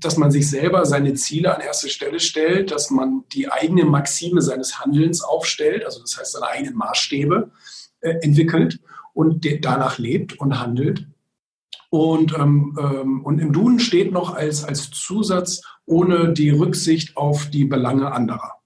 dass 0.00 0.16
man 0.16 0.30
sich 0.30 0.48
selber 0.48 0.86
seine 0.86 1.14
Ziele 1.14 1.54
an 1.54 1.60
erste 1.60 1.90
Stelle 1.90 2.20
stellt, 2.20 2.70
dass 2.70 2.90
man 2.90 3.24
die 3.32 3.50
eigene 3.50 3.84
Maxime 3.84 4.40
seines 4.40 4.80
Handelns 4.80 5.22
aufstellt, 5.22 5.84
also 5.84 6.00
das 6.00 6.18
heißt 6.18 6.32
seine 6.32 6.48
eigenen 6.48 6.74
Maßstäbe 6.74 7.50
äh, 8.00 8.14
entwickelt 8.22 8.80
und 9.12 9.46
danach 9.60 9.98
lebt 9.98 10.38
und 10.40 10.58
handelt. 10.58 11.06
Und, 11.90 12.32
ähm, 12.38 12.78
ähm, 12.80 13.24
und 13.24 13.40
im 13.40 13.52
Duden 13.52 13.80
steht 13.80 14.12
noch 14.12 14.34
als, 14.34 14.64
als 14.64 14.90
Zusatz 14.90 15.62
ohne 15.90 16.32
die 16.32 16.50
Rücksicht 16.50 17.16
auf 17.16 17.50
die 17.50 17.64
Belange 17.64 18.12
anderer. 18.12 18.60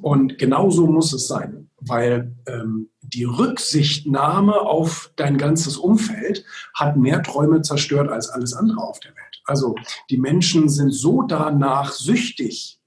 Und 0.00 0.38
genauso 0.38 0.86
muss 0.86 1.12
es 1.12 1.28
sein, 1.28 1.70
weil 1.80 2.34
ähm, 2.46 2.88
die 3.02 3.24
Rücksichtnahme 3.24 4.60
auf 4.60 5.12
dein 5.16 5.38
ganzes 5.38 5.76
Umfeld 5.76 6.44
hat 6.74 6.96
mehr 6.96 7.22
Träume 7.22 7.62
zerstört 7.62 8.10
als 8.10 8.28
alles 8.28 8.54
andere 8.54 8.80
auf 8.80 9.00
der 9.00 9.12
Welt. 9.12 9.42
Also 9.44 9.74
die 10.10 10.18
Menschen 10.18 10.68
sind 10.68 10.92
so 10.92 11.22
danach 11.22 11.92
süchtig, 11.92 12.80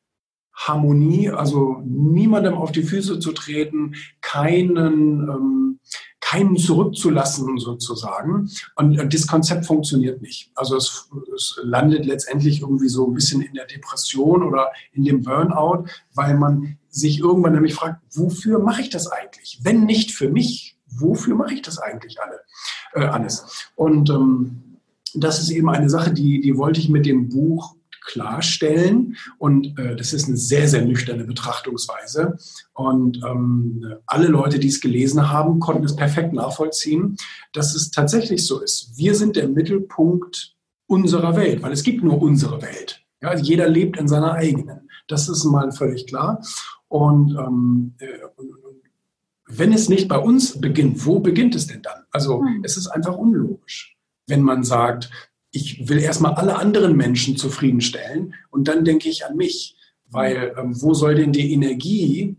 Harmonie, 0.54 1.30
also 1.30 1.82
niemandem 1.86 2.54
auf 2.54 2.72
die 2.72 2.84
Füße 2.84 3.20
zu 3.20 3.34
treten, 3.34 3.96
keinen, 4.22 5.28
ähm, 5.30 5.80
keinen 6.26 6.58
zurückzulassen 6.58 7.58
sozusagen. 7.60 8.50
Und 8.76 8.98
äh, 8.98 9.08
das 9.08 9.28
Konzept 9.28 9.66
funktioniert 9.66 10.22
nicht. 10.22 10.52
Also 10.56 10.76
es, 10.76 11.08
es 11.36 11.60
landet 11.64 12.06
letztendlich 12.06 12.62
irgendwie 12.62 12.90
so 12.90 13.08
ein 13.08 13.14
bisschen 13.14 13.42
in 13.42 13.54
der 13.54 13.66
Depression 13.68 14.42
oder 14.42 14.72
in 14.94 15.04
dem 15.04 15.22
Burnout, 15.22 15.86
weil 16.16 16.36
man 16.36 16.78
sich 16.90 17.20
irgendwann 17.20 17.54
nämlich 17.54 17.76
fragt, 17.76 18.02
wofür 18.14 18.60
mache 18.60 18.82
ich 18.82 18.90
das 18.90 19.08
eigentlich? 19.08 19.60
Wenn 19.62 19.86
nicht 19.86 20.14
für 20.14 20.30
mich, 20.30 20.78
wofür 20.88 21.36
mache 21.36 21.54
ich 21.54 21.62
das 21.62 21.78
eigentlich 21.78 22.18
alle, 22.20 22.40
äh, 22.94 23.08
alles? 23.08 23.70
Und 23.76 24.10
ähm, 24.10 24.80
das 25.14 25.40
ist 25.40 25.52
eben 25.52 25.70
eine 25.70 25.90
Sache, 25.90 26.12
die, 26.12 26.42
die 26.42 26.58
wollte 26.58 26.80
ich 26.80 26.90
mit 26.90 27.06
dem 27.06 27.30
Buch 27.30 27.76
klarstellen. 28.06 29.18
Und 29.38 29.78
äh, 29.78 29.96
das 29.96 30.14
ist 30.14 30.28
eine 30.28 30.38
sehr, 30.38 30.68
sehr 30.68 30.86
nüchterne 30.86 31.26
Betrachtungsweise. 31.26 32.38
Und 32.74 33.22
ähm, 33.26 33.86
alle 34.06 34.28
Leute, 34.28 34.60
die 34.60 34.68
es 34.68 34.80
gelesen 34.80 35.30
haben, 35.30 35.60
konnten 35.60 35.84
es 35.84 35.96
perfekt 35.96 36.34
nachvollziehen, 36.34 37.18
dass 37.54 37.76
es 37.76 37.92
tatsächlich 37.92 38.46
so 38.46 38.62
ist. 38.62 38.92
Wir 38.96 39.16
sind 39.16 39.36
der 39.36 39.48
Mittelpunkt 39.48 40.56
unserer 40.88 41.36
Welt, 41.36 41.62
weil 41.64 41.72
es 41.72 41.84
gibt 41.84 42.04
nur 42.04 42.22
unsere 42.22 42.62
Welt. 42.62 43.04
Ja, 43.22 43.30
also 43.30 43.44
jeder 43.44 43.68
lebt 43.68 43.98
in 43.98 44.08
seiner 44.08 44.34
eigenen. 44.34 44.90
Das 45.08 45.28
ist 45.28 45.44
mal 45.46 45.72
völlig 45.72 46.08
klar. 46.08 46.42
Und, 46.88 47.36
ähm, 47.38 47.96
äh, 48.00 48.06
wenn 49.48 49.74
es 49.74 49.90
nicht 49.90 50.08
bei 50.08 50.18
uns 50.18 50.60
beginnt, 50.60 51.06
wo 51.06 51.20
beginnt 51.20 51.56
es 51.56 51.68
denn 51.68 51.82
dann? 51.82 52.04
Also 52.12 52.40
hm. 52.40 52.62
es 52.64 52.78
ist 52.78 52.88
einfach 52.88 53.16
unlogisch, 53.16 53.96
wenn 54.28 54.42
man 54.42 54.64
sagt, 54.64 55.10
ich 55.56 55.88
will 55.88 56.00
erstmal 56.00 56.34
alle 56.34 56.58
anderen 56.58 56.96
Menschen 56.96 57.38
zufriedenstellen 57.38 58.34
und 58.52 58.68
dann 58.68 58.84
denke 58.84 59.10
ich 59.10 59.26
an 59.26 59.38
mich, 59.38 59.76
weil 60.10 60.54
ähm, 60.58 60.80
wo 60.82 60.94
soll 60.94 61.16
denn 61.16 61.32
die 61.32 61.54
Energie, 61.54 62.36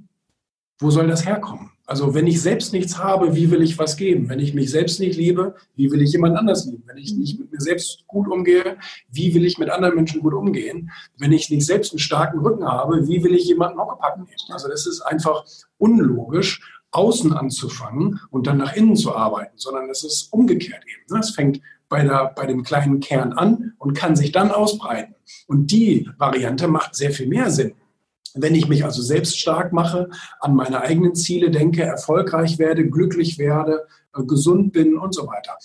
wo 0.78 0.90
soll 0.90 1.06
das 1.06 1.26
herkommen? 1.26 1.70
Also 1.86 2.14
wenn 2.14 2.26
ich 2.26 2.42
selbst 2.42 2.72
nichts 2.72 2.98
habe, 2.98 3.36
wie 3.36 3.50
will 3.50 3.62
ich 3.62 3.78
was 3.78 3.96
geben? 3.96 4.28
Wenn 4.28 4.40
ich 4.40 4.54
mich 4.54 4.70
selbst 4.70 4.98
nicht 4.98 5.16
liebe, 5.16 5.54
wie 5.76 5.90
will 5.90 6.02
ich 6.02 6.12
jemand 6.12 6.36
anders 6.36 6.66
lieben? 6.66 6.82
Wenn 6.84 6.96
ich 6.98 7.14
nicht 7.14 7.38
mit 7.38 7.52
mir 7.52 7.60
selbst 7.60 8.04
gut 8.08 8.28
umgehe, 8.28 8.76
wie 9.08 9.32
will 9.34 9.44
ich 9.44 9.56
mit 9.58 9.70
anderen 9.70 9.94
Menschen 9.94 10.20
gut 10.20 10.34
umgehen? 10.34 10.90
Wenn 11.16 11.30
ich 11.30 11.48
nicht 11.48 11.64
selbst 11.64 11.92
einen 11.92 12.00
starken 12.00 12.40
Rücken 12.40 12.66
habe, 12.66 13.06
wie 13.06 13.22
will 13.22 13.34
ich 13.34 13.46
jemanden 13.46 13.78
hockepackt 13.78 14.18
nehmen? 14.18 14.30
Also 14.50 14.68
das 14.68 14.86
ist 14.86 15.00
einfach 15.00 15.44
unlogisch, 15.78 16.60
außen 16.90 17.32
anzufangen 17.32 18.20
und 18.30 18.46
dann 18.48 18.58
nach 18.58 18.74
innen 18.74 18.96
zu 18.96 19.14
arbeiten, 19.14 19.56
sondern 19.56 19.88
es 19.88 20.02
ist 20.02 20.32
umgekehrt 20.32 20.82
eben. 20.82 21.14
Ne? 21.14 21.20
Es 21.20 21.30
fängt 21.30 21.60
bei, 21.88 22.02
der, 22.02 22.32
bei 22.34 22.46
dem 22.46 22.62
kleinen 22.62 23.00
Kern 23.00 23.32
an 23.32 23.74
und 23.78 23.94
kann 23.94 24.16
sich 24.16 24.32
dann 24.32 24.50
ausbreiten. 24.50 25.14
Und 25.46 25.70
die 25.70 26.08
Variante 26.18 26.68
macht 26.68 26.94
sehr 26.94 27.10
viel 27.10 27.28
mehr 27.28 27.50
Sinn. 27.50 27.74
Wenn 28.34 28.54
ich 28.54 28.68
mich 28.68 28.84
also 28.84 29.00
selbst 29.02 29.38
stark 29.38 29.72
mache, 29.72 30.10
an 30.40 30.54
meine 30.54 30.82
eigenen 30.82 31.14
Ziele 31.14 31.50
denke, 31.50 31.82
erfolgreich 31.82 32.58
werde, 32.58 32.88
glücklich 32.88 33.38
werde, 33.38 33.86
äh, 34.14 34.22
gesund 34.24 34.72
bin 34.72 34.96
und 34.96 35.14
so 35.14 35.26
weiter, 35.26 35.56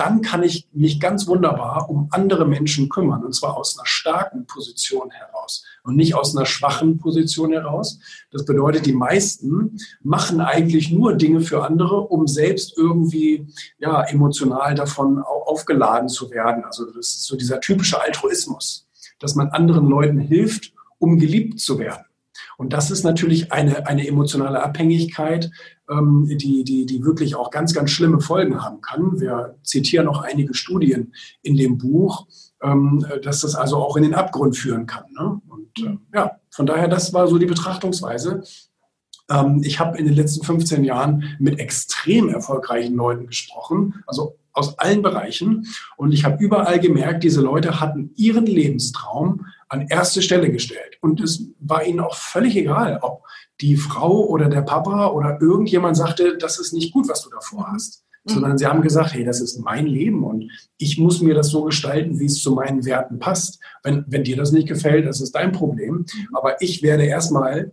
dann 0.00 0.22
kann 0.22 0.42
ich 0.42 0.66
mich 0.72 0.98
ganz 0.98 1.26
wunderbar 1.26 1.90
um 1.90 2.08
andere 2.10 2.46
Menschen 2.46 2.88
kümmern 2.88 3.22
und 3.22 3.34
zwar 3.34 3.56
aus 3.58 3.78
einer 3.78 3.86
starken 3.86 4.46
Position 4.46 5.10
heraus 5.10 5.62
und 5.82 5.96
nicht 5.96 6.14
aus 6.14 6.34
einer 6.34 6.46
schwachen 6.46 6.96
Position 6.96 7.52
heraus. 7.52 7.98
Das 8.30 8.46
bedeutet, 8.46 8.86
die 8.86 8.94
meisten 8.94 9.78
machen 10.02 10.40
eigentlich 10.40 10.90
nur 10.90 11.14
Dinge 11.16 11.42
für 11.42 11.64
andere, 11.64 12.00
um 12.00 12.26
selbst 12.26 12.78
irgendwie 12.78 13.46
ja, 13.78 14.02
emotional 14.04 14.74
davon 14.74 15.18
aufgeladen 15.22 16.08
zu 16.08 16.30
werden. 16.30 16.64
Also 16.64 16.86
das 16.86 17.08
ist 17.08 17.24
so 17.24 17.36
dieser 17.36 17.60
typische 17.60 18.00
Altruismus, 18.00 18.88
dass 19.18 19.34
man 19.34 19.48
anderen 19.48 19.86
Leuten 19.86 20.18
hilft, 20.18 20.72
um 20.98 21.18
geliebt 21.18 21.60
zu 21.60 21.78
werden. 21.78 22.06
Und 22.56 22.72
das 22.72 22.90
ist 22.90 23.04
natürlich 23.04 23.52
eine, 23.52 23.86
eine 23.86 24.06
emotionale 24.06 24.62
Abhängigkeit, 24.62 25.50
ähm, 25.90 26.26
die, 26.26 26.64
die, 26.64 26.86
die 26.86 27.04
wirklich 27.04 27.34
auch 27.34 27.50
ganz, 27.50 27.74
ganz 27.74 27.90
schlimme 27.90 28.20
Folgen 28.20 28.62
haben 28.62 28.80
kann. 28.80 29.20
Wir 29.20 29.56
zitieren 29.62 30.06
noch 30.06 30.22
einige 30.22 30.54
Studien 30.54 31.12
in 31.42 31.56
dem 31.56 31.78
Buch, 31.78 32.26
ähm, 32.62 33.04
dass 33.22 33.40
das 33.40 33.54
also 33.54 33.76
auch 33.76 33.96
in 33.96 34.04
den 34.04 34.14
Abgrund 34.14 34.56
führen 34.56 34.86
kann. 34.86 35.04
Ne? 35.12 35.40
Und 35.48 35.78
äh, 35.78 35.98
ja, 36.14 36.36
von 36.50 36.66
daher, 36.66 36.88
das 36.88 37.12
war 37.12 37.26
so 37.26 37.38
die 37.38 37.46
Betrachtungsweise. 37.46 38.42
Ähm, 39.30 39.62
ich 39.64 39.80
habe 39.80 39.98
in 39.98 40.04
den 40.04 40.14
letzten 40.14 40.44
15 40.44 40.84
Jahren 40.84 41.36
mit 41.38 41.58
extrem 41.58 42.28
erfolgreichen 42.28 42.94
Leuten 42.94 43.26
gesprochen, 43.26 44.02
also 44.06 44.36
aus 44.52 44.78
allen 44.78 45.02
Bereichen. 45.02 45.66
Und 45.96 46.12
ich 46.12 46.24
habe 46.24 46.42
überall 46.42 46.80
gemerkt, 46.80 47.24
diese 47.24 47.40
Leute 47.40 47.80
hatten 47.80 48.12
ihren 48.16 48.46
Lebenstraum 48.46 49.46
an 49.70 49.86
erste 49.88 50.20
Stelle 50.20 50.50
gestellt. 50.50 50.98
Und 51.00 51.20
es 51.20 51.44
war 51.60 51.84
ihnen 51.84 52.00
auch 52.00 52.16
völlig 52.16 52.56
egal, 52.56 52.98
ob 53.02 53.22
die 53.60 53.76
Frau 53.76 54.26
oder 54.26 54.48
der 54.48 54.62
Papa 54.62 55.08
oder 55.08 55.40
irgendjemand 55.40 55.96
sagte, 55.96 56.36
das 56.36 56.58
ist 56.58 56.72
nicht 56.72 56.92
gut, 56.92 57.08
was 57.08 57.22
du 57.22 57.30
davor 57.30 57.70
hast. 57.72 58.04
Mhm. 58.24 58.32
Sondern 58.32 58.58
sie 58.58 58.66
haben 58.66 58.82
gesagt, 58.82 59.14
hey, 59.14 59.24
das 59.24 59.40
ist 59.40 59.60
mein 59.60 59.86
Leben 59.86 60.24
und 60.24 60.50
ich 60.76 60.98
muss 60.98 61.22
mir 61.22 61.34
das 61.34 61.48
so 61.48 61.62
gestalten, 61.62 62.18
wie 62.18 62.26
es 62.26 62.42
zu 62.42 62.52
meinen 62.52 62.84
Werten 62.84 63.18
passt. 63.18 63.60
Wenn, 63.82 64.04
wenn 64.08 64.24
dir 64.24 64.36
das 64.36 64.52
nicht 64.52 64.68
gefällt, 64.68 65.06
das 65.06 65.20
ist 65.20 65.34
dein 65.36 65.52
Problem. 65.52 65.98
Mhm. 65.98 66.34
Aber 66.34 66.60
ich 66.60 66.82
werde 66.82 67.04
erstmal 67.04 67.72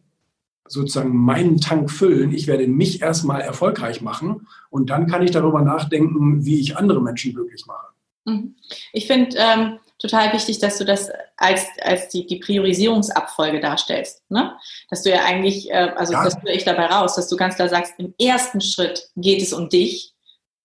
sozusagen 0.68 1.16
meinen 1.16 1.58
Tank 1.58 1.90
füllen. 1.90 2.32
Ich 2.32 2.46
werde 2.46 2.68
mich 2.68 3.02
erstmal 3.02 3.42
erfolgreich 3.42 4.02
machen 4.02 4.48
und 4.70 4.90
dann 4.90 5.08
kann 5.08 5.24
ich 5.24 5.32
darüber 5.32 5.62
nachdenken, 5.62 6.46
wie 6.46 6.60
ich 6.60 6.78
andere 6.78 7.02
Menschen 7.02 7.34
glücklich 7.34 7.66
mache. 7.66 7.88
Mhm. 8.26 8.56
Ich 8.94 9.08
finde 9.08 9.36
ähm, 9.38 9.80
total 10.00 10.34
wichtig, 10.34 10.60
dass 10.60 10.78
du 10.78 10.86
das 10.86 11.10
als, 11.38 11.66
als 11.82 12.10
die, 12.10 12.26
die 12.26 12.38
Priorisierungsabfolge 12.38 13.60
darstellst. 13.60 14.24
Ne? 14.30 14.56
Dass 14.90 15.04
du 15.04 15.10
ja 15.10 15.24
eigentlich, 15.26 15.72
äh, 15.72 15.92
also 15.96 16.14
ja. 16.14 16.24
das 16.24 16.42
höre 16.42 16.54
ich 16.54 16.66
dabei 16.66 16.86
raus, 16.86 17.16
dass 17.16 17.28
du 17.28 17.36
ganz 17.36 17.56
klar 17.56 17.70
sagst, 17.70 17.94
im 17.98 18.14
ersten 18.20 18.62
Schritt 18.62 19.10
geht 19.16 19.42
es 19.42 19.54
um 19.54 19.70
dich 19.70 20.14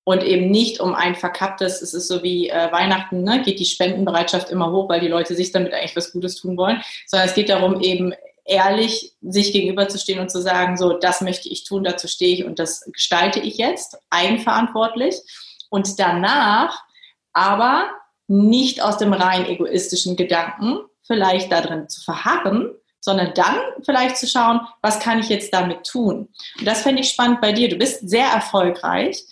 und 0.05 0.23
eben 0.23 0.51
nicht 0.51 0.81
um 0.81 0.95
ein 0.95 1.15
verkapptes, 1.15 1.81
es 1.81 1.95
ist 1.95 2.09
so 2.09 2.23
wie 2.23 2.49
äh, 2.49 2.73
Weihnachten, 2.73 3.23
ne, 3.23 3.43
geht 3.43 3.61
die 3.61 3.65
Spendenbereitschaft 3.65 4.51
immer 4.51 4.73
hoch, 4.73 4.89
weil 4.89 5.01
die 5.01 5.09
Leute 5.09 5.35
sich 5.35 5.53
damit 5.53 5.73
eigentlich 5.73 5.97
was 5.97 6.13
Gutes 6.13 6.37
tun 6.37 6.57
wollen, 6.57 6.83
sondern 7.07 7.29
es 7.29 7.35
geht 7.35 7.49
darum, 7.49 7.81
eben 7.81 8.13
ehrlich 8.45 9.13
sich 9.23 9.53
gegenüberzustehen 9.53 10.19
und 10.19 10.31
zu 10.31 10.43
sagen, 10.43 10.77
so, 10.77 10.99
das 10.99 11.21
möchte 11.21 11.49
ich 11.49 11.65
tun, 11.65 11.85
dazu 11.85 12.09
stehe 12.09 12.35
ich 12.35 12.45
und 12.45 12.59
das 12.59 12.85
gestalte 12.93 13.39
ich 13.41 13.57
jetzt, 13.57 13.97
eigenverantwortlich. 14.11 15.15
Und 15.71 15.99
danach 15.99 16.83
aber 17.33 17.91
nicht 18.33 18.83
aus 18.83 18.97
dem 18.97 19.13
rein 19.13 19.47
egoistischen 19.47 20.17
Gedanken 20.17 20.79
vielleicht 21.07 21.53
darin 21.53 21.89
zu 21.89 22.03
verharren, 22.03 22.71
sondern 23.01 23.35
dann 23.35 23.57
vielleicht 23.85 24.17
zu 24.17 24.27
schauen, 24.27 24.61
was 24.81 25.01
kann 25.01 25.19
ich 25.19 25.29
jetzt 25.29 25.53
damit 25.53 25.85
tun. 25.85 26.29
Und 26.59 26.67
das 26.67 26.83
fände 26.83 27.03
ich 27.03 27.11
spannend 27.11 27.41
bei 27.41 27.53
dir. 27.53 27.69
Du 27.69 27.77
bist 27.77 28.09
sehr 28.09 28.27
erfolgreich. 28.27 29.23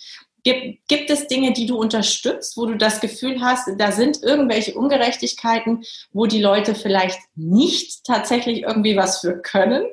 Gibt, 0.43 0.87
gibt 0.87 1.09
es 1.09 1.27
Dinge, 1.27 1.53
die 1.53 1.67
du 1.67 1.77
unterstützt, 1.77 2.57
wo 2.57 2.65
du 2.65 2.75
das 2.75 2.99
Gefühl 2.99 3.41
hast, 3.41 3.69
da 3.77 3.91
sind 3.91 4.21
irgendwelche 4.23 4.73
Ungerechtigkeiten, 4.73 5.83
wo 6.11 6.25
die 6.25 6.41
Leute 6.41 6.75
vielleicht 6.75 7.19
nicht 7.35 8.03
tatsächlich 8.03 8.63
irgendwie 8.63 8.97
was 8.97 9.19
für 9.19 9.39
können, 9.41 9.85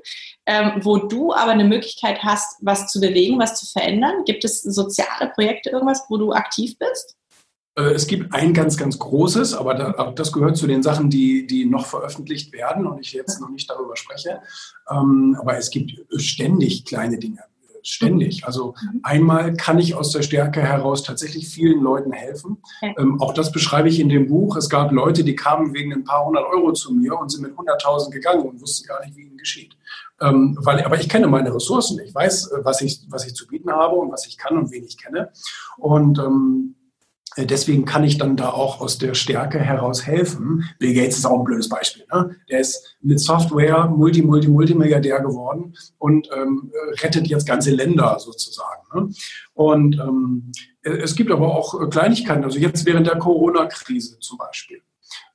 ähm, 0.46 0.80
wo 0.82 0.96
du 0.96 1.32
aber 1.32 1.52
eine 1.52 1.64
Möglichkeit 1.64 2.22
hast, 2.22 2.56
was 2.62 2.90
zu 2.90 3.00
bewegen, 3.00 3.38
was 3.38 3.61
zu 3.61 3.66
verändern? 3.66 4.24
Gibt 4.24 4.44
es 4.44 4.62
soziale 4.62 5.30
Projekte, 5.34 5.70
irgendwas, 5.70 6.04
wo 6.09 6.16
du 6.16 6.32
aktiv 6.32 6.78
bist? 6.78 7.18
Äh, 7.79 7.93
es 7.93 8.07
gibt 8.07 8.35
ein 8.35 8.53
ganz, 8.53 8.76
ganz 8.76 8.99
großes, 8.99 9.55
aber, 9.55 10.12
das 10.14 10.33
gehört 10.33 10.57
zu 10.57 10.66
den 10.66 10.83
Sachen, 10.83 11.09
die, 11.09 11.47
die 11.47 11.64
noch 11.64 11.87
veröffentlicht 11.87 12.53
werden 12.53 12.87
und 12.87 12.99
ich 12.99 13.12
jetzt 13.12 13.41
noch 13.41 13.51
nicht 13.51 13.70
darüber 13.70 13.97
spreche. 13.97 14.41
Ähm, 14.91 15.37
aber 15.41 15.57
es 15.57 15.70
gibt 15.70 15.93
ständig 16.20 16.85
kleine 16.85 17.18
Dinge. 17.18 17.39
Ständig. 17.85 18.45
Also 18.45 18.74
mhm. 18.83 19.01
einmal 19.05 19.55
kann 19.55 19.79
ich 19.79 19.95
aus 19.95 20.11
der 20.11 20.22
Stärke 20.22 20.61
heraus 20.61 21.05
tatsächlich 21.05 21.49
vielen 21.49 21.81
Leuten 21.81 22.12
helfen. 22.12 22.59
Ähm, 22.83 23.20
auch 23.20 23.33
das 23.33 23.53
beschreibe 23.53 23.89
ich 23.89 24.01
in 24.01 24.09
dem 24.09 24.26
Buch. 24.26 24.57
Es 24.57 24.68
gab 24.68 24.91
Leute, 24.91 25.22
die 25.22 25.37
kamen 25.37 25.72
wegen 25.72 25.93
ein 25.93 26.05
paar 26.05 26.26
hundert 26.26 26.45
Euro 26.47 26.72
zu 26.72 26.93
mir 26.93 27.16
und 27.16 27.31
sind 27.31 27.43
mit 27.43 27.53
100.000 27.53 28.11
gegangen 28.11 28.43
und 28.43 28.61
wussten 28.61 28.87
gar 28.89 29.03
nicht, 29.05 29.16
wie 29.16 29.22
ihnen 29.22 29.39
geschieht. 29.39 29.76
Ähm, 30.20 30.59
weil, 30.61 30.83
aber 30.83 31.01
ich 31.01 31.09
kenne 31.09 31.29
meine 31.29 31.55
Ressourcen. 31.55 32.01
Ich 32.05 32.12
weiß, 32.12 32.51
äh, 32.51 32.64
was 32.64 32.81
ich, 32.81 33.01
was 33.09 33.26
ich 33.26 33.35
zu 33.35 33.47
bieten 33.47 33.70
habe 33.70 33.95
und 33.95 34.11
was 34.11 34.26
ich 34.26 34.37
kann 34.37 34.59
und 34.59 34.72
wen 34.72 34.85
ich 34.85 34.99
kenne. 34.99 35.31
Und 35.76 36.18
ähm, 36.18 36.74
äh, 36.74 36.78
deswegen 37.37 37.85
kann 37.85 38.05
ich 38.05 38.18
dann 38.18 38.37
da 38.37 38.51
auch 38.51 38.81
aus 38.81 38.99
der 38.99 39.14
Stärke 39.14 39.59
heraus 39.59 40.07
helfen. 40.07 40.64
Bill 40.79 40.95
Gates 40.95 41.18
ist 41.18 41.26
auch 41.26 41.39
ein 41.39 41.45
blödes 41.45 41.68
Beispiel. 41.68 42.05
Ne? 42.12 42.37
Der 42.51 42.61
ist 42.61 42.97
mit 43.01 43.20
Software 43.20 43.87
Multi, 43.87 44.22
Multi, 44.22 44.49
Multimilliardär 44.49 45.20
geworden 45.20 45.74
und 45.99 46.29
ähm, 46.35 46.72
rettet 47.03 47.26
jetzt 47.29 47.47
ganze 47.47 47.70
Länder 47.70 48.18
sozusagen. 48.18 48.83
Ne? 48.95 49.11
Und 49.55 49.99
ähm, 49.99 50.53
es 50.83 51.14
gibt 51.14 51.31
aber 51.31 51.55
auch 51.55 51.89
Kleinigkeiten. 51.91 52.45
Also 52.45 52.59
jetzt 52.59 52.87
während 52.87 53.07
der 53.07 53.18
Corona-Krise 53.18 54.18
zum 54.20 54.39
Beispiel. 54.39 54.81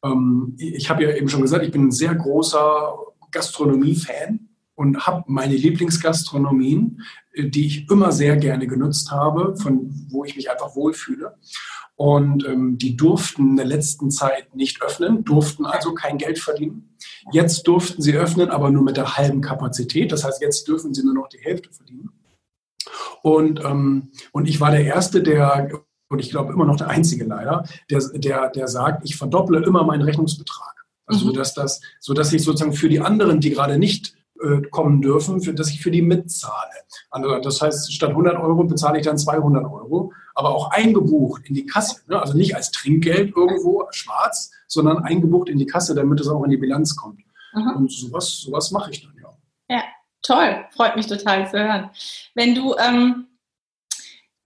Ähm, 0.03 0.55
ich 0.57 0.89
habe 0.89 1.03
ja 1.03 1.15
eben 1.15 1.29
schon 1.29 1.41
gesagt, 1.41 1.63
ich 1.63 1.71
bin 1.71 1.87
ein 1.87 1.91
sehr 1.91 2.15
großer 2.15 2.95
Gastronomie-Fan 3.31 4.49
und 4.75 5.05
habe 5.05 5.23
meine 5.27 5.55
Lieblingsgastronomien, 5.55 7.01
äh, 7.33 7.49
die 7.49 7.67
ich 7.67 7.89
immer 7.89 8.11
sehr 8.11 8.37
gerne 8.37 8.67
genutzt 8.67 9.11
habe, 9.11 9.55
von 9.57 9.89
wo 10.09 10.23
ich 10.23 10.35
mich 10.35 10.49
einfach 10.49 10.75
wohlfühle. 10.75 11.35
Und 11.95 12.45
ähm, 12.45 12.77
die 12.77 12.97
durften 12.97 13.51
in 13.51 13.55
der 13.55 13.65
letzten 13.65 14.09
Zeit 14.09 14.55
nicht 14.55 14.81
öffnen, 14.81 15.23
durften 15.23 15.65
also 15.65 15.93
kein 15.93 16.17
Geld 16.17 16.39
verdienen. 16.39 16.95
Jetzt 17.31 17.67
durften 17.67 18.01
sie 18.01 18.13
öffnen, 18.13 18.49
aber 18.49 18.71
nur 18.71 18.83
mit 18.83 18.97
der 18.97 19.15
halben 19.15 19.41
Kapazität. 19.41 20.11
Das 20.11 20.23
heißt, 20.23 20.41
jetzt 20.41 20.67
dürfen 20.67 20.93
sie 20.93 21.03
nur 21.03 21.13
noch 21.13 21.29
die 21.29 21.39
Hälfte 21.39 21.71
verdienen. 21.71 22.09
Und, 23.21 23.63
ähm, 23.63 24.11
und 24.31 24.47
ich 24.47 24.59
war 24.59 24.71
der 24.71 24.85
Erste, 24.85 25.21
der, 25.21 25.69
und 26.09 26.19
ich 26.19 26.29
glaube 26.29 26.51
immer 26.51 26.65
noch 26.65 26.77
der 26.77 26.89
Einzige 26.89 27.25
leider, 27.25 27.65
der, 27.89 28.01
der, 28.15 28.49
der 28.49 28.67
sagt, 28.67 29.05
ich 29.05 29.15
verdopple 29.15 29.63
immer 29.63 29.83
meinen 29.83 30.01
Rechnungsbetrag. 30.01 30.85
Also, 31.05 31.27
mhm. 31.27 31.33
dass 31.33 31.53
das, 31.53 31.81
sodass 31.99 32.33
ich 32.33 32.43
sozusagen 32.43 32.73
für 32.73 32.89
die 32.89 33.01
anderen, 33.01 33.39
die 33.39 33.51
gerade 33.51 33.77
nicht 33.77 34.15
äh, 34.41 34.61
kommen 34.71 35.01
dürfen, 35.01 35.41
für 35.41 35.53
dass 35.53 35.69
ich 35.69 35.81
für 35.81 35.91
die 35.91 36.01
mitzahle. 36.01 36.71
Also 37.11 37.39
das 37.39 37.61
heißt, 37.61 37.93
statt 37.93 38.09
100 38.09 38.37
Euro 38.37 38.63
bezahle 38.63 38.99
ich 38.99 39.05
dann 39.05 39.17
200 39.17 39.63
Euro, 39.65 40.11
aber 40.35 40.55
auch 40.55 40.71
eingebucht 40.71 41.43
in 41.45 41.55
die 41.55 41.65
Kasse. 41.65 42.01
Ne? 42.07 42.19
Also 42.19 42.35
nicht 42.35 42.55
als 42.55 42.71
Trinkgeld 42.71 43.35
irgendwo 43.35 43.87
schwarz, 43.91 44.51
sondern 44.67 45.03
eingebucht 45.03 45.49
in 45.49 45.57
die 45.57 45.65
Kasse, 45.65 45.95
damit 45.95 46.19
es 46.19 46.27
auch 46.27 46.43
in 46.43 46.49
die 46.49 46.57
Bilanz 46.57 46.95
kommt. 46.95 47.21
Mhm. 47.53 47.75
Und 47.75 47.91
sowas, 47.91 48.39
sowas 48.39 48.71
mache 48.71 48.91
ich 48.91 49.01
dann, 49.01 49.15
ja. 49.21 49.29
Ja, 49.69 49.83
toll. 50.21 50.65
Freut 50.75 50.95
mich 50.95 51.07
total 51.07 51.49
zu 51.49 51.59
hören. 51.59 51.89
Wenn 52.33 52.55
du 52.55 52.75
ähm, 52.77 53.27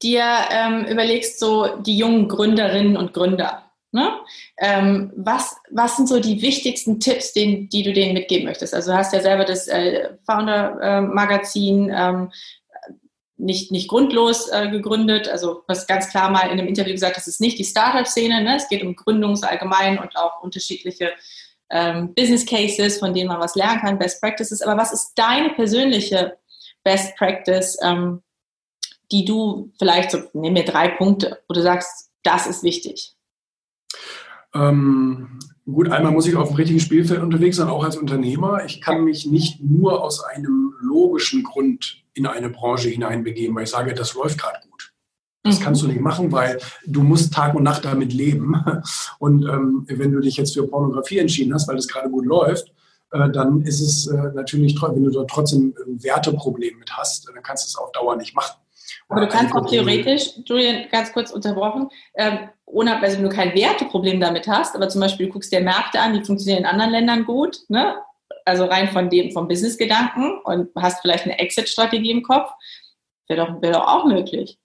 dir 0.01 0.23
ähm, 0.49 0.85
überlegst, 0.85 1.39
so 1.39 1.77
die 1.77 1.97
jungen 1.97 2.27
Gründerinnen 2.27 2.97
und 2.97 3.13
Gründer, 3.13 3.63
Ne? 3.93 4.11
Ähm, 4.57 5.13
was, 5.15 5.55
was 5.71 5.95
sind 5.95 6.09
so 6.09 6.19
die 6.19 6.41
wichtigsten 6.41 6.99
Tipps, 6.99 7.31
den, 7.31 7.69
die 7.69 7.83
du 7.83 7.93
denen 7.93 8.13
mitgeben 8.13 8.45
möchtest? 8.45 8.73
Also 8.73 8.91
du 8.91 8.97
hast 8.97 9.13
ja 9.13 9.21
selber 9.21 9.45
das 9.45 9.67
äh, 9.67 10.09
Founder-Magazin 10.25 11.91
ähm, 11.95 12.31
nicht, 13.37 13.71
nicht 13.71 13.87
grundlos 13.87 14.49
äh, 14.49 14.69
gegründet. 14.69 15.29
Also 15.29 15.55
du 15.55 15.63
hast 15.67 15.87
ganz 15.87 16.09
klar 16.09 16.29
mal 16.31 16.45
in 16.45 16.59
einem 16.59 16.67
Interview 16.67 16.93
gesagt, 16.93 17.17
das 17.17 17.27
ist 17.27 17.39
nicht 17.39 17.59
die 17.59 17.65
Startup-Szene. 17.65 18.43
Ne? 18.43 18.57
Es 18.57 18.67
geht 18.67 18.83
um 18.83 18.95
Gründungs 18.95 19.43
allgemein 19.43 19.99
und 19.99 20.17
auch 20.17 20.41
unterschiedliche 20.41 21.11
ähm, 21.69 22.13
Business 22.15 22.45
Cases, 22.45 22.97
von 22.97 23.13
denen 23.13 23.27
man 23.27 23.39
was 23.39 23.55
lernen 23.55 23.79
kann, 23.81 23.99
Best 23.99 24.21
Practices. 24.21 24.61
Aber 24.61 24.79
was 24.79 24.91
ist 24.91 25.13
deine 25.15 25.51
persönliche 25.51 26.37
Best 26.83 27.15
Practice, 27.15 27.77
ähm, 27.83 28.21
die 29.11 29.25
du 29.25 29.71
vielleicht 29.77 30.11
so, 30.11 30.23
nimm 30.33 30.53
mir 30.53 30.65
drei 30.65 30.89
Punkte, 30.89 31.41
wo 31.47 31.53
du 31.53 31.61
sagst, 31.61 32.09
das 32.23 32.47
ist 32.47 32.63
wichtig? 32.63 33.13
Ähm, 34.53 35.39
gut, 35.65 35.89
einmal 35.89 36.11
muss 36.11 36.27
ich 36.27 36.35
auf 36.35 36.49
dem 36.49 36.55
richtigen 36.55 36.79
Spielfeld 36.79 37.21
unterwegs 37.21 37.57
sein, 37.57 37.67
auch 37.67 37.83
als 37.83 37.97
Unternehmer. 37.97 38.65
Ich 38.65 38.81
kann 38.81 39.03
mich 39.03 39.25
nicht 39.25 39.61
nur 39.61 40.03
aus 40.03 40.23
einem 40.23 40.73
logischen 40.79 41.43
Grund 41.43 42.03
in 42.17 42.25
eine 42.25 42.49
Branche 42.49 42.89
hineinbegeben, 42.89 43.55
weil 43.55 43.63
ich 43.63 43.69
sage, 43.69 43.93
das 43.93 44.13
läuft 44.13 44.39
gerade 44.39 44.59
gut. 44.69 44.91
Das 45.43 45.59
mhm. 45.59 45.63
kannst 45.63 45.81
du 45.83 45.87
nicht 45.87 46.01
machen, 46.01 46.31
weil 46.31 46.59
du 46.85 47.03
musst 47.03 47.33
Tag 47.33 47.55
und 47.55 47.63
Nacht 47.63 47.85
damit 47.85 48.13
leben. 48.13 48.55
Und 49.19 49.43
ähm, 49.43 49.85
wenn 49.87 50.11
du 50.11 50.19
dich 50.19 50.37
jetzt 50.37 50.53
für 50.53 50.67
Pornografie 50.67 51.19
entschieden 51.19 51.53
hast, 51.53 51.67
weil 51.67 51.77
es 51.77 51.87
gerade 51.87 52.09
gut 52.09 52.25
läuft, 52.25 52.71
äh, 53.11 53.29
dann 53.29 53.61
ist 53.61 53.79
es 53.79 54.07
äh, 54.07 54.31
natürlich, 54.33 54.79
wenn 54.81 55.03
du 55.03 55.11
da 55.11 55.23
trotzdem 55.23 55.73
ein 55.85 56.03
Werteproblem 56.03 56.77
mit 56.77 56.91
hast, 56.91 57.27
dann 57.27 57.41
kannst 57.41 57.65
du 57.65 57.67
es 57.67 57.75
auf 57.75 57.91
Dauer 57.93 58.15
nicht 58.17 58.35
machen. 58.35 58.57
Aber 59.09 59.21
du 59.21 59.27
kannst 59.27 59.55
auch 59.55 59.65
theoretisch, 59.69 60.31
Julian, 60.45 60.89
ganz 60.91 61.13
kurz 61.13 61.31
unterbrochen, 61.31 61.89
ähm, 62.15 62.49
ohne, 62.65 63.01
also 63.01 63.17
wenn 63.17 63.23
du 63.23 63.29
kein 63.29 63.55
Werteproblem 63.55 64.19
damit 64.19 64.47
hast, 64.47 64.75
aber 64.75 64.89
zum 64.89 64.99
Beispiel 64.99 65.27
du 65.27 65.33
guckst 65.33 65.51
dir 65.51 65.61
Märkte 65.61 65.99
an, 65.99 66.13
die 66.13 66.25
funktionieren 66.25 66.59
in 66.59 66.65
anderen 66.65 66.91
Ländern 66.91 67.25
gut, 67.25 67.61
ne? 67.69 67.95
Also 68.47 68.65
rein 68.65 68.89
von 68.89 69.09
dem, 69.09 69.31
vom 69.31 69.47
Business-Gedanken 69.47 70.39
und 70.43 70.69
hast 70.75 71.01
vielleicht 71.01 71.25
eine 71.25 71.37
Exit-Strategie 71.39 72.11
im 72.11 72.23
Kopf, 72.23 72.51
wäre 73.27 73.45
doch, 73.45 73.61
wär 73.61 73.73
doch 73.73 73.87
auch 73.87 74.05
möglich. 74.05 74.57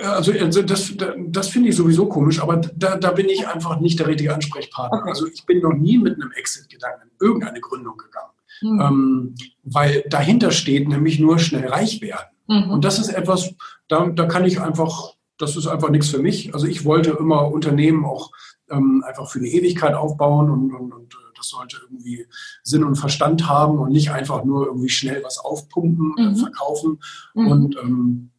Also, 0.00 0.32
also 0.32 0.62
das, 0.62 0.92
das 1.28 1.48
finde 1.48 1.70
ich 1.70 1.76
sowieso 1.76 2.06
komisch, 2.06 2.42
aber 2.42 2.56
da, 2.56 2.96
da 2.96 3.12
bin 3.12 3.28
ich 3.28 3.48
einfach 3.48 3.80
nicht 3.80 3.98
der 3.98 4.06
richtige 4.06 4.34
Ansprechpartner. 4.34 4.98
Okay. 4.98 5.08
Also 5.08 5.26
ich 5.26 5.46
bin 5.46 5.60
noch 5.60 5.72
nie 5.72 5.96
mit 5.96 6.14
einem 6.14 6.30
Exit-Gedanken 6.32 7.08
in 7.08 7.26
irgendeine 7.26 7.60
Gründung 7.60 7.96
gegangen, 7.96 8.32
hm. 8.60 8.80
ähm, 8.80 9.34
weil 9.62 10.04
dahinter 10.10 10.50
steht 10.50 10.88
nämlich 10.88 11.18
nur 11.18 11.38
schnell 11.38 11.68
reich 11.68 12.02
werden. 12.02 12.36
Mhm. 12.48 12.70
Und 12.70 12.84
das 12.84 12.98
ist 12.98 13.08
etwas, 13.08 13.54
da, 13.88 14.06
da 14.06 14.26
kann 14.26 14.44
ich 14.44 14.60
einfach, 14.60 15.14
das 15.38 15.56
ist 15.56 15.66
einfach 15.66 15.90
nichts 15.90 16.10
für 16.10 16.18
mich. 16.18 16.54
Also 16.54 16.66
ich 16.66 16.84
wollte 16.84 17.10
immer 17.10 17.50
Unternehmen 17.50 18.04
auch 18.04 18.30
ähm, 18.70 19.02
einfach 19.06 19.28
für 19.28 19.40
die 19.40 19.54
Ewigkeit 19.56 19.94
aufbauen 19.94 20.50
und, 20.50 20.72
und, 20.74 20.92
und 20.92 21.14
äh, 21.14 21.25
das 21.46 21.50
sollte 21.50 21.78
irgendwie 21.82 22.26
Sinn 22.62 22.84
und 22.84 22.96
Verstand 22.96 23.48
haben 23.48 23.78
und 23.78 23.92
nicht 23.92 24.10
einfach 24.10 24.44
nur 24.44 24.66
irgendwie 24.66 24.88
schnell 24.88 25.22
was 25.24 25.38
aufpumpen, 25.38 26.14
äh, 26.18 26.22
mhm. 26.22 26.36
verkaufen. 26.36 26.98
Mhm. 27.34 27.48
Und 27.48 27.76
ähm, 27.82 28.30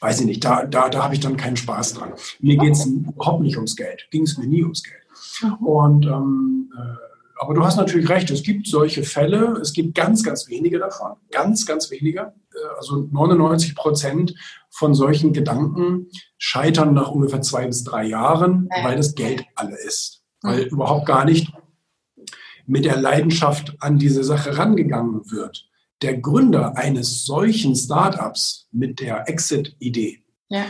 weiß 0.00 0.20
ich 0.20 0.26
nicht, 0.26 0.44
da, 0.44 0.66
da, 0.66 0.88
da 0.88 1.04
habe 1.04 1.14
ich 1.14 1.20
dann 1.20 1.36
keinen 1.36 1.56
Spaß 1.56 1.94
dran. 1.94 2.12
Mir 2.40 2.56
geht 2.56 2.72
es 2.72 2.86
überhaupt 2.86 3.42
nicht 3.42 3.56
ums 3.56 3.76
Geld, 3.76 4.08
ging 4.10 4.22
es 4.22 4.36
mir 4.36 4.46
nie 4.46 4.62
ums 4.62 4.82
Geld. 4.82 5.02
Mhm. 5.42 5.66
Und 5.66 6.06
ähm, 6.06 6.72
äh, 6.76 7.12
aber 7.42 7.54
du 7.54 7.64
hast 7.64 7.76
natürlich 7.76 8.08
recht, 8.08 8.30
es 8.30 8.44
gibt 8.44 8.68
solche 8.68 9.02
Fälle, 9.02 9.58
es 9.60 9.72
gibt 9.72 9.96
ganz, 9.96 10.22
ganz 10.22 10.48
wenige 10.48 10.78
davon, 10.78 11.14
ganz, 11.32 11.66
ganz 11.66 11.90
wenige. 11.90 12.34
Äh, 12.54 12.76
also 12.76 13.08
99 13.10 13.74
Prozent 13.74 14.34
von 14.70 14.94
solchen 14.94 15.32
Gedanken 15.32 16.08
scheitern 16.38 16.94
nach 16.94 17.10
ungefähr 17.10 17.40
zwei 17.40 17.66
bis 17.66 17.82
drei 17.82 18.04
Jahren, 18.04 18.68
weil 18.84 18.96
das 18.96 19.16
Geld 19.16 19.44
alle 19.56 19.76
ist. 19.76 20.22
Weil 20.42 20.62
überhaupt 20.62 21.06
gar 21.06 21.24
nicht 21.24 21.52
mit 22.66 22.84
der 22.84 22.96
Leidenschaft 22.96 23.76
an 23.80 23.98
diese 23.98 24.24
Sache 24.24 24.58
rangegangen 24.58 25.30
wird. 25.30 25.68
Der 26.02 26.18
Gründer 26.18 26.76
eines 26.76 27.24
solchen 27.24 27.76
Startups 27.76 28.68
mit 28.72 29.00
der 29.00 29.28
Exit-Idee 29.28 30.22
ja 30.48 30.64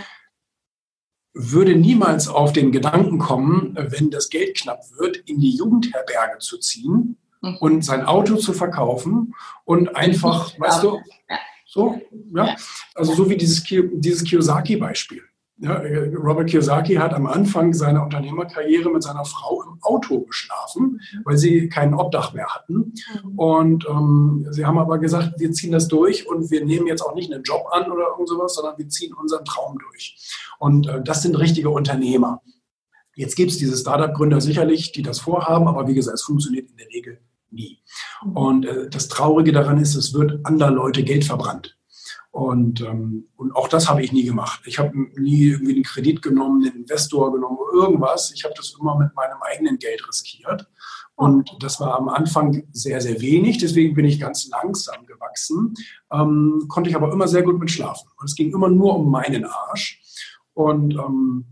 würde 1.34 1.74
niemals 1.74 2.28
auf 2.28 2.52
den 2.52 2.72
Gedanken 2.72 3.18
kommen, 3.18 3.74
wenn 3.76 4.10
das 4.10 4.28
Geld 4.28 4.56
knapp 4.58 4.82
wird, 4.98 5.16
in 5.16 5.40
die 5.40 5.56
Jugendherberge 5.56 6.38
zu 6.38 6.58
ziehen 6.58 7.16
mhm. 7.40 7.56
und 7.58 7.84
sein 7.84 8.04
Auto 8.04 8.36
zu 8.36 8.52
verkaufen 8.52 9.34
und 9.64 9.96
einfach, 9.96 10.58
weißt 10.58 10.82
du, 10.82 11.00
so, 11.66 12.00
ja, 12.34 12.54
also 12.94 13.14
so 13.14 13.30
wie 13.30 13.36
dieses, 13.36 13.64
dieses 13.64 14.24
Kiyosaki-Beispiel. 14.24 15.22
Ja, 15.58 15.80
Robert 16.16 16.48
Kiyosaki 16.48 16.94
hat 16.94 17.12
am 17.12 17.26
Anfang 17.26 17.72
seiner 17.72 18.02
Unternehmerkarriere 18.02 18.90
mit 18.90 19.02
seiner 19.02 19.24
Frau 19.24 19.62
im 19.62 19.78
Auto 19.82 20.22
geschlafen, 20.22 21.00
weil 21.24 21.36
sie 21.36 21.68
kein 21.68 21.94
Obdach 21.94 22.32
mehr 22.32 22.48
hatten. 22.48 22.94
Mhm. 23.22 23.38
Und 23.38 23.86
ähm, 23.88 24.46
sie 24.50 24.64
haben 24.64 24.78
aber 24.78 24.98
gesagt, 24.98 25.38
wir 25.38 25.52
ziehen 25.52 25.70
das 25.70 25.88
durch 25.88 26.26
und 26.26 26.50
wir 26.50 26.64
nehmen 26.64 26.86
jetzt 26.86 27.02
auch 27.02 27.14
nicht 27.14 27.32
einen 27.32 27.44
Job 27.44 27.66
an 27.70 27.90
oder 27.92 28.08
irgend 28.10 28.28
sowas, 28.28 28.54
sondern 28.54 28.76
wir 28.78 28.88
ziehen 28.88 29.14
unseren 29.14 29.44
Traum 29.44 29.78
durch. 29.78 30.16
Und 30.58 30.88
äh, 30.88 31.02
das 31.02 31.22
sind 31.22 31.38
richtige 31.38 31.70
Unternehmer. 31.70 32.42
Jetzt 33.14 33.36
gibt 33.36 33.50
es 33.50 33.58
diese 33.58 33.76
Startup-Gründer 33.76 34.40
sicherlich, 34.40 34.92
die 34.92 35.02
das 35.02 35.20
vorhaben, 35.20 35.68
aber 35.68 35.86
wie 35.86 35.94
gesagt, 35.94 36.14
es 36.14 36.22
funktioniert 36.22 36.70
in 36.70 36.76
der 36.76 36.88
Regel 36.88 37.18
nie. 37.50 37.78
Mhm. 38.24 38.36
Und 38.36 38.66
äh, 38.66 38.88
das 38.88 39.08
Traurige 39.08 39.52
daran 39.52 39.78
ist, 39.78 39.94
es 39.94 40.14
wird 40.14 40.44
anderer 40.44 40.70
Leute 40.70 41.04
Geld 41.04 41.24
verbrannt. 41.24 41.78
Und, 42.32 42.80
ähm, 42.80 43.28
und 43.36 43.54
auch 43.54 43.68
das 43.68 43.90
habe 43.90 44.02
ich 44.02 44.10
nie 44.10 44.24
gemacht. 44.24 44.62
Ich 44.64 44.78
habe 44.78 44.96
nie 45.20 45.48
irgendwie 45.48 45.74
einen 45.74 45.84
Kredit 45.84 46.22
genommen, 46.22 46.64
einen 46.64 46.76
Investor 46.76 47.30
genommen, 47.30 47.58
irgendwas. 47.74 48.32
Ich 48.34 48.44
habe 48.44 48.54
das 48.56 48.74
immer 48.80 48.98
mit 48.98 49.14
meinem 49.14 49.36
eigenen 49.42 49.78
Geld 49.78 50.08
riskiert. 50.08 50.66
Und 51.14 51.50
das 51.60 51.78
war 51.78 51.94
am 51.94 52.08
Anfang 52.08 52.64
sehr, 52.72 53.02
sehr 53.02 53.20
wenig. 53.20 53.58
Deswegen 53.58 53.94
bin 53.94 54.06
ich 54.06 54.18
ganz 54.18 54.48
langsam 54.48 55.04
gewachsen. 55.04 55.74
Ähm, 56.10 56.64
konnte 56.68 56.88
ich 56.88 56.96
aber 56.96 57.12
immer 57.12 57.28
sehr 57.28 57.42
gut 57.42 57.60
mit 57.60 57.70
schlafen. 57.70 58.08
Und 58.18 58.30
es 58.30 58.34
ging 58.34 58.50
immer 58.50 58.70
nur 58.70 58.96
um 58.96 59.10
meinen 59.10 59.44
Arsch. 59.44 60.00
Und 60.54 60.94
ähm, 60.94 61.44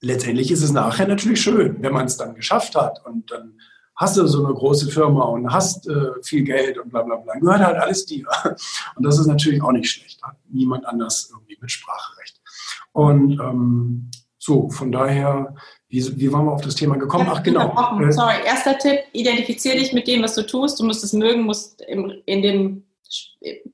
letztendlich 0.00 0.50
ist 0.50 0.62
es 0.62 0.72
nachher 0.72 1.06
natürlich 1.06 1.40
schön, 1.40 1.80
wenn 1.82 1.92
man 1.92 2.06
es 2.06 2.16
dann 2.16 2.34
geschafft 2.34 2.74
hat 2.74 3.00
und 3.06 3.30
dann 3.30 3.60
hast 4.00 4.16
du 4.16 4.26
so 4.26 4.44
eine 4.44 4.54
große 4.54 4.90
Firma 4.90 5.24
und 5.24 5.52
hast 5.52 5.86
äh, 5.86 6.10
viel 6.22 6.42
Geld 6.42 6.78
und 6.78 6.88
bla 6.88 7.02
bla 7.02 7.16
bla. 7.16 7.34
Gehört 7.34 7.60
halt 7.60 7.76
alles 7.76 8.06
dir. 8.06 8.26
Und 8.96 9.04
das 9.04 9.18
ist 9.18 9.26
natürlich 9.26 9.62
auch 9.62 9.72
nicht 9.72 9.90
schlecht. 9.90 10.22
Hat 10.22 10.36
niemand 10.48 10.86
anders 10.86 11.28
irgendwie 11.30 11.58
Mitspracherecht. 11.60 12.40
Und 12.92 13.32
ähm, 13.32 14.10
so, 14.38 14.70
von 14.70 14.90
daher, 14.90 15.54
wie, 15.88 16.18
wie 16.18 16.32
waren 16.32 16.46
wir 16.46 16.52
auf 16.52 16.62
das 16.62 16.76
Thema 16.76 16.96
gekommen? 16.96 17.28
Ach, 17.30 17.42
genau. 17.42 18.00
Äh, 18.00 18.10
Sorry, 18.10 18.36
erster 18.46 18.78
Tipp, 18.78 19.00
identifiziere 19.12 19.76
dich 19.76 19.92
mit 19.92 20.08
dem, 20.08 20.22
was 20.22 20.34
du 20.34 20.46
tust. 20.46 20.80
Du 20.80 20.84
musst 20.84 21.04
es 21.04 21.12
mögen, 21.12 21.42
musst 21.42 21.82
im, 21.82 22.22
in 22.24 22.40
dem 22.40 22.84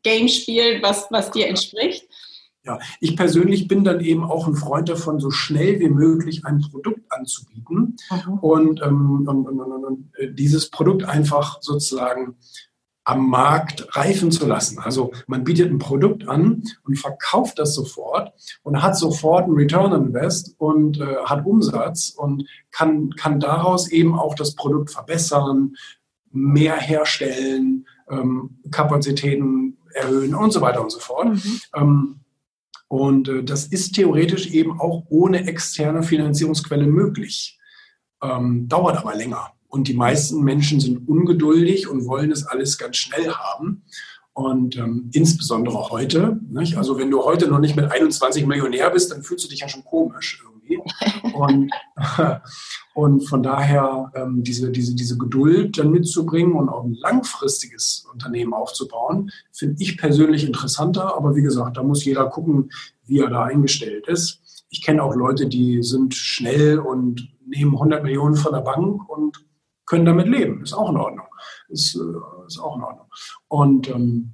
Game 0.03 0.27
spielen, 0.29 0.83
was, 0.83 1.07
was 1.11 1.31
dir 1.31 1.47
entspricht. 1.47 2.09
Ja, 2.67 2.79
ich 3.01 3.17
persönlich 3.17 3.69
bin 3.69 3.85
dann 3.85 4.01
eben 4.01 4.25
auch 4.25 4.49
ein 4.49 4.57
Freund 4.57 4.89
davon, 4.89 5.21
so 5.21 5.31
schnell 5.31 5.79
wie 5.79 5.89
möglich 5.89 6.45
ein 6.45 6.61
Produkt 6.61 7.01
anzubieten 7.11 7.97
mhm. 8.11 8.39
und, 8.41 8.83
ähm, 8.83 9.27
und, 9.29 9.47
und, 9.47 9.61
und, 9.61 10.11
äh, 10.19 10.33
dieses 10.33 10.71
Produkt 10.71 11.05
einfach 11.05 11.59
sozusagen 11.61 12.37
am 13.05 13.31
Markt 13.31 13.97
reifen 13.97 14.33
zu 14.33 14.47
lassen. 14.47 14.81
Also 14.81 15.12
man 15.29 15.45
bietet 15.45 15.71
ein 15.71 15.79
Produkt 15.79 16.29
an 16.29 16.64
und 16.83 16.99
verkauft 16.99 17.61
das 17.61 17.73
sofort 17.73 18.33
und 18.64 18.83
hat 18.83 18.97
sofort 18.97 19.45
einen 19.45 19.55
Return 19.55 19.93
on 19.93 20.07
Invest 20.07 20.57
und 20.59 20.99
äh, 20.99 21.17
hat 21.25 21.47
Umsatz 21.47 22.09
und 22.17 22.49
kann, 22.73 23.11
kann 23.11 23.39
daraus 23.39 23.89
eben 23.89 24.19
auch 24.19 24.35
das 24.35 24.57
Produkt 24.57 24.91
verbessern, 24.91 25.77
mehr 26.33 26.75
herstellen, 26.75 27.87
ähm, 28.11 28.59
Kapazitäten 28.73 29.79
erhöhen 29.95 30.35
und 30.35 30.53
so 30.53 30.61
weiter 30.61 30.83
und 30.83 30.91
so 30.91 30.99
fort. 30.99 31.29
Mhm. 31.29 31.61
Ähm, 31.77 32.21
und 32.89 33.28
äh, 33.28 33.43
das 33.43 33.66
ist 33.66 33.95
theoretisch 33.95 34.49
eben 34.49 34.78
auch 34.80 35.05
ohne 35.09 35.47
externe 35.47 36.03
Finanzierungsquelle 36.03 36.87
möglich. 36.87 37.59
Ähm, 38.22 38.68
dauert 38.68 38.99
aber 38.99 39.14
länger. 39.14 39.53
Und 39.68 39.89
die 39.89 39.95
meisten 39.95 40.43
Menschen 40.43 40.80
sind 40.80 41.09
ungeduldig 41.09 41.89
und 41.89 42.07
wollen 42.07 42.30
es 42.30 42.47
alles 42.47 42.78
ganz 42.78 42.97
schnell 42.97 43.30
haben. 43.30 43.82
Und 44.32 44.76
ähm, 44.76 45.11
insbesondere 45.12 45.91
heute, 45.91 46.39
nicht? 46.49 46.76
also 46.76 46.99
wenn 46.99 47.11
du 47.11 47.24
heute 47.24 47.49
noch 47.49 47.59
nicht 47.59 47.74
mit 47.74 47.91
21 47.91 48.47
Millionär 48.47 48.91
bist, 48.91 49.11
dann 49.11 49.22
fühlst 49.22 49.45
du 49.45 49.49
dich 49.49 49.61
ja 49.61 49.68
schon 49.68 49.84
komisch 49.84 50.43
irgendwie. 50.45 50.56
Und, 51.35 51.71
und 52.95 53.29
von 53.29 53.43
daher 53.43 54.11
ähm, 54.14 54.43
diese, 54.43 54.71
diese, 54.71 54.95
diese 54.95 55.19
Geduld 55.19 55.79
dann 55.79 55.91
mitzubringen 55.91 56.53
und 56.53 56.69
auch 56.69 56.85
ein 56.85 56.95
langfristiges 56.95 58.07
Unternehmen 58.12 58.55
aufzubauen, 58.55 59.31
finde 59.53 59.83
ich 59.83 59.99
persönlich 59.99 60.45
interessanter. 60.45 61.17
Aber 61.17 61.37
wie 61.37 61.43
gesagt, 61.43 61.77
da 61.77 61.83
muss 61.83 62.05
jeder 62.05 62.29
gucken, 62.29 62.71
wie 63.05 63.21
er 63.21 63.31
da 63.31 63.45
eingestellt 63.45 64.07
ist. 64.09 64.41
Ich 64.69 64.83
kenne 64.83 65.03
auch 65.03 65.14
Leute, 65.14 65.47
die 65.47 65.83
sind 65.83 66.14
schnell 66.14 66.79
und 66.79 67.29
nehmen 67.47 67.75
100 67.75 68.03
Millionen 68.03 68.35
von 68.35 68.53
der 68.53 68.61
Bank 68.61 69.09
und 69.09 69.45
können 69.87 70.05
damit 70.05 70.27
leben. 70.29 70.62
Ist 70.62 70.73
auch 70.73 70.91
in 70.91 70.97
Ordnung. 70.97 71.27
Ist, 71.69 71.95
äh, 71.95 72.47
ist 72.47 72.59
auch 72.59 72.77
in 72.77 72.83
Ordnung. 72.83 73.07
Und 73.49 73.89
ähm, 73.89 74.33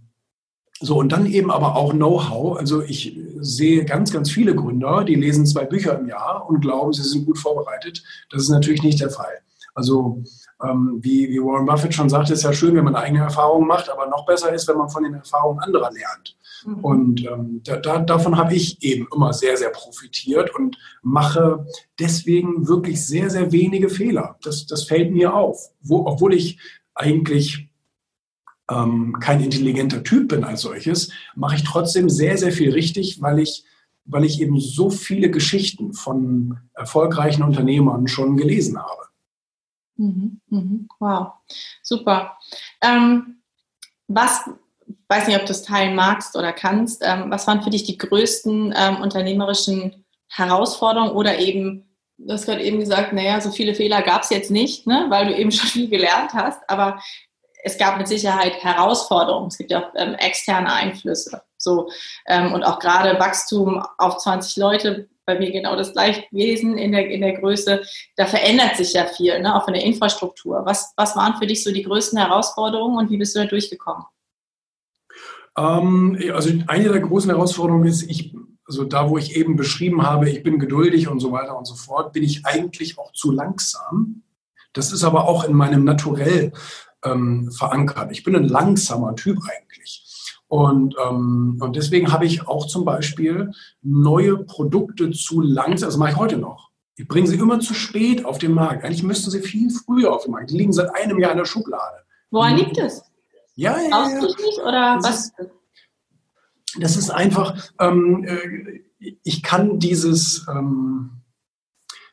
so, 0.82 0.98
und 0.98 1.12
dann 1.12 1.26
eben 1.26 1.50
aber 1.50 1.76
auch 1.76 1.92
Know-how. 1.92 2.58
Also 2.58 2.82
ich 2.82 3.16
sehe 3.38 3.84
ganz, 3.84 4.12
ganz 4.12 4.30
viele 4.30 4.54
Gründer, 4.54 5.04
die 5.04 5.14
lesen 5.14 5.46
zwei 5.46 5.64
Bücher 5.64 5.96
im 5.98 6.08
Jahr 6.08 6.44
und 6.48 6.60
glauben, 6.60 6.92
sie 6.92 7.04
sind 7.04 7.24
gut 7.24 7.38
vorbereitet. 7.38 8.02
Das 8.30 8.42
ist 8.42 8.48
natürlich 8.48 8.82
nicht 8.82 9.00
der 9.00 9.10
Fall. 9.10 9.38
Also 9.74 10.22
ähm, 10.62 10.98
wie, 11.00 11.30
wie 11.30 11.38
Warren 11.38 11.66
Buffett 11.66 11.94
schon 11.94 12.10
sagte, 12.10 12.32
ist 12.32 12.42
ja 12.42 12.52
schön, 12.52 12.74
wenn 12.74 12.84
man 12.84 12.96
eigene 12.96 13.22
Erfahrungen 13.22 13.68
macht, 13.68 13.90
aber 13.90 14.06
noch 14.08 14.26
besser 14.26 14.52
ist, 14.52 14.66
wenn 14.68 14.76
man 14.76 14.90
von 14.90 15.04
den 15.04 15.14
Erfahrungen 15.14 15.60
anderer 15.60 15.90
lernt. 15.92 16.36
Mhm. 16.64 16.84
Und 16.84 17.26
ähm, 17.26 17.60
da, 17.64 17.76
da, 17.76 17.98
davon 18.00 18.36
habe 18.36 18.54
ich 18.54 18.82
eben 18.82 19.06
immer 19.14 19.32
sehr, 19.32 19.56
sehr 19.56 19.70
profitiert 19.70 20.54
und 20.54 20.76
mache 21.02 21.64
deswegen 22.00 22.66
wirklich 22.66 23.06
sehr, 23.06 23.30
sehr 23.30 23.52
wenige 23.52 23.88
Fehler. 23.88 24.36
Das, 24.42 24.66
das 24.66 24.84
fällt 24.84 25.12
mir 25.12 25.34
auf, 25.34 25.70
Wo, 25.80 26.06
obwohl 26.06 26.34
ich 26.34 26.58
eigentlich 26.94 27.71
ähm, 28.72 29.16
kein 29.20 29.40
intelligenter 29.40 30.02
Typ 30.02 30.28
bin 30.28 30.44
als 30.44 30.62
solches, 30.62 31.10
mache 31.34 31.56
ich 31.56 31.64
trotzdem 31.64 32.08
sehr, 32.08 32.38
sehr 32.38 32.52
viel 32.52 32.72
richtig, 32.72 33.20
weil 33.20 33.38
ich, 33.38 33.64
weil 34.04 34.24
ich 34.24 34.40
eben 34.40 34.58
so 34.60 34.90
viele 34.90 35.30
Geschichten 35.30 35.92
von 35.92 36.58
erfolgreichen 36.74 37.42
Unternehmern 37.42 38.08
schon 38.08 38.36
gelesen 38.36 38.78
habe. 38.78 39.02
Mhm, 39.96 40.40
mhm. 40.48 40.88
Wow, 40.98 41.32
super. 41.82 42.36
Ähm, 42.80 43.42
was, 44.08 44.48
weiß 45.08 45.26
nicht, 45.26 45.38
ob 45.38 45.46
du 45.46 45.52
es 45.52 45.62
teilen 45.62 45.94
magst 45.94 46.36
oder 46.36 46.52
kannst, 46.52 47.02
ähm, 47.04 47.30
was 47.30 47.46
waren 47.46 47.62
für 47.62 47.70
dich 47.70 47.84
die 47.84 47.98
größten 47.98 48.74
ähm, 48.76 48.96
unternehmerischen 48.96 50.04
Herausforderungen 50.28 51.12
oder 51.12 51.38
eben, 51.38 51.84
du 52.18 52.32
hast 52.32 52.46
gerade 52.46 52.62
eben 52.62 52.80
gesagt, 52.80 53.12
naja, 53.12 53.40
so 53.40 53.50
viele 53.50 53.74
Fehler 53.74 54.02
gab 54.02 54.22
es 54.22 54.30
jetzt 54.30 54.50
nicht, 54.50 54.86
ne, 54.86 55.06
weil 55.08 55.26
du 55.26 55.36
eben 55.36 55.52
schon 55.52 55.68
viel 55.68 55.88
gelernt 55.88 56.32
hast, 56.32 56.58
aber 56.68 57.00
es 57.62 57.78
gab 57.78 57.98
mit 57.98 58.08
Sicherheit 58.08 58.62
Herausforderungen. 58.62 59.48
Es 59.48 59.58
gibt 59.58 59.70
ja 59.70 59.80
auch 59.80 59.92
ähm, 59.96 60.14
externe 60.14 60.72
Einflüsse. 60.72 61.42
So, 61.56 61.88
ähm, 62.26 62.52
und 62.52 62.64
auch 62.64 62.80
gerade 62.80 63.18
Wachstum 63.20 63.82
auf 63.98 64.18
20 64.18 64.56
Leute, 64.56 65.08
bei 65.24 65.38
mir 65.38 65.52
genau 65.52 65.76
das 65.76 65.92
gleiche 65.92 66.22
gewesen 66.30 66.76
in 66.76 66.90
der, 66.90 67.08
in 67.08 67.20
der 67.20 67.38
Größe. 67.38 67.82
Da 68.16 68.26
verändert 68.26 68.76
sich 68.76 68.92
ja 68.92 69.06
viel, 69.06 69.40
ne, 69.40 69.54
auch 69.54 69.64
von 69.64 69.74
der 69.74 69.84
Infrastruktur. 69.84 70.62
Was, 70.64 70.92
was 70.96 71.14
waren 71.14 71.36
für 71.36 71.46
dich 71.46 71.62
so 71.62 71.72
die 71.72 71.84
größten 71.84 72.18
Herausforderungen 72.18 72.98
und 72.98 73.10
wie 73.10 73.16
bist 73.16 73.36
du 73.36 73.40
da 73.40 73.46
durchgekommen? 73.46 74.04
Ähm, 75.56 76.18
also 76.34 76.50
eine 76.66 76.88
der 76.88 77.00
großen 77.00 77.30
Herausforderungen 77.30 77.86
ist, 77.86 78.02
ich, 78.02 78.34
also 78.66 78.82
da, 78.84 79.08
wo 79.08 79.16
ich 79.16 79.36
eben 79.36 79.54
beschrieben 79.54 80.02
habe, 80.02 80.28
ich 80.28 80.42
bin 80.42 80.58
geduldig 80.58 81.06
und 81.06 81.20
so 81.20 81.30
weiter 81.30 81.56
und 81.56 81.66
so 81.66 81.76
fort, 81.76 82.12
bin 82.12 82.24
ich 82.24 82.44
eigentlich 82.44 82.98
auch 82.98 83.12
zu 83.12 83.30
langsam. 83.30 84.22
Das 84.72 84.90
ist 84.90 85.04
aber 85.04 85.28
auch 85.28 85.44
in 85.44 85.52
meinem 85.52 85.84
Naturell 85.84 86.52
ähm, 87.04 87.50
verankert. 87.50 88.12
Ich 88.12 88.24
bin 88.24 88.36
ein 88.36 88.48
langsamer 88.48 89.14
Typ 89.16 89.38
eigentlich. 89.44 90.02
Und, 90.48 90.96
ähm, 91.02 91.58
und 91.60 91.76
deswegen 91.76 92.12
habe 92.12 92.26
ich 92.26 92.46
auch 92.46 92.66
zum 92.66 92.84
Beispiel 92.84 93.52
neue 93.80 94.36
Produkte 94.36 95.10
zu 95.10 95.40
langsam, 95.40 95.88
das 95.88 95.96
mache 95.96 96.10
ich 96.10 96.16
heute 96.16 96.36
noch. 96.36 96.70
Ich 96.96 97.08
bringe 97.08 97.26
sie 97.26 97.36
immer 97.36 97.58
zu 97.60 97.72
spät 97.72 98.24
auf 98.26 98.36
den 98.36 98.52
Markt. 98.52 98.84
Eigentlich 98.84 99.02
müssten 99.02 99.30
sie 99.30 99.40
viel 99.40 99.70
früher 99.70 100.12
auf 100.12 100.24
den 100.24 100.32
Markt. 100.32 100.50
Die 100.50 100.58
liegen 100.58 100.72
seit 100.72 100.94
einem 100.94 101.18
Jahr 101.18 101.32
in 101.32 101.38
der 101.38 101.46
Schublade. 101.46 102.04
Woran 102.30 102.56
liegt 102.56 102.76
es? 102.76 103.02
Ja, 103.54 103.78
ja, 103.78 103.88
ja. 103.88 104.08
Nicht 104.08 104.58
oder 104.58 104.98
das 105.02 105.04
was? 105.04 105.46
Ist, 105.46 105.50
das 106.78 106.96
ist 106.96 107.10
einfach, 107.10 107.70
ähm, 107.80 108.24
äh, 108.24 108.80
ich 109.22 109.42
kann 109.42 109.78
dieses, 109.78 110.46
ähm, 110.48 111.22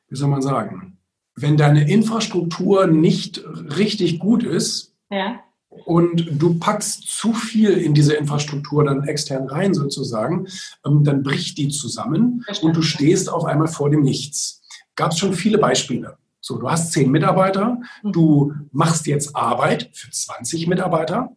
wie 0.08 0.16
soll 0.16 0.30
man 0.30 0.42
sagen, 0.42 0.99
wenn 1.42 1.58
deine 1.58 1.90
Infrastruktur 1.90 2.88
nicht 2.88 3.44
richtig 3.78 4.20
gut 4.20 4.44
ist 4.44 4.96
ja. 5.10 5.40
und 5.70 6.28
du 6.32 6.60
packst 6.60 7.04
zu 7.08 7.34
viel 7.34 7.72
in 7.72 7.94
diese 7.94 8.14
Infrastruktur 8.14 8.84
dann 8.84 9.04
extern 9.04 9.48
rein 9.48 9.74
sozusagen, 9.74 10.48
ähm, 10.86 11.04
dann 11.04 11.24
bricht 11.24 11.58
die 11.58 11.70
zusammen 11.70 12.46
und 12.62 12.76
du 12.76 12.82
stehst 12.82 13.30
auf 13.30 13.46
einmal 13.46 13.68
vor 13.68 13.90
dem 13.90 14.02
Nichts. 14.02 14.62
Gab 14.96 15.12
es 15.12 15.20
schon 15.20 15.34
viele 15.34 15.58
Beispiele. 15.58 16.18
So, 16.42 16.58
du 16.58 16.70
hast 16.70 16.94
zehn 16.94 17.12
Mitarbeiter, 17.12 17.80
mhm. 18.04 18.12
du 18.12 18.54
machst 18.72 19.08
jetzt 19.08 19.36
Arbeit 19.36 19.90
für 19.94 20.10
20 20.10 20.68
Mitarbeiter 20.68 21.36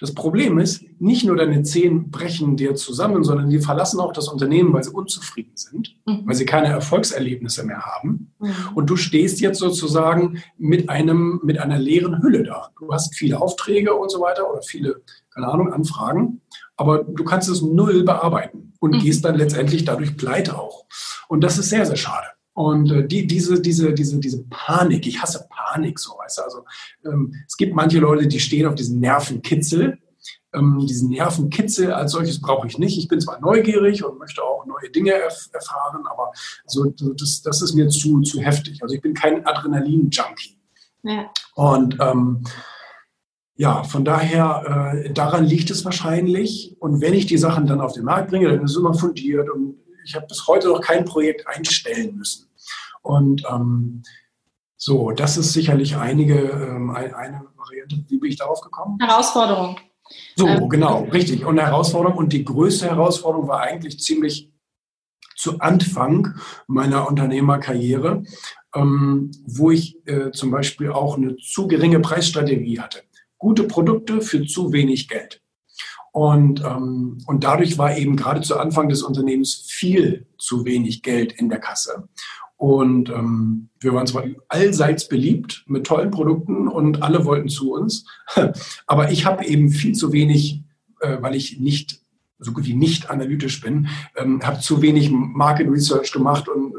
Das 0.00 0.14
Problem 0.14 0.58
ist, 0.58 0.84
nicht 0.98 1.24
nur 1.24 1.36
deine 1.36 1.62
Zehen 1.62 2.10
brechen 2.10 2.56
dir 2.56 2.74
zusammen, 2.74 3.24
sondern 3.24 3.50
die 3.50 3.58
verlassen 3.58 4.00
auch 4.00 4.12
das 4.12 4.28
Unternehmen, 4.28 4.72
weil 4.72 4.84
sie 4.84 4.90
unzufrieden 4.90 5.56
sind, 5.56 5.96
mhm. 6.06 6.22
weil 6.26 6.34
sie 6.34 6.46
keine 6.46 6.68
Erfolgserlebnisse 6.68 7.64
mehr 7.64 7.82
haben. 7.82 8.32
Mhm. 8.38 8.54
Und 8.74 8.90
du 8.90 8.96
stehst 8.96 9.40
jetzt 9.40 9.58
sozusagen 9.58 10.42
mit 10.58 10.88
einem, 10.88 11.40
mit 11.42 11.58
einer 11.58 11.78
leeren 11.78 12.22
Hülle 12.22 12.42
da. 12.44 12.70
Du 12.78 12.92
hast 12.92 13.14
viele 13.14 13.40
Aufträge 13.40 13.94
und 13.94 14.10
so 14.10 14.20
weiter 14.20 14.50
oder 14.50 14.62
viele, 14.62 15.02
keine 15.32 15.48
Ahnung, 15.48 15.72
Anfragen, 15.72 16.40
aber 16.76 17.04
du 17.04 17.24
kannst 17.24 17.48
es 17.48 17.62
null 17.62 18.02
bearbeiten 18.04 18.74
und 18.80 18.94
mhm. 18.94 19.00
gehst 19.00 19.24
dann 19.24 19.36
letztendlich 19.36 19.84
dadurch 19.84 20.16
pleite 20.16 20.58
auch. 20.58 20.84
Und 21.28 21.42
das 21.42 21.58
ist 21.58 21.70
sehr, 21.70 21.86
sehr 21.86 21.96
schade. 21.96 22.26
Und 22.56 22.90
äh, 22.90 23.06
die, 23.06 23.26
diese, 23.26 23.60
diese, 23.60 23.92
diese, 23.92 24.18
diese 24.18 24.42
Panik, 24.44 25.06
ich 25.06 25.20
hasse 25.20 25.46
Panik 25.50 25.98
so, 25.98 26.12
weißt 26.12 26.38
du, 26.38 26.42
also 26.42 26.64
ähm, 27.04 27.34
es 27.46 27.58
gibt 27.58 27.74
manche 27.74 27.98
Leute, 27.98 28.26
die 28.26 28.40
stehen 28.40 28.66
auf 28.66 28.74
diesen 28.74 28.98
Nervenkitzel. 28.98 29.98
Ähm, 30.54 30.86
diesen 30.88 31.10
Nervenkitzel 31.10 31.92
als 31.92 32.12
solches 32.12 32.40
brauche 32.40 32.66
ich 32.66 32.78
nicht. 32.78 32.96
Ich 32.96 33.08
bin 33.08 33.20
zwar 33.20 33.38
neugierig 33.40 34.02
und 34.02 34.18
möchte 34.18 34.42
auch 34.42 34.64
neue 34.64 34.88
Dinge 34.88 35.12
erf 35.12 35.50
erfahren, 35.52 36.06
aber 36.10 36.32
so, 36.64 36.86
das, 36.86 37.42
das 37.42 37.60
ist 37.60 37.74
mir 37.74 37.88
zu, 37.88 38.22
zu 38.22 38.40
heftig. 38.40 38.82
Also 38.82 38.94
ich 38.94 39.02
bin 39.02 39.12
kein 39.12 39.44
Adrenalin-Junkie. 39.44 40.58
Ja. 41.02 41.30
Und 41.56 41.98
ähm, 42.00 42.42
ja, 43.56 43.84
von 43.84 44.02
daher, 44.02 44.94
äh, 45.04 45.12
daran 45.12 45.44
liegt 45.44 45.68
es 45.68 45.84
wahrscheinlich. 45.84 46.74
Und 46.80 47.02
wenn 47.02 47.12
ich 47.12 47.26
die 47.26 47.36
Sachen 47.36 47.66
dann 47.66 47.82
auf 47.82 47.92
den 47.92 48.04
Markt 48.04 48.30
bringe, 48.30 48.48
dann 48.48 48.64
ist 48.64 48.70
es 48.70 48.78
immer 48.78 48.94
fundiert 48.94 49.50
und 49.50 49.76
ich 50.06 50.14
habe 50.14 50.26
bis 50.26 50.46
heute 50.46 50.68
noch 50.68 50.80
kein 50.80 51.04
Projekt 51.04 51.46
einstellen 51.46 52.16
müssen. 52.16 52.45
Und 53.06 53.44
ähm, 53.48 54.02
so, 54.76 55.12
das 55.12 55.36
ist 55.36 55.52
sicherlich 55.52 55.96
einige, 55.96 56.34
ähm, 56.34 56.90
eine 56.90 57.46
Variante. 57.56 58.04
Wie 58.08 58.18
bin 58.18 58.30
ich 58.30 58.36
darauf 58.36 58.60
gekommen? 58.60 58.98
Herausforderung. 59.00 59.78
So, 60.34 60.46
ähm, 60.46 60.68
genau, 60.68 61.04
richtig. 61.04 61.44
Und 61.44 61.58
Herausforderung. 61.58 62.18
Und 62.18 62.32
die 62.32 62.44
größte 62.44 62.86
Herausforderung 62.86 63.48
war 63.48 63.60
eigentlich 63.60 64.00
ziemlich 64.00 64.52
zu 65.36 65.60
Anfang 65.60 66.34
meiner 66.66 67.08
Unternehmerkarriere, 67.08 68.24
ähm, 68.74 69.30
wo 69.46 69.70
ich 69.70 69.96
äh, 70.06 70.32
zum 70.32 70.50
Beispiel 70.50 70.90
auch 70.90 71.16
eine 71.16 71.36
zu 71.36 71.68
geringe 71.68 72.00
Preisstrategie 72.00 72.80
hatte. 72.80 73.02
Gute 73.38 73.64
Produkte 73.64 74.20
für 74.20 74.46
zu 74.46 74.72
wenig 74.72 75.08
Geld. 75.08 75.42
Und, 76.12 76.64
ähm, 76.64 77.18
und 77.26 77.44
dadurch 77.44 77.76
war 77.76 77.96
eben 77.96 78.16
gerade 78.16 78.40
zu 78.40 78.58
Anfang 78.58 78.88
des 78.88 79.02
Unternehmens 79.02 79.66
viel 79.68 80.26
zu 80.38 80.64
wenig 80.64 81.02
Geld 81.02 81.34
in 81.34 81.50
der 81.50 81.60
Kasse. 81.60 82.08
Und 82.56 83.10
ähm, 83.10 83.68
wir 83.80 83.92
waren 83.92 84.06
zwar 84.06 84.24
allseits 84.48 85.08
beliebt 85.08 85.64
mit 85.66 85.86
tollen 85.86 86.10
Produkten 86.10 86.68
und 86.68 87.02
alle 87.02 87.24
wollten 87.24 87.48
zu 87.48 87.72
uns, 87.72 88.06
aber 88.86 89.10
ich 89.10 89.26
habe 89.26 89.44
eben 89.44 89.68
viel 89.68 89.94
zu 89.94 90.12
wenig, 90.12 90.62
äh, 91.00 91.18
weil 91.20 91.34
ich 91.34 91.60
nicht 91.60 92.00
so 92.38 92.52
gut 92.52 92.64
wie 92.66 92.74
nicht 92.74 93.10
analytisch 93.10 93.60
bin, 93.60 93.88
ähm, 94.16 94.42
habe 94.42 94.60
zu 94.60 94.82
wenig 94.82 95.10
Market 95.10 95.68
Research 95.68 96.12
gemacht 96.12 96.48
und 96.48 96.74
äh, 96.74 96.78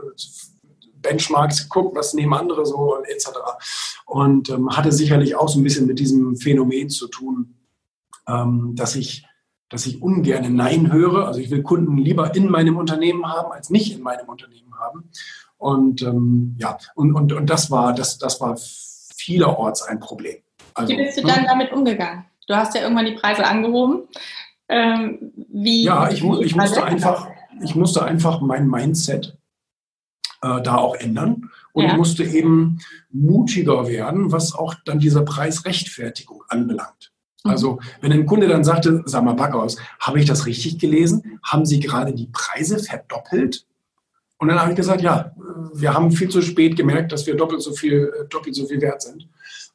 Benchmarks 1.01 1.63
geguckt, 1.63 1.95
was 1.95 2.13
nehmen 2.13 2.33
andere 2.33 2.65
so 2.65 2.97
etc. 3.07 3.29
Und 4.05 4.49
ähm, 4.49 4.75
hatte 4.75 4.91
sicherlich 4.91 5.35
auch 5.35 5.47
so 5.47 5.59
ein 5.59 5.63
bisschen 5.63 5.87
mit 5.87 5.99
diesem 5.99 6.37
Phänomen 6.37 6.89
zu 6.89 7.07
tun, 7.07 7.55
ähm, 8.27 8.73
dass 8.75 8.95
ich 8.95 9.25
dass 9.69 9.85
ich 9.85 10.01
ungern 10.01 10.55
Nein 10.55 10.93
höre. 10.93 11.27
Also 11.27 11.41
ich 11.41 11.51
will 11.51 11.61
Kunden 11.61 11.97
lieber 11.97 12.33
in 12.35 12.49
meinem 12.49 12.77
Unternehmen 12.77 13.27
haben, 13.27 13.51
als 13.51 13.69
nicht 13.69 13.93
in 13.93 14.01
meinem 14.01 14.27
Unternehmen 14.27 14.73
haben. 14.79 15.09
Und 15.57 16.01
ähm, 16.01 16.55
ja, 16.59 16.77
und, 16.95 17.13
und, 17.13 17.33
und 17.33 17.49
das 17.49 17.71
war, 17.71 17.93
das, 17.93 18.17
das 18.17 18.39
war 18.39 18.57
vielerorts 19.15 19.81
ein 19.81 19.99
Problem. 19.99 20.37
Also, 20.73 20.93
wie 20.93 20.97
bist 20.97 21.17
du 21.17 21.23
dann 21.23 21.39
hm? 21.39 21.45
damit 21.47 21.71
umgegangen? 21.71 22.25
Du 22.47 22.55
hast 22.55 22.75
ja 22.75 22.81
irgendwann 22.81 23.05
die 23.05 23.15
Preise 23.15 23.45
angehoben. 23.45 24.03
Ähm, 24.69 25.33
wie, 25.49 25.83
ja, 25.83 26.09
ich, 26.09 26.23
ich 26.23 26.55
musste 26.55 26.83
einfach, 26.83 27.29
ich 27.63 27.75
musste 27.75 28.03
einfach 28.03 28.41
mein 28.41 28.67
Mindset 28.67 29.37
äh, 30.41 30.61
da 30.61 30.75
auch 30.75 30.95
ändern 30.95 31.49
und 31.73 31.85
ja. 31.85 31.95
musste 31.95 32.23
eben 32.23 32.79
mutiger 33.11 33.87
werden, 33.87 34.31
was 34.31 34.53
auch 34.53 34.75
dann 34.85 34.99
diese 34.99 35.23
Preisrechtfertigung 35.23 36.43
anbelangt. 36.47 37.11
Mhm. 37.43 37.51
Also 37.51 37.79
wenn 38.01 38.11
ein 38.11 38.25
Kunde 38.25 38.47
dann 38.47 38.63
sagte, 38.63 39.03
sag 39.05 39.23
mal 39.23 39.33
Backhaus, 39.33 39.77
habe 39.99 40.19
ich 40.19 40.25
das 40.25 40.45
richtig 40.45 40.79
gelesen? 40.79 41.39
Haben 41.43 41.65
Sie 41.65 41.79
gerade 41.79 42.13
die 42.13 42.27
Preise 42.27 42.79
verdoppelt? 42.79 43.65
Und 44.39 44.49
dann 44.49 44.59
habe 44.59 44.71
ich 44.71 44.75
gesagt, 44.75 45.01
ja, 45.01 45.31
wir 45.73 45.93
haben 45.93 46.11
viel 46.11 46.29
zu 46.29 46.41
spät 46.41 46.75
gemerkt, 46.75 47.11
dass 47.11 47.25
wir 47.25 47.35
doppelt 47.35 47.61
so 47.61 47.73
viel, 47.73 48.11
äh, 48.15 48.27
doppelt 48.27 48.55
so 48.55 48.65
viel 48.65 48.81
wert 48.81 49.01
sind. 49.01 49.27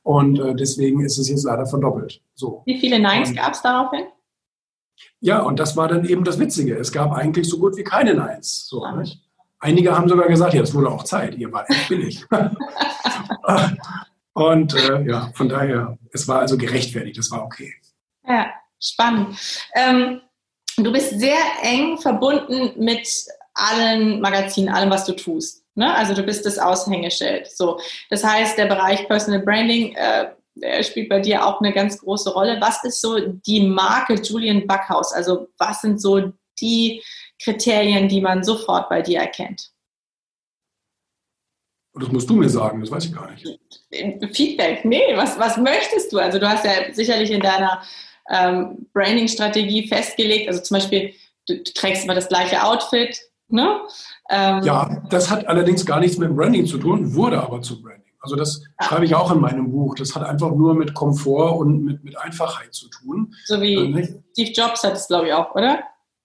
Und 0.03 0.39
äh, 0.39 0.55
deswegen 0.55 1.05
ist 1.05 1.19
es 1.19 1.29
jetzt 1.29 1.45
leider 1.45 1.67
verdoppelt. 1.67 2.21
So. 2.35 2.63
Wie 2.67 2.79
viele 2.79 2.99
Neins 2.99 3.35
gab 3.35 3.53
es 3.53 3.63
daraufhin? 3.63 4.05
Ja, 5.21 5.43
und 5.43 5.59
das 5.59 5.77
war 5.77 5.89
dann 5.89 6.05
eben 6.05 6.25
das 6.25 6.39
Witzige. 6.39 6.77
Es 6.77 6.93
gab 6.93 7.13
eigentlich 7.13 7.49
so 7.49 7.59
gut 7.59 7.77
wie 7.77 7.85
keine 7.85 8.15
Neins. 8.15 8.67
So, 8.69 8.85
ah. 8.85 9.03
Einige 9.61 9.97
haben 9.97 10.09
sogar 10.09 10.27
gesagt, 10.27 10.55
ja, 10.55 10.63
es 10.63 10.75
wurde 10.75 10.91
auch 10.91 11.05
Zeit, 11.05 11.37
ihr 11.37 11.53
wart 11.53 11.71
echt 11.71 11.89
billig. 11.89 12.25
Und 14.35 14.75
äh, 14.75 15.03
ja, 15.03 15.31
von 15.35 15.49
daher, 15.49 15.99
es 16.13 16.27
war 16.27 16.41
also 16.41 16.57
gerechtfertigt, 16.57 17.19
es 17.19 17.31
war 17.31 17.45
okay. 17.45 17.75
Ja, 18.27 18.47
spannend. 18.81 19.37
Ähm, 19.75 20.21
du 20.77 20.93
bist 20.93 21.21
sehr 21.21 21.39
eng 21.63 21.99
verbunden 21.99 22.73
mit 22.83 23.07
allen 23.55 24.21
Magazinen, 24.21 24.75
allem, 24.75 24.91
was 24.91 25.05
du 25.05 25.13
tust. 25.13 25.65
Ne? 25.75 25.95
Also 25.95 26.15
du 26.15 26.23
bist 26.23 26.45
das 26.47 26.59
Aushängeschild. 26.59 27.51
So, 27.51 27.81
das 28.11 28.25
heißt, 28.25 28.59
der 28.59 28.67
Bereich 28.67 29.07
Personal 29.09 29.41
Branding 29.41 29.95
äh, 29.95 30.83
spielt 30.83 31.09
bei 31.09 31.21
dir 31.21 31.47
auch 31.47 31.61
eine 31.61 31.73
ganz 31.73 31.99
große 31.99 32.33
Rolle. 32.33 32.59
Was 32.61 32.85
ist 32.85 33.01
so 33.01 33.19
die 33.19 33.67
Marke 33.67 34.15
Julian 34.15 34.67
Backhaus? 34.67 35.13
Also 35.13 35.49
was 35.59 35.81
sind 35.81 36.01
so 36.01 36.33
die 36.61 37.03
Kriterien, 37.43 38.09
die 38.09 38.21
man 38.21 38.45
sofort 38.45 38.89
bei 38.89 39.03
dir 39.03 39.21
erkennt? 39.21 39.71
Das 41.95 42.11
musst 42.11 42.29
du 42.31 42.35
mir 42.35 42.49
sagen, 42.49 42.81
das 42.81 42.91
weiß 42.91 43.05
ich 43.05 43.15
gar 43.15 43.31
nicht. 43.31 43.47
Feedback, 44.35 44.85
nee, 44.85 45.15
was, 45.15 45.39
was 45.39 45.59
möchtest 45.59 46.13
du? 46.13 46.19
Also 46.19 46.39
du 46.39 46.49
hast 46.49 46.65
ja 46.65 46.93
sicherlich 46.93 47.31
in 47.31 47.41
deiner 47.41 47.83
ähm, 48.31 48.87
Branding-Strategie 48.95 49.89
festgelegt, 49.89 50.49
also 50.49 50.63
zum 50.63 50.77
Beispiel, 50.77 51.15
du, 51.47 51.59
du 51.59 51.73
trägst 51.75 52.05
immer 52.05 52.15
das 52.15 52.29
gleiche 52.29 52.63
Outfit, 52.63 53.21
ne? 53.53 53.81
Ähm, 54.31 54.63
ja, 54.63 55.03
das 55.11 55.31
hat 55.31 55.47
allerdings 55.47 55.87
gar 55.87 56.01
nichts 56.01 56.19
mit 56.19 56.35
Branding 56.35 56.67
zu 56.67 56.79
tun, 56.79 57.15
wurde 57.15 57.43
aber 57.43 57.63
zu 57.63 57.83
Branding. 57.83 58.03
Also 58.21 58.37
das 58.37 58.63
ah. 58.77 58.85
schreibe 58.85 59.05
ich 59.05 59.15
auch 59.15 59.33
in 59.33 59.41
meinem 59.41 59.71
Buch. 59.71 59.95
Das 59.95 60.15
hat 60.15 60.25
einfach 60.25 60.51
nur 60.53 60.75
mit 60.75 60.95
Komfort 60.95 61.59
und 61.59 61.85
mit, 61.85 62.05
mit 62.05 62.17
Einfachheit 62.19 62.73
zu 62.73 62.89
tun. 62.89 63.35
So 63.45 63.61
wie 63.61 63.75
äh, 63.75 64.21
Steve 64.33 64.53
Jobs 64.53 64.83
hat 64.85 64.95
es, 64.95 65.09
glaube 65.09 65.27
ich, 65.27 65.33
auch, 65.33 65.55
oder? 65.55 65.81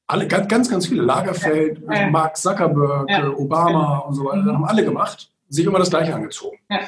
Alle, 0.07 0.27
ganz, 0.27 0.47
ganz, 0.47 0.69
ganz 0.69 0.87
viele. 0.87 1.01
Lagerfeld, 1.01 1.81
ja. 1.91 2.09
Mark 2.09 2.37
Zuckerberg, 2.37 3.09
ja. 3.09 3.29
Obama 3.29 3.97
und 3.99 4.13
so 4.13 4.25
weiter, 4.25 4.43
mhm. 4.43 4.53
haben 4.53 4.65
alle 4.65 4.85
gemacht 4.85 5.29
sich 5.49 5.65
immer 5.65 5.79
das 5.79 5.89
Gleiche 5.89 6.13
angezogen. 6.13 6.57
Ja. 6.69 6.79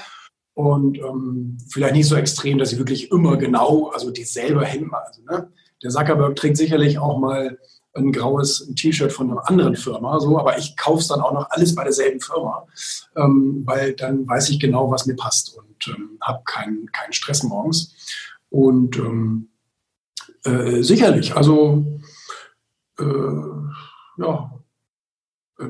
Und 0.53 0.97
ähm, 0.97 1.57
vielleicht 1.69 1.95
nicht 1.95 2.07
so 2.07 2.15
extrem, 2.15 2.57
dass 2.57 2.71
sie 2.71 2.77
wirklich 2.77 3.11
immer 3.11 3.37
genau, 3.37 3.91
also 3.93 4.11
dieselbe 4.11 4.65
Hemden, 4.65 4.93
also 4.93 5.21
ne? 5.23 5.49
der 5.81 5.89
Zuckerberg 5.89 6.35
trägt 6.35 6.57
sicherlich 6.57 6.99
auch 6.99 7.17
mal 7.17 7.57
ein 7.93 8.11
graues 8.11 8.71
T-Shirt 8.75 9.11
von 9.11 9.31
einer 9.31 9.47
anderen 9.49 9.75
Firma, 9.75 10.19
so, 10.19 10.37
aber 10.39 10.57
ich 10.57 10.77
kaufe 10.77 10.99
es 10.99 11.07
dann 11.07 11.21
auch 11.21 11.33
noch 11.33 11.49
alles 11.49 11.73
bei 11.75 11.83
derselben 11.83 12.19
Firma, 12.19 12.65
ähm, 13.15 13.63
weil 13.65 13.93
dann 13.93 14.27
weiß 14.27 14.49
ich 14.49 14.59
genau, 14.59 14.91
was 14.91 15.05
mir 15.05 15.15
passt 15.15 15.57
und 15.57 15.87
ähm, 15.87 16.17
habe 16.21 16.41
keinen 16.45 16.91
kein 16.91 17.13
Stress 17.13 17.43
morgens. 17.43 17.95
Und 18.49 18.97
ähm, 18.97 19.49
äh, 20.43 20.81
sicherlich, 20.81 21.35
also 21.35 21.85
äh, 22.99 23.03
ja, 24.17 24.51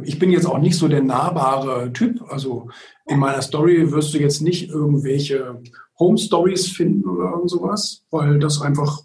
ich 0.04 0.20
bin 0.20 0.32
jetzt 0.32 0.46
auch 0.46 0.60
nicht 0.60 0.78
so 0.78 0.88
der 0.88 1.02
nahbare 1.02 1.92
Typ. 1.94 2.22
Also 2.30 2.70
in 3.08 3.20
meiner 3.20 3.42
Story 3.42 3.92
wirst 3.92 4.14
du 4.14 4.20
jetzt 4.20 4.42
nicht 4.42 4.70
irgendwelche 4.70 5.62
Home 5.98 6.18
Stories 6.18 6.68
finden 6.68 7.08
oder 7.10 7.32
irgend 7.32 7.50
sowas, 7.50 8.06
weil 8.12 8.40
das 8.40 8.62
einfach 8.62 9.02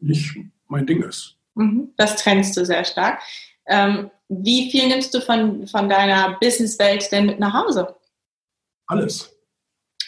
nicht 0.00 0.36
mein 0.68 0.86
Ding 0.86 1.02
ist. 1.02 1.36
Mhm, 1.54 1.92
das 1.96 2.16
trennst 2.16 2.56
du 2.56 2.64
sehr 2.64 2.84
stark. 2.84 3.20
Ähm, 3.66 4.10
wie 4.28 4.70
viel 4.70 4.88
nimmst 4.88 5.14
du 5.14 5.20
von, 5.20 5.66
von 5.66 5.88
deiner 5.88 6.38
Businesswelt 6.38 7.10
denn 7.12 7.26
mit 7.26 7.38
nach 7.38 7.54
Hause? 7.54 7.96
Alles. 8.86 9.34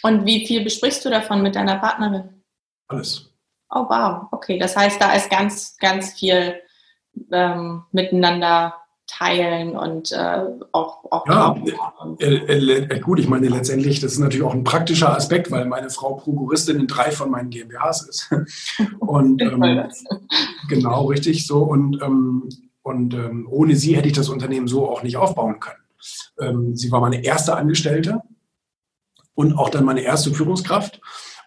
Und 0.03 0.25
wie 0.25 0.45
viel 0.45 0.63
besprichst 0.63 1.03
du 1.05 1.09
davon 1.09 1.41
mit 1.41 1.55
deiner 1.55 1.77
Partnerin? 1.77 2.43
Alles. 2.87 3.31
Oh 3.69 3.85
wow, 3.89 4.27
okay. 4.31 4.57
Das 4.57 4.75
heißt, 4.75 5.01
da 5.01 5.13
ist 5.13 5.29
ganz, 5.29 5.77
ganz 5.77 6.13
viel 6.13 6.61
ähm, 7.31 7.85
miteinander 7.91 8.75
teilen 9.07 9.75
und 9.75 10.11
äh, 10.11 10.43
auch, 10.73 11.03
auch 11.09 11.25
ja, 11.27 11.55
äh, 12.19 12.35
äh, 12.35 12.83
äh, 12.83 12.99
gut, 12.99 13.19
ich 13.19 13.29
meine 13.29 13.47
letztendlich, 13.47 14.01
das 14.01 14.13
ist 14.13 14.19
natürlich 14.19 14.45
auch 14.45 14.53
ein 14.53 14.65
praktischer 14.65 15.15
Aspekt, 15.15 15.49
weil 15.49 15.65
meine 15.65 15.89
Frau 15.89 16.15
Prokuristin 16.15 16.81
in 16.81 16.87
drei 16.87 17.11
von 17.11 17.31
meinen 17.31 17.49
GmbHs 17.49 18.01
ist. 18.07 18.29
und 18.99 19.41
ähm, 19.41 19.83
genau, 20.67 21.05
richtig 21.05 21.47
so. 21.47 21.63
Und, 21.63 22.01
ähm, 22.01 22.49
und 22.83 23.13
ähm, 23.13 23.47
ohne 23.49 23.75
sie 23.75 23.95
hätte 23.95 24.07
ich 24.07 24.13
das 24.13 24.29
Unternehmen 24.29 24.67
so 24.67 24.89
auch 24.89 25.03
nicht 25.03 25.17
aufbauen 25.17 25.59
können. 25.59 25.83
Ähm, 26.39 26.75
sie 26.75 26.91
war 26.91 26.99
meine 26.99 27.23
erste 27.23 27.55
Angestellte 27.55 28.21
und 29.33 29.57
auch 29.57 29.69
dann 29.69 29.85
meine 29.85 30.01
erste 30.01 30.31
Führungskraft. 30.33 30.99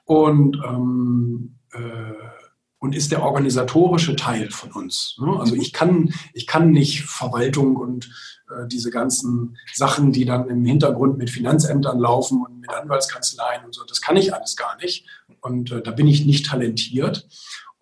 Und 0.04 0.56
ähm, 0.66 1.56
äh, 1.72 2.39
und 2.80 2.96
ist 2.96 3.12
der 3.12 3.22
organisatorische 3.22 4.16
Teil 4.16 4.50
von 4.50 4.72
uns. 4.72 5.16
Ne? 5.20 5.38
Also 5.38 5.54
ich 5.54 5.72
kann, 5.72 6.12
ich 6.32 6.46
kann 6.46 6.70
nicht 6.70 7.02
Verwaltung 7.04 7.76
und 7.76 8.10
äh, 8.50 8.66
diese 8.66 8.90
ganzen 8.90 9.56
Sachen, 9.74 10.12
die 10.12 10.24
dann 10.24 10.48
im 10.48 10.64
Hintergrund 10.64 11.18
mit 11.18 11.30
Finanzämtern 11.30 11.98
laufen 11.98 12.42
und 12.42 12.60
mit 12.60 12.70
Anwaltskanzleien 12.70 13.64
und 13.66 13.74
so, 13.74 13.84
das 13.84 14.00
kann 14.00 14.16
ich 14.16 14.34
alles 14.34 14.56
gar 14.56 14.76
nicht. 14.78 15.06
Und 15.42 15.70
äh, 15.70 15.82
da 15.82 15.90
bin 15.90 16.08
ich 16.08 16.26
nicht 16.26 16.46
talentiert. 16.46 17.28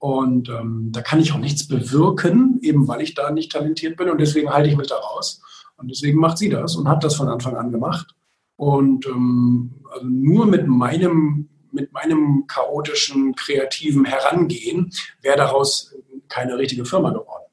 Und 0.01 0.49
ähm, 0.49 0.91
da 0.93 1.01
kann 1.01 1.21
ich 1.21 1.33
auch 1.33 1.39
nichts 1.39 1.67
bewirken, 1.67 2.59
eben 2.63 2.87
weil 2.87 3.01
ich 3.01 3.15
da 3.15 3.31
nicht 3.31 3.53
talentiert 3.53 3.97
bin. 3.97 4.11
Und 4.11 4.21
deswegen 4.21 4.51
halte 4.51 4.69
ich 4.69 4.77
mich 4.77 4.89
da 4.89 4.97
raus. 4.97 5.41
Und 5.77 5.89
deswegen 5.89 6.19
macht 6.21 6.39
sie 6.39 6.49
das 6.49 6.77
und 6.77 6.89
hat 6.89 7.05
das 7.05 7.15
von 7.15 7.29
Anfang 7.29 7.57
an 7.57 7.71
gemacht. 7.71 8.15
Und 8.57 9.07
ähm, 9.07 9.77
also 9.93 10.07
nur 10.07 10.47
mit 10.47 10.67
meinem, 10.67 11.49
mit 11.73 11.93
meinem 11.93 12.47
chaotischen, 12.47 13.35
kreativen 13.35 14.05
Herangehen 14.05 14.93
wäre 15.21 15.37
daraus 15.37 15.95
keine 16.29 16.59
richtige 16.59 16.85
Firma 16.85 17.11
geworden. 17.11 17.45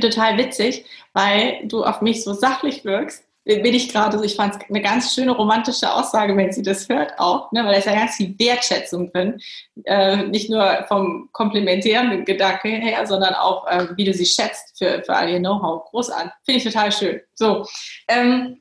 Total 0.00 0.38
witzig, 0.38 0.84
weil 1.12 1.66
du 1.66 1.84
auf 1.84 2.00
mich 2.00 2.22
so 2.22 2.32
sachlich 2.32 2.84
wirkst 2.84 3.24
bin 3.44 3.74
ich 3.74 3.92
gerade 3.92 4.18
so, 4.18 4.24
ich 4.24 4.36
fand 4.36 4.54
es 4.54 4.68
eine 4.68 4.82
ganz 4.82 5.14
schöne 5.14 5.32
romantische 5.32 5.92
Aussage, 5.92 6.36
wenn 6.36 6.52
sie 6.52 6.62
das 6.62 6.88
hört 6.88 7.18
auch, 7.18 7.50
ne, 7.52 7.64
weil 7.64 7.72
da 7.72 7.78
ist 7.78 7.86
ja 7.86 7.94
ganz 7.94 8.16
viel 8.16 8.38
Wertschätzung 8.38 9.10
drin. 9.10 9.40
Äh, 9.84 10.24
nicht 10.26 10.50
nur 10.50 10.84
vom 10.88 11.28
komplementären 11.32 12.24
Gedanke 12.24 12.68
her, 12.68 13.06
sondern 13.06 13.34
auch, 13.34 13.66
äh, 13.66 13.88
wie 13.96 14.04
du 14.04 14.12
sie 14.12 14.26
schätzt 14.26 14.78
für, 14.78 15.02
für 15.02 15.14
all 15.14 15.30
ihr 15.30 15.38
Know-how. 15.38 15.84
Großartig. 15.90 16.32
Finde 16.44 16.58
ich 16.58 16.64
total 16.64 16.92
schön. 16.92 17.20
So, 17.34 17.66
ähm, 18.08 18.60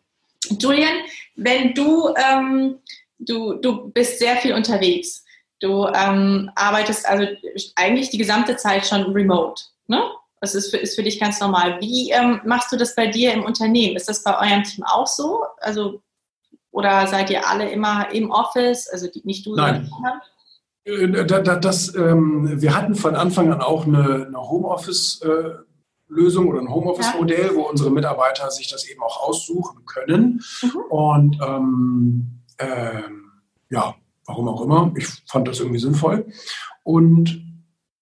Julian, 0.59 1.03
wenn 1.35 1.73
du, 1.73 2.13
ähm, 2.15 2.79
du, 3.19 3.53
du 3.53 3.89
bist 3.89 4.19
sehr 4.19 4.35
viel 4.37 4.53
unterwegs. 4.53 5.23
Du 5.59 5.87
ähm, 5.87 6.49
arbeitest 6.55 7.05
also 7.07 7.27
eigentlich 7.75 8.09
die 8.09 8.17
gesamte 8.17 8.55
Zeit 8.55 8.87
schon 8.87 9.11
remote. 9.11 9.61
Ne? 9.87 10.01
Das 10.41 10.55
ist 10.55 10.71
für, 10.71 10.77
ist 10.77 10.95
für 10.95 11.03
dich 11.03 11.19
ganz 11.19 11.41
normal. 11.41 11.81
Wie 11.81 12.11
ähm, 12.11 12.39
machst 12.45 12.71
du 12.71 12.77
das 12.77 12.95
bei 12.95 13.07
dir 13.07 13.33
im 13.33 13.43
Unternehmen? 13.43 13.97
Ist 13.97 14.07
das 14.07 14.23
bei 14.23 14.39
eurem 14.39 14.63
Team 14.63 14.85
auch 14.85 15.07
so? 15.07 15.43
Also, 15.57 16.01
oder 16.71 17.07
seid 17.07 17.29
ihr 17.29 17.45
alle 17.47 17.69
immer 17.69 18.09
im 18.13 18.31
Office? 18.31 18.87
Also 18.87 19.07
die, 19.07 19.21
nicht 19.25 19.45
du, 19.45 19.55
Nein. 19.55 19.91
sondern 19.91 20.21
äh, 20.85 21.59
das, 21.59 21.93
ähm, 21.93 22.61
wir 22.61 22.73
hatten 22.75 22.95
von 22.95 23.15
Anfang 23.15 23.51
an 23.51 23.61
auch 23.61 23.85
eine, 23.85 24.27
eine 24.27 24.41
Homeoffice-Lösung 24.41 26.45
äh, 26.45 26.49
oder 26.49 26.61
ein 26.61 26.73
Homeoffice-Modell, 26.73 27.47
ja. 27.47 27.55
wo 27.55 27.63
unsere 27.63 27.91
Mitarbeiter 27.91 28.49
sich 28.49 28.69
das 28.69 28.87
eben 28.87 29.01
auch 29.01 29.27
aussuchen 29.27 29.83
können. 29.85 30.41
Mhm. 30.61 30.77
Und 30.89 31.37
ähm, 31.45 32.38
ähm, 32.59 33.31
ja, 33.69 33.95
warum 34.25 34.47
auch 34.47 34.61
immer, 34.61 34.93
ich 34.95 35.07
fand 35.27 35.47
das 35.47 35.59
irgendwie 35.59 35.79
sinnvoll. 35.79 36.27
Und 36.83 37.29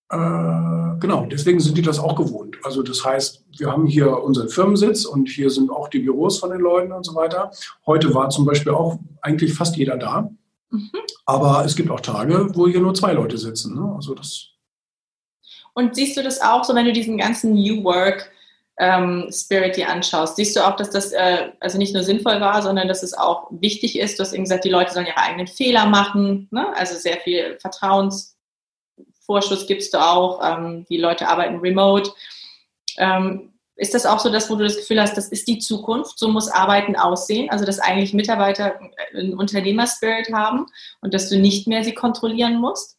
äh, 0.10 1.00
genau, 1.00 1.26
deswegen 1.30 1.60
sind 1.60 1.78
die 1.78 1.82
das 1.82 2.00
auch 2.00 2.16
gewohnt. 2.16 2.58
Also 2.64 2.84
das 2.84 3.04
heißt, 3.04 3.46
wir 3.58 3.72
haben 3.72 3.86
hier 3.86 4.24
unseren 4.24 4.50
Firmensitz 4.50 5.06
und 5.06 5.30
hier 5.30 5.50
sind 5.50 5.70
auch 5.70 5.90
die 5.90 6.00
Büros 6.00 6.40
von 6.40 6.50
den 6.50 6.60
Leuten 6.60 6.92
und 6.92 7.06
so 7.06 7.16
weiter. 7.16 7.52
Heute 7.86 8.14
war 8.14 8.30
zum 8.30 8.46
Beispiel 8.46 8.74
auch 8.74 9.00
eigentlich 9.22 9.54
fast 9.54 9.76
jeder 9.78 9.98
da. 9.98 10.30
Mhm. 10.70 10.92
Aber 11.26 11.66
es 11.66 11.76
gibt 11.76 11.90
auch 11.90 12.00
Tage, 12.00 12.50
wo 12.54 12.68
hier 12.68 12.80
nur 12.80 12.94
zwei 12.94 13.14
Leute 13.14 13.38
sitzen. 13.38 13.76
Ne? 13.76 13.94
Also 13.96 14.14
das 14.14 14.58
und 15.78 15.94
siehst 15.94 16.18
du 16.18 16.24
das 16.24 16.42
auch 16.42 16.64
so, 16.64 16.74
wenn 16.74 16.86
du 16.86 16.92
diesen 16.92 17.20
ganzen 17.20 17.54
New 17.54 17.84
Work 17.84 18.32
ähm, 18.80 19.30
Spirit 19.32 19.76
dir 19.76 19.90
anschaust? 19.90 20.36
Siehst 20.36 20.56
du 20.56 20.62
auch, 20.62 20.76
dass 20.76 20.90
das 20.90 21.12
äh, 21.12 21.50
also 21.60 21.78
nicht 21.78 21.94
nur 21.94 22.04
sinnvoll 22.04 22.40
war, 22.42 22.62
sondern 22.62 22.88
dass 22.88 23.04
es 23.04 23.14
auch 23.14 23.48
wichtig 23.52 23.98
ist? 23.98 24.20
Du 24.20 24.24
hast 24.24 24.34
eben 24.34 24.44
gesagt, 24.44 24.66
die 24.66 24.70
Leute 24.70 24.94
sollen 24.94 25.08
ihre 25.08 25.18
eigenen 25.18 25.48
Fehler 25.48 25.86
machen. 25.86 26.48
Ne? 26.52 26.68
Also 26.76 26.96
sehr 26.96 27.18
viel 27.18 27.58
Vertrauens 27.60 28.38
Vorschuss 29.28 29.68
gibst 29.68 29.94
du 29.94 30.00
auch, 30.00 30.40
ähm, 30.42 30.86
die 30.90 30.98
Leute 30.98 31.28
arbeiten 31.28 31.58
remote. 31.58 32.12
Ähm, 32.98 33.54
ist 33.76 33.94
das 33.94 34.08
auch 34.08 34.20
so, 34.20 34.32
dass 34.32 34.50
wo 34.50 34.56
du 34.56 34.64
das 34.64 34.78
Gefühl 34.78 35.00
hast, 35.00 35.16
das 35.16 35.28
ist 35.28 35.48
die 35.48 35.60
Zukunft, 35.60 36.18
so 36.18 36.30
muss 36.30 36.48
Arbeiten 36.48 36.96
aussehen, 36.96 37.50
also 37.52 37.64
dass 37.64 37.78
eigentlich 37.78 38.14
Mitarbeiter 38.14 38.80
einen 39.14 39.38
Unternehmerspirit 39.38 40.34
haben 40.34 40.66
und 41.02 41.14
dass 41.14 41.30
du 41.30 41.38
nicht 41.38 41.68
mehr 41.68 41.84
sie 41.84 41.94
kontrollieren 41.94 42.60
musst? 42.60 42.97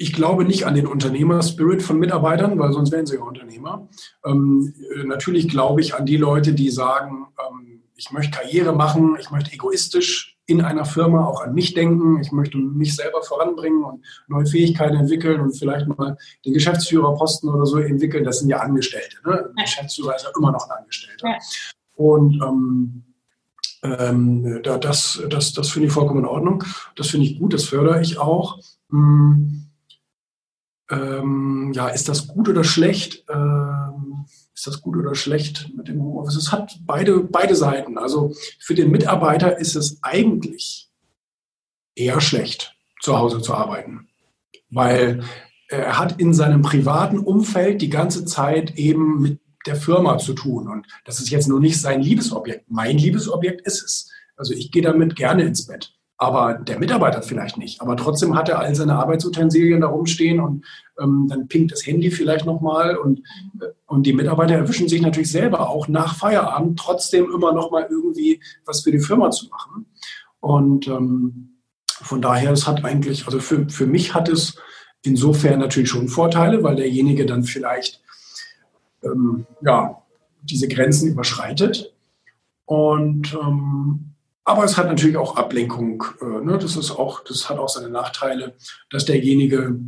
Ich 0.00 0.14
glaube 0.14 0.46
nicht 0.46 0.64
an 0.64 0.74
den 0.74 0.86
Unternehmerspirit 0.86 1.82
von 1.82 1.98
Mitarbeitern, 1.98 2.58
weil 2.58 2.72
sonst 2.72 2.90
wären 2.90 3.04
sie 3.04 3.16
ja 3.16 3.22
Unternehmer. 3.22 3.86
Ähm, 4.24 4.72
natürlich 5.04 5.46
glaube 5.46 5.82
ich 5.82 5.94
an 5.94 6.06
die 6.06 6.16
Leute, 6.16 6.54
die 6.54 6.70
sagen, 6.70 7.26
ähm, 7.38 7.82
ich 7.96 8.10
möchte 8.10 8.38
Karriere 8.38 8.72
machen, 8.72 9.18
ich 9.20 9.30
möchte 9.30 9.52
egoistisch 9.52 10.38
in 10.46 10.62
einer 10.62 10.86
Firma 10.86 11.26
auch 11.26 11.42
an 11.42 11.52
mich 11.52 11.74
denken. 11.74 12.18
Ich 12.22 12.32
möchte 12.32 12.56
mich 12.56 12.96
selber 12.96 13.22
voranbringen 13.22 13.84
und 13.84 14.02
neue 14.26 14.46
Fähigkeiten 14.46 14.96
entwickeln 14.96 15.38
und 15.42 15.52
vielleicht 15.52 15.86
mal 15.86 16.16
den 16.46 16.54
Geschäftsführerposten 16.54 17.50
oder 17.50 17.66
so 17.66 17.76
entwickeln. 17.76 18.24
Das 18.24 18.38
sind 18.38 18.48
ja 18.48 18.60
Angestellte. 18.60 19.18
Ne? 19.26 19.52
Ja. 19.54 19.64
Geschäftsführer 19.64 20.16
ist 20.16 20.24
ja 20.24 20.30
immer 20.38 20.50
noch 20.50 20.64
ein 20.70 20.78
Angestellter. 20.78 21.28
Ja. 21.28 21.38
Und 21.94 22.40
ähm, 22.42 23.04
ähm, 23.82 24.62
das, 24.62 25.22
das, 25.28 25.52
das 25.52 25.68
finde 25.68 25.88
ich 25.88 25.92
vollkommen 25.92 26.20
in 26.20 26.26
Ordnung. 26.26 26.64
Das 26.96 27.08
finde 27.08 27.26
ich 27.26 27.38
gut, 27.38 27.52
das 27.52 27.66
fördere 27.66 28.00
ich 28.00 28.18
auch. 28.18 28.58
Hm, 28.88 29.59
ähm, 30.90 31.72
ja, 31.74 31.88
ist 31.88 32.08
das 32.08 32.26
gut 32.26 32.48
oder 32.48 32.64
schlecht? 32.64 33.24
Ähm, 33.28 34.26
ist 34.54 34.66
das 34.66 34.82
gut 34.82 34.96
oder 34.96 35.14
schlecht 35.14 35.70
mit 35.76 35.88
dem 35.88 36.02
Homeoffice? 36.02 36.36
Es 36.36 36.52
hat 36.52 36.78
beide, 36.84 37.20
beide 37.20 37.56
Seiten. 37.56 37.96
Also 37.96 38.34
für 38.58 38.74
den 38.74 38.90
Mitarbeiter 38.90 39.58
ist 39.58 39.76
es 39.76 40.02
eigentlich 40.02 40.90
eher 41.94 42.20
schlecht, 42.20 42.76
zu 43.00 43.16
Hause 43.16 43.40
zu 43.40 43.54
arbeiten, 43.54 44.08
weil 44.68 45.22
er 45.68 45.98
hat 45.98 46.20
in 46.20 46.34
seinem 46.34 46.62
privaten 46.62 47.18
Umfeld 47.18 47.80
die 47.80 47.90
ganze 47.90 48.24
Zeit 48.24 48.76
eben 48.76 49.20
mit 49.20 49.40
der 49.66 49.76
Firma 49.76 50.18
zu 50.18 50.34
tun. 50.34 50.68
Und 50.68 50.86
das 51.04 51.20
ist 51.20 51.30
jetzt 51.30 51.48
nur 51.48 51.60
nicht 51.60 51.80
sein 51.80 52.02
Liebesobjekt. 52.02 52.70
Mein 52.70 52.98
Liebesobjekt 52.98 53.66
ist 53.66 53.82
es. 53.82 54.10
Also 54.36 54.52
ich 54.54 54.72
gehe 54.72 54.82
damit 54.82 55.16
gerne 55.16 55.44
ins 55.44 55.66
Bett 55.66 55.94
aber 56.20 56.52
der 56.52 56.78
Mitarbeiter 56.78 57.22
vielleicht 57.22 57.56
nicht. 57.56 57.80
Aber 57.80 57.96
trotzdem 57.96 58.36
hat 58.36 58.50
er 58.50 58.58
all 58.58 58.74
seine 58.74 58.96
Arbeitsutensilien 58.96 59.80
da 59.80 59.86
rumstehen 59.86 60.38
und 60.38 60.66
ähm, 61.00 61.28
dann 61.30 61.48
pinkt 61.48 61.72
das 61.72 61.86
Handy 61.86 62.10
vielleicht 62.10 62.44
nochmal 62.44 62.98
und, 62.98 63.20
äh, 63.58 63.68
und 63.86 64.04
die 64.04 64.12
Mitarbeiter 64.12 64.54
erwischen 64.54 64.86
sich 64.86 65.00
natürlich 65.00 65.32
selber 65.32 65.70
auch 65.70 65.88
nach 65.88 66.14
Feierabend 66.14 66.78
trotzdem 66.78 67.24
immer 67.34 67.54
nochmal 67.54 67.86
irgendwie 67.88 68.38
was 68.66 68.82
für 68.82 68.92
die 68.92 68.98
Firma 68.98 69.30
zu 69.30 69.48
machen. 69.48 69.86
Und 70.40 70.88
ähm, 70.88 71.62
von 71.86 72.20
daher, 72.20 72.52
es 72.52 72.66
hat 72.66 72.84
eigentlich, 72.84 73.24
also 73.24 73.40
für, 73.40 73.66
für 73.70 73.86
mich 73.86 74.12
hat 74.12 74.28
es 74.28 74.58
insofern 75.02 75.58
natürlich 75.58 75.88
schon 75.88 76.08
Vorteile, 76.08 76.62
weil 76.62 76.76
derjenige 76.76 77.24
dann 77.24 77.44
vielleicht 77.44 78.02
ähm, 79.02 79.46
ja, 79.62 80.02
diese 80.42 80.68
Grenzen 80.68 81.12
überschreitet. 81.12 81.94
Und 82.66 83.32
ähm, 83.42 84.09
aber 84.50 84.64
es 84.64 84.76
hat 84.76 84.86
natürlich 84.86 85.16
auch 85.16 85.36
Ablenkung. 85.36 86.04
Äh, 86.20 86.44
ne? 86.44 86.58
Das 86.58 86.76
ist 86.76 86.90
auch, 86.90 87.22
das 87.24 87.48
hat 87.48 87.58
auch 87.58 87.68
seine 87.68 87.88
Nachteile, 87.88 88.54
dass 88.90 89.04
derjenige 89.04 89.78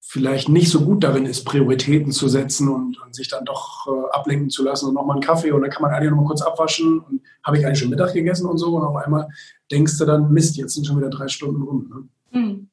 vielleicht 0.00 0.48
nicht 0.48 0.70
so 0.70 0.82
gut 0.82 1.02
darin 1.02 1.26
ist, 1.26 1.44
Prioritäten 1.44 2.12
zu 2.12 2.28
setzen 2.28 2.68
und, 2.68 3.00
und 3.00 3.14
sich 3.14 3.28
dann 3.28 3.44
doch 3.44 3.86
äh, 3.86 4.14
ablenken 4.14 4.50
zu 4.50 4.62
lassen 4.62 4.86
und 4.86 4.94
nochmal 4.94 5.16
einen 5.16 5.24
Kaffee 5.24 5.50
und 5.50 5.62
dann 5.62 5.70
kann 5.70 5.82
man 5.82 5.92
eigentlich 5.92 6.10
nochmal 6.10 6.26
kurz 6.26 6.42
abwaschen 6.42 7.00
und 7.00 7.22
habe 7.42 7.58
ich 7.58 7.66
eigentlich 7.66 7.78
schon 7.78 7.90
Mittag 7.90 8.12
gegessen 8.12 8.46
und 8.46 8.58
so 8.58 8.76
und 8.76 8.84
auf 8.84 8.96
einmal 8.96 9.28
denkst 9.72 9.98
du 9.98 10.04
dann, 10.04 10.30
Mist, 10.30 10.56
jetzt 10.56 10.74
sind 10.74 10.86
schon 10.86 10.98
wieder 10.98 11.10
drei 11.10 11.28
Stunden 11.28 11.62
rum. 11.62 12.08
Ne? 12.32 12.38
Hm. 12.38 12.68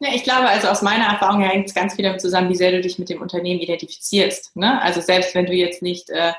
Ja, 0.00 0.08
ich 0.14 0.24
glaube, 0.24 0.48
also 0.48 0.68
aus 0.68 0.80
meiner 0.80 1.04
Erfahrung 1.04 1.42
hängt 1.42 1.68
es 1.68 1.74
ganz 1.74 1.94
viel 1.94 2.04
damit 2.04 2.22
zusammen, 2.22 2.48
wie 2.48 2.56
sehr 2.56 2.72
du 2.72 2.80
dich 2.80 2.98
mit 2.98 3.10
dem 3.10 3.20
Unternehmen 3.20 3.60
identifizierst. 3.60 4.56
Ne? 4.56 4.80
Also 4.80 5.02
selbst 5.02 5.34
wenn 5.34 5.44
du 5.44 5.52
jetzt 5.52 5.82
nicht 5.82 6.08
äh, 6.08 6.32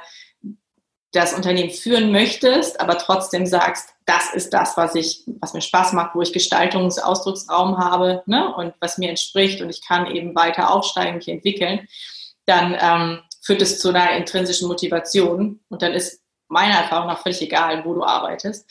das 1.11 1.33
Unternehmen 1.33 1.71
führen 1.71 2.11
möchtest, 2.11 2.79
aber 2.79 2.97
trotzdem 2.97 3.45
sagst, 3.45 3.89
das 4.05 4.33
ist 4.33 4.53
das, 4.53 4.77
was 4.77 4.95
ich, 4.95 5.23
was 5.41 5.53
mir 5.53 5.61
Spaß 5.61 5.93
macht, 5.93 6.15
wo 6.15 6.21
ich 6.21 6.31
Gestaltungsausdrucksraum 6.31 7.77
habe 7.77 8.23
ne, 8.25 8.53
und 8.55 8.73
was 8.79 8.97
mir 8.97 9.09
entspricht 9.09 9.61
und 9.61 9.69
ich 9.69 9.85
kann 9.85 10.07
eben 10.07 10.35
weiter 10.35 10.73
aufsteigen, 10.73 11.17
mich 11.17 11.27
entwickeln, 11.27 11.87
dann 12.45 12.77
ähm, 12.79 13.19
führt 13.41 13.61
es 13.61 13.79
zu 13.79 13.89
einer 13.89 14.11
intrinsischen 14.11 14.67
Motivation 14.67 15.59
und 15.69 15.81
dann 15.81 15.93
ist 15.93 16.21
meiner 16.47 16.75
Erfahrung 16.75 17.07
nach 17.07 17.21
völlig 17.21 17.41
egal, 17.41 17.83
wo 17.85 17.93
du 17.93 18.03
arbeitest. 18.03 18.69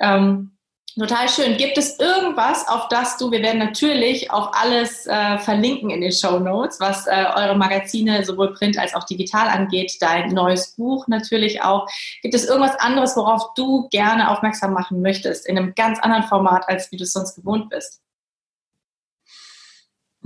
Ähm, 0.00 0.57
Total 0.98 1.28
schön. 1.28 1.56
Gibt 1.56 1.78
es 1.78 1.96
irgendwas, 2.00 2.66
auf 2.66 2.88
das 2.88 3.16
du, 3.18 3.30
wir 3.30 3.40
werden 3.40 3.60
natürlich 3.60 4.32
auch 4.32 4.52
alles 4.52 5.06
äh, 5.06 5.38
verlinken 5.38 5.90
in 5.90 6.00
den 6.00 6.10
Show 6.10 6.40
Notes, 6.40 6.80
was 6.80 7.06
äh, 7.06 7.24
eure 7.36 7.56
Magazine 7.56 8.24
sowohl 8.24 8.52
print 8.52 8.76
als 8.76 8.96
auch 8.96 9.04
digital 9.04 9.46
angeht, 9.46 9.96
dein 10.00 10.30
neues 10.30 10.72
Buch 10.72 11.06
natürlich 11.06 11.62
auch. 11.62 11.88
Gibt 12.22 12.34
es 12.34 12.46
irgendwas 12.46 12.74
anderes, 12.80 13.16
worauf 13.16 13.54
du 13.54 13.88
gerne 13.90 14.28
aufmerksam 14.28 14.72
machen 14.72 15.00
möchtest, 15.00 15.46
in 15.46 15.56
einem 15.56 15.72
ganz 15.76 16.00
anderen 16.00 16.24
Format, 16.24 16.68
als 16.68 16.90
wie 16.90 16.96
du 16.96 17.04
es 17.04 17.12
sonst 17.12 17.36
gewohnt 17.36 17.70
bist? 17.70 18.00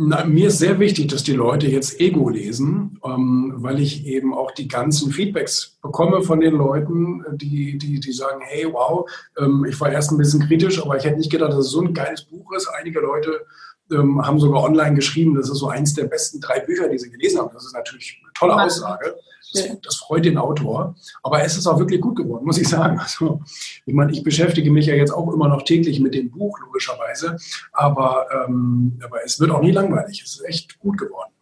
Na, 0.04 0.24
mir 0.24 0.48
ist 0.48 0.58
sehr 0.58 0.80
wichtig, 0.80 1.08
dass 1.08 1.22
die 1.22 1.32
Leute 1.32 1.68
jetzt 1.68 2.00
Ego 2.00 2.28
lesen, 2.28 2.98
ähm, 3.04 3.54
weil 3.56 3.80
ich 3.80 4.04
eben 4.06 4.34
auch 4.34 4.50
die 4.50 4.66
ganzen 4.66 5.12
Feedbacks 5.12 5.78
bekomme 5.80 6.22
von 6.22 6.40
den 6.40 6.54
Leuten, 6.54 7.24
die, 7.32 7.78
die, 7.78 8.00
die 8.00 8.12
sagen, 8.12 8.40
hey, 8.42 8.66
wow, 8.72 9.08
ähm, 9.38 9.64
ich 9.68 9.80
war 9.80 9.92
erst 9.92 10.10
ein 10.10 10.18
bisschen 10.18 10.40
kritisch, 10.46 10.82
aber 10.82 10.96
ich 10.96 11.04
hätte 11.04 11.18
nicht 11.18 11.30
gedacht, 11.30 11.52
dass 11.52 11.66
es 11.66 11.70
so 11.70 11.80
ein 11.80 11.94
geiles 11.94 12.22
Buch 12.22 12.52
ist. 12.56 12.68
Einige 12.68 13.00
Leute 13.00 13.46
ähm, 13.92 14.24
haben 14.26 14.40
sogar 14.40 14.64
online 14.64 14.94
geschrieben, 14.94 15.34
das 15.34 15.48
ist 15.48 15.58
so 15.58 15.68
eins 15.68 15.94
der 15.94 16.04
besten 16.04 16.40
drei 16.40 16.58
Bücher, 16.60 16.88
die 16.88 16.98
sie 16.98 17.10
gelesen 17.10 17.38
haben. 17.38 17.50
Das 17.54 17.64
ist 17.64 17.74
natürlich 17.74 18.20
tolle 18.48 18.64
Aussage. 18.64 19.16
Das, 19.52 19.80
das, 19.82 19.96
freut 19.96 20.24
den 20.24 20.38
Autor. 20.38 20.94
Aber 21.22 21.42
es 21.42 21.56
ist 21.56 21.66
auch 21.66 21.78
wirklich 21.78 22.00
gut 22.00 22.16
geworden, 22.16 22.46
muss 22.46 22.58
ich 22.58 22.68
sagen. 22.68 22.98
Also, 22.98 23.40
ich 23.84 23.92
meine, 23.92 24.12
ich 24.12 24.22
beschäftige 24.22 24.70
mich 24.70 24.86
ja 24.86 24.94
jetzt 24.94 25.10
auch 25.10 25.30
immer 25.32 25.48
noch 25.48 25.62
täglich 25.62 26.00
mit 26.00 26.14
dem 26.14 26.30
Buch, 26.30 26.58
logischerweise. 26.60 27.36
Aber, 27.72 28.26
ähm, 28.32 28.98
aber 29.04 29.24
es 29.24 29.38
wird 29.40 29.50
auch 29.50 29.60
nie 29.60 29.72
langweilig. 29.72 30.22
Es 30.24 30.36
ist 30.36 30.44
echt 30.46 30.78
gut 30.78 30.96
geworden. 30.96 31.32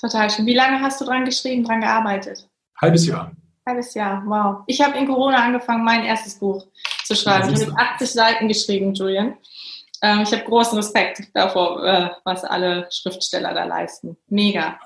Total 0.00 0.30
schön. 0.30 0.46
Wie 0.46 0.54
lange 0.54 0.80
hast 0.80 1.00
du 1.00 1.04
dran 1.04 1.24
geschrieben, 1.24 1.64
dran 1.64 1.80
gearbeitet? 1.80 2.48
Halbes 2.80 3.06
Jahr. 3.06 3.32
Halbes 3.66 3.94
Jahr, 3.94 4.22
wow. 4.26 4.62
Ich 4.66 4.80
habe 4.80 4.96
in 4.96 5.08
Corona 5.08 5.44
angefangen, 5.44 5.84
mein 5.84 6.04
erstes 6.04 6.38
Buch 6.38 6.66
zu 7.04 7.16
schreiben. 7.16 7.52
Ich 7.52 7.66
habe 7.66 7.76
80 7.76 8.12
Seiten 8.12 8.48
geschrieben, 8.48 8.94
Julian. 8.94 9.36
Ähm, 10.02 10.20
ich 10.20 10.32
habe 10.32 10.44
großen 10.44 10.76
Respekt 10.76 11.22
davor, 11.34 11.84
äh, 11.84 12.10
was 12.24 12.44
alle 12.44 12.86
Schriftsteller 12.90 13.54
da 13.54 13.64
leisten. 13.64 14.16
Mega. 14.28 14.78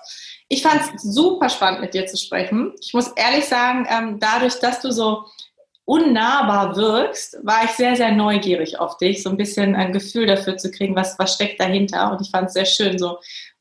Ich 0.52 0.62
fand 0.64 0.80
es 0.80 1.02
super 1.02 1.48
spannend, 1.48 1.80
mit 1.80 1.94
dir 1.94 2.06
zu 2.06 2.16
sprechen. 2.16 2.74
Ich 2.80 2.92
muss 2.92 3.12
ehrlich 3.12 3.44
sagen, 3.44 3.86
ähm, 3.88 4.18
dadurch, 4.18 4.58
dass 4.58 4.80
du 4.80 4.90
so 4.90 5.26
unnahbar 5.84 6.74
wirkst, 6.74 7.38
war 7.44 7.64
ich 7.64 7.70
sehr, 7.70 7.94
sehr 7.94 8.10
neugierig 8.10 8.80
auf 8.80 8.96
dich, 8.96 9.22
so 9.22 9.30
ein 9.30 9.36
bisschen 9.36 9.76
ein 9.76 9.92
Gefühl 9.92 10.26
dafür 10.26 10.56
zu 10.56 10.72
kriegen, 10.72 10.96
was, 10.96 11.16
was 11.20 11.34
steckt 11.34 11.60
dahinter. 11.60 12.10
Und 12.10 12.20
ich 12.20 12.32
fand 12.32 12.48
es 12.48 12.54
sehr 12.54 12.64
schön, 12.64 12.98
so 12.98 13.18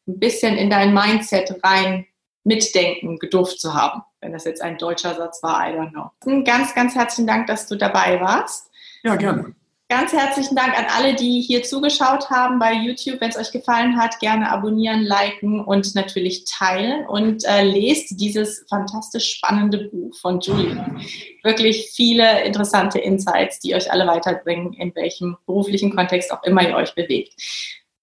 ein 0.08 0.18
bisschen 0.20 0.58
in 0.58 0.72
dein 0.72 0.92
Mindset 0.92 1.64
rein 1.64 2.08
mitdenken 2.44 3.20
gedurft 3.20 3.62
zu 3.62 3.76
haben. 3.76 4.02
Wenn 4.20 4.34
das 4.34 4.46
jetzt 4.46 4.64
ein 4.64 4.80
deutscher 4.80 5.14
Satz 5.14 5.44
war, 5.44 5.70
I 5.70 5.76
don't 5.76 5.92
know. 5.92 6.44
Ganz, 6.44 6.74
ganz 6.74 6.96
herzlichen 6.96 7.28
Dank, 7.28 7.46
dass 7.46 7.68
du 7.68 7.76
dabei 7.76 8.20
warst. 8.20 8.72
Ja, 9.04 9.16
gerne. 9.16 9.54
Ganz 9.92 10.14
herzlichen 10.14 10.56
Dank 10.56 10.78
an 10.78 10.86
alle, 10.96 11.16
die 11.16 11.42
hier 11.42 11.64
zugeschaut 11.64 12.30
haben 12.30 12.60
bei 12.60 12.74
YouTube. 12.74 13.20
Wenn 13.22 13.32
es 13.32 13.38
euch 13.38 13.52
gefallen 13.52 13.98
hat, 13.98 14.20
gerne 14.20 14.52
abonnieren, 14.52 15.02
liken 15.02 15.62
und 15.62 15.96
natürlich 15.96 16.46
teilen. 16.46 17.08
Und 17.08 17.44
äh, 17.46 17.64
lest 17.64 18.20
dieses 18.22 18.64
fantastisch 18.70 19.34
spannende 19.34 19.90
Buch 19.90 20.16
von 20.22 20.42
Julian. 20.42 21.02
Wirklich 21.42 21.90
viele 21.92 22.44
interessante 22.44 23.00
Insights, 23.00 23.62
die 23.62 23.74
euch 23.74 23.92
alle 23.92 24.06
weiterbringen, 24.06 24.74
in 24.74 24.94
welchem 24.94 25.38
beruflichen 25.48 25.96
Kontext 25.96 26.32
auch 26.32 26.44
immer 26.44 26.62
ihr 26.62 26.76
euch 26.76 26.94
bewegt. 26.94 27.34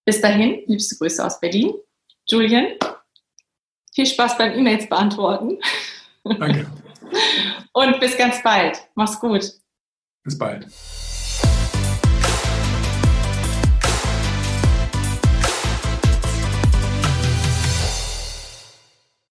Bis 0.04 0.20
dahin, 0.20 0.64
liebste 0.66 0.96
Grüße 0.96 1.24
aus 1.24 1.38
Berlin. 1.38 1.72
Julian, 2.28 2.72
viel 3.94 4.06
Spaß 4.06 4.36
beim 4.38 4.58
E-Mails 4.58 4.88
beantworten. 4.88 5.58
Danke. 6.24 6.68
Und 7.72 8.00
bis 8.00 8.18
ganz 8.18 8.42
bald. 8.42 8.76
Mach's 8.96 9.20
gut. 9.20 9.52
Bis 10.24 10.36
bald. 10.36 10.66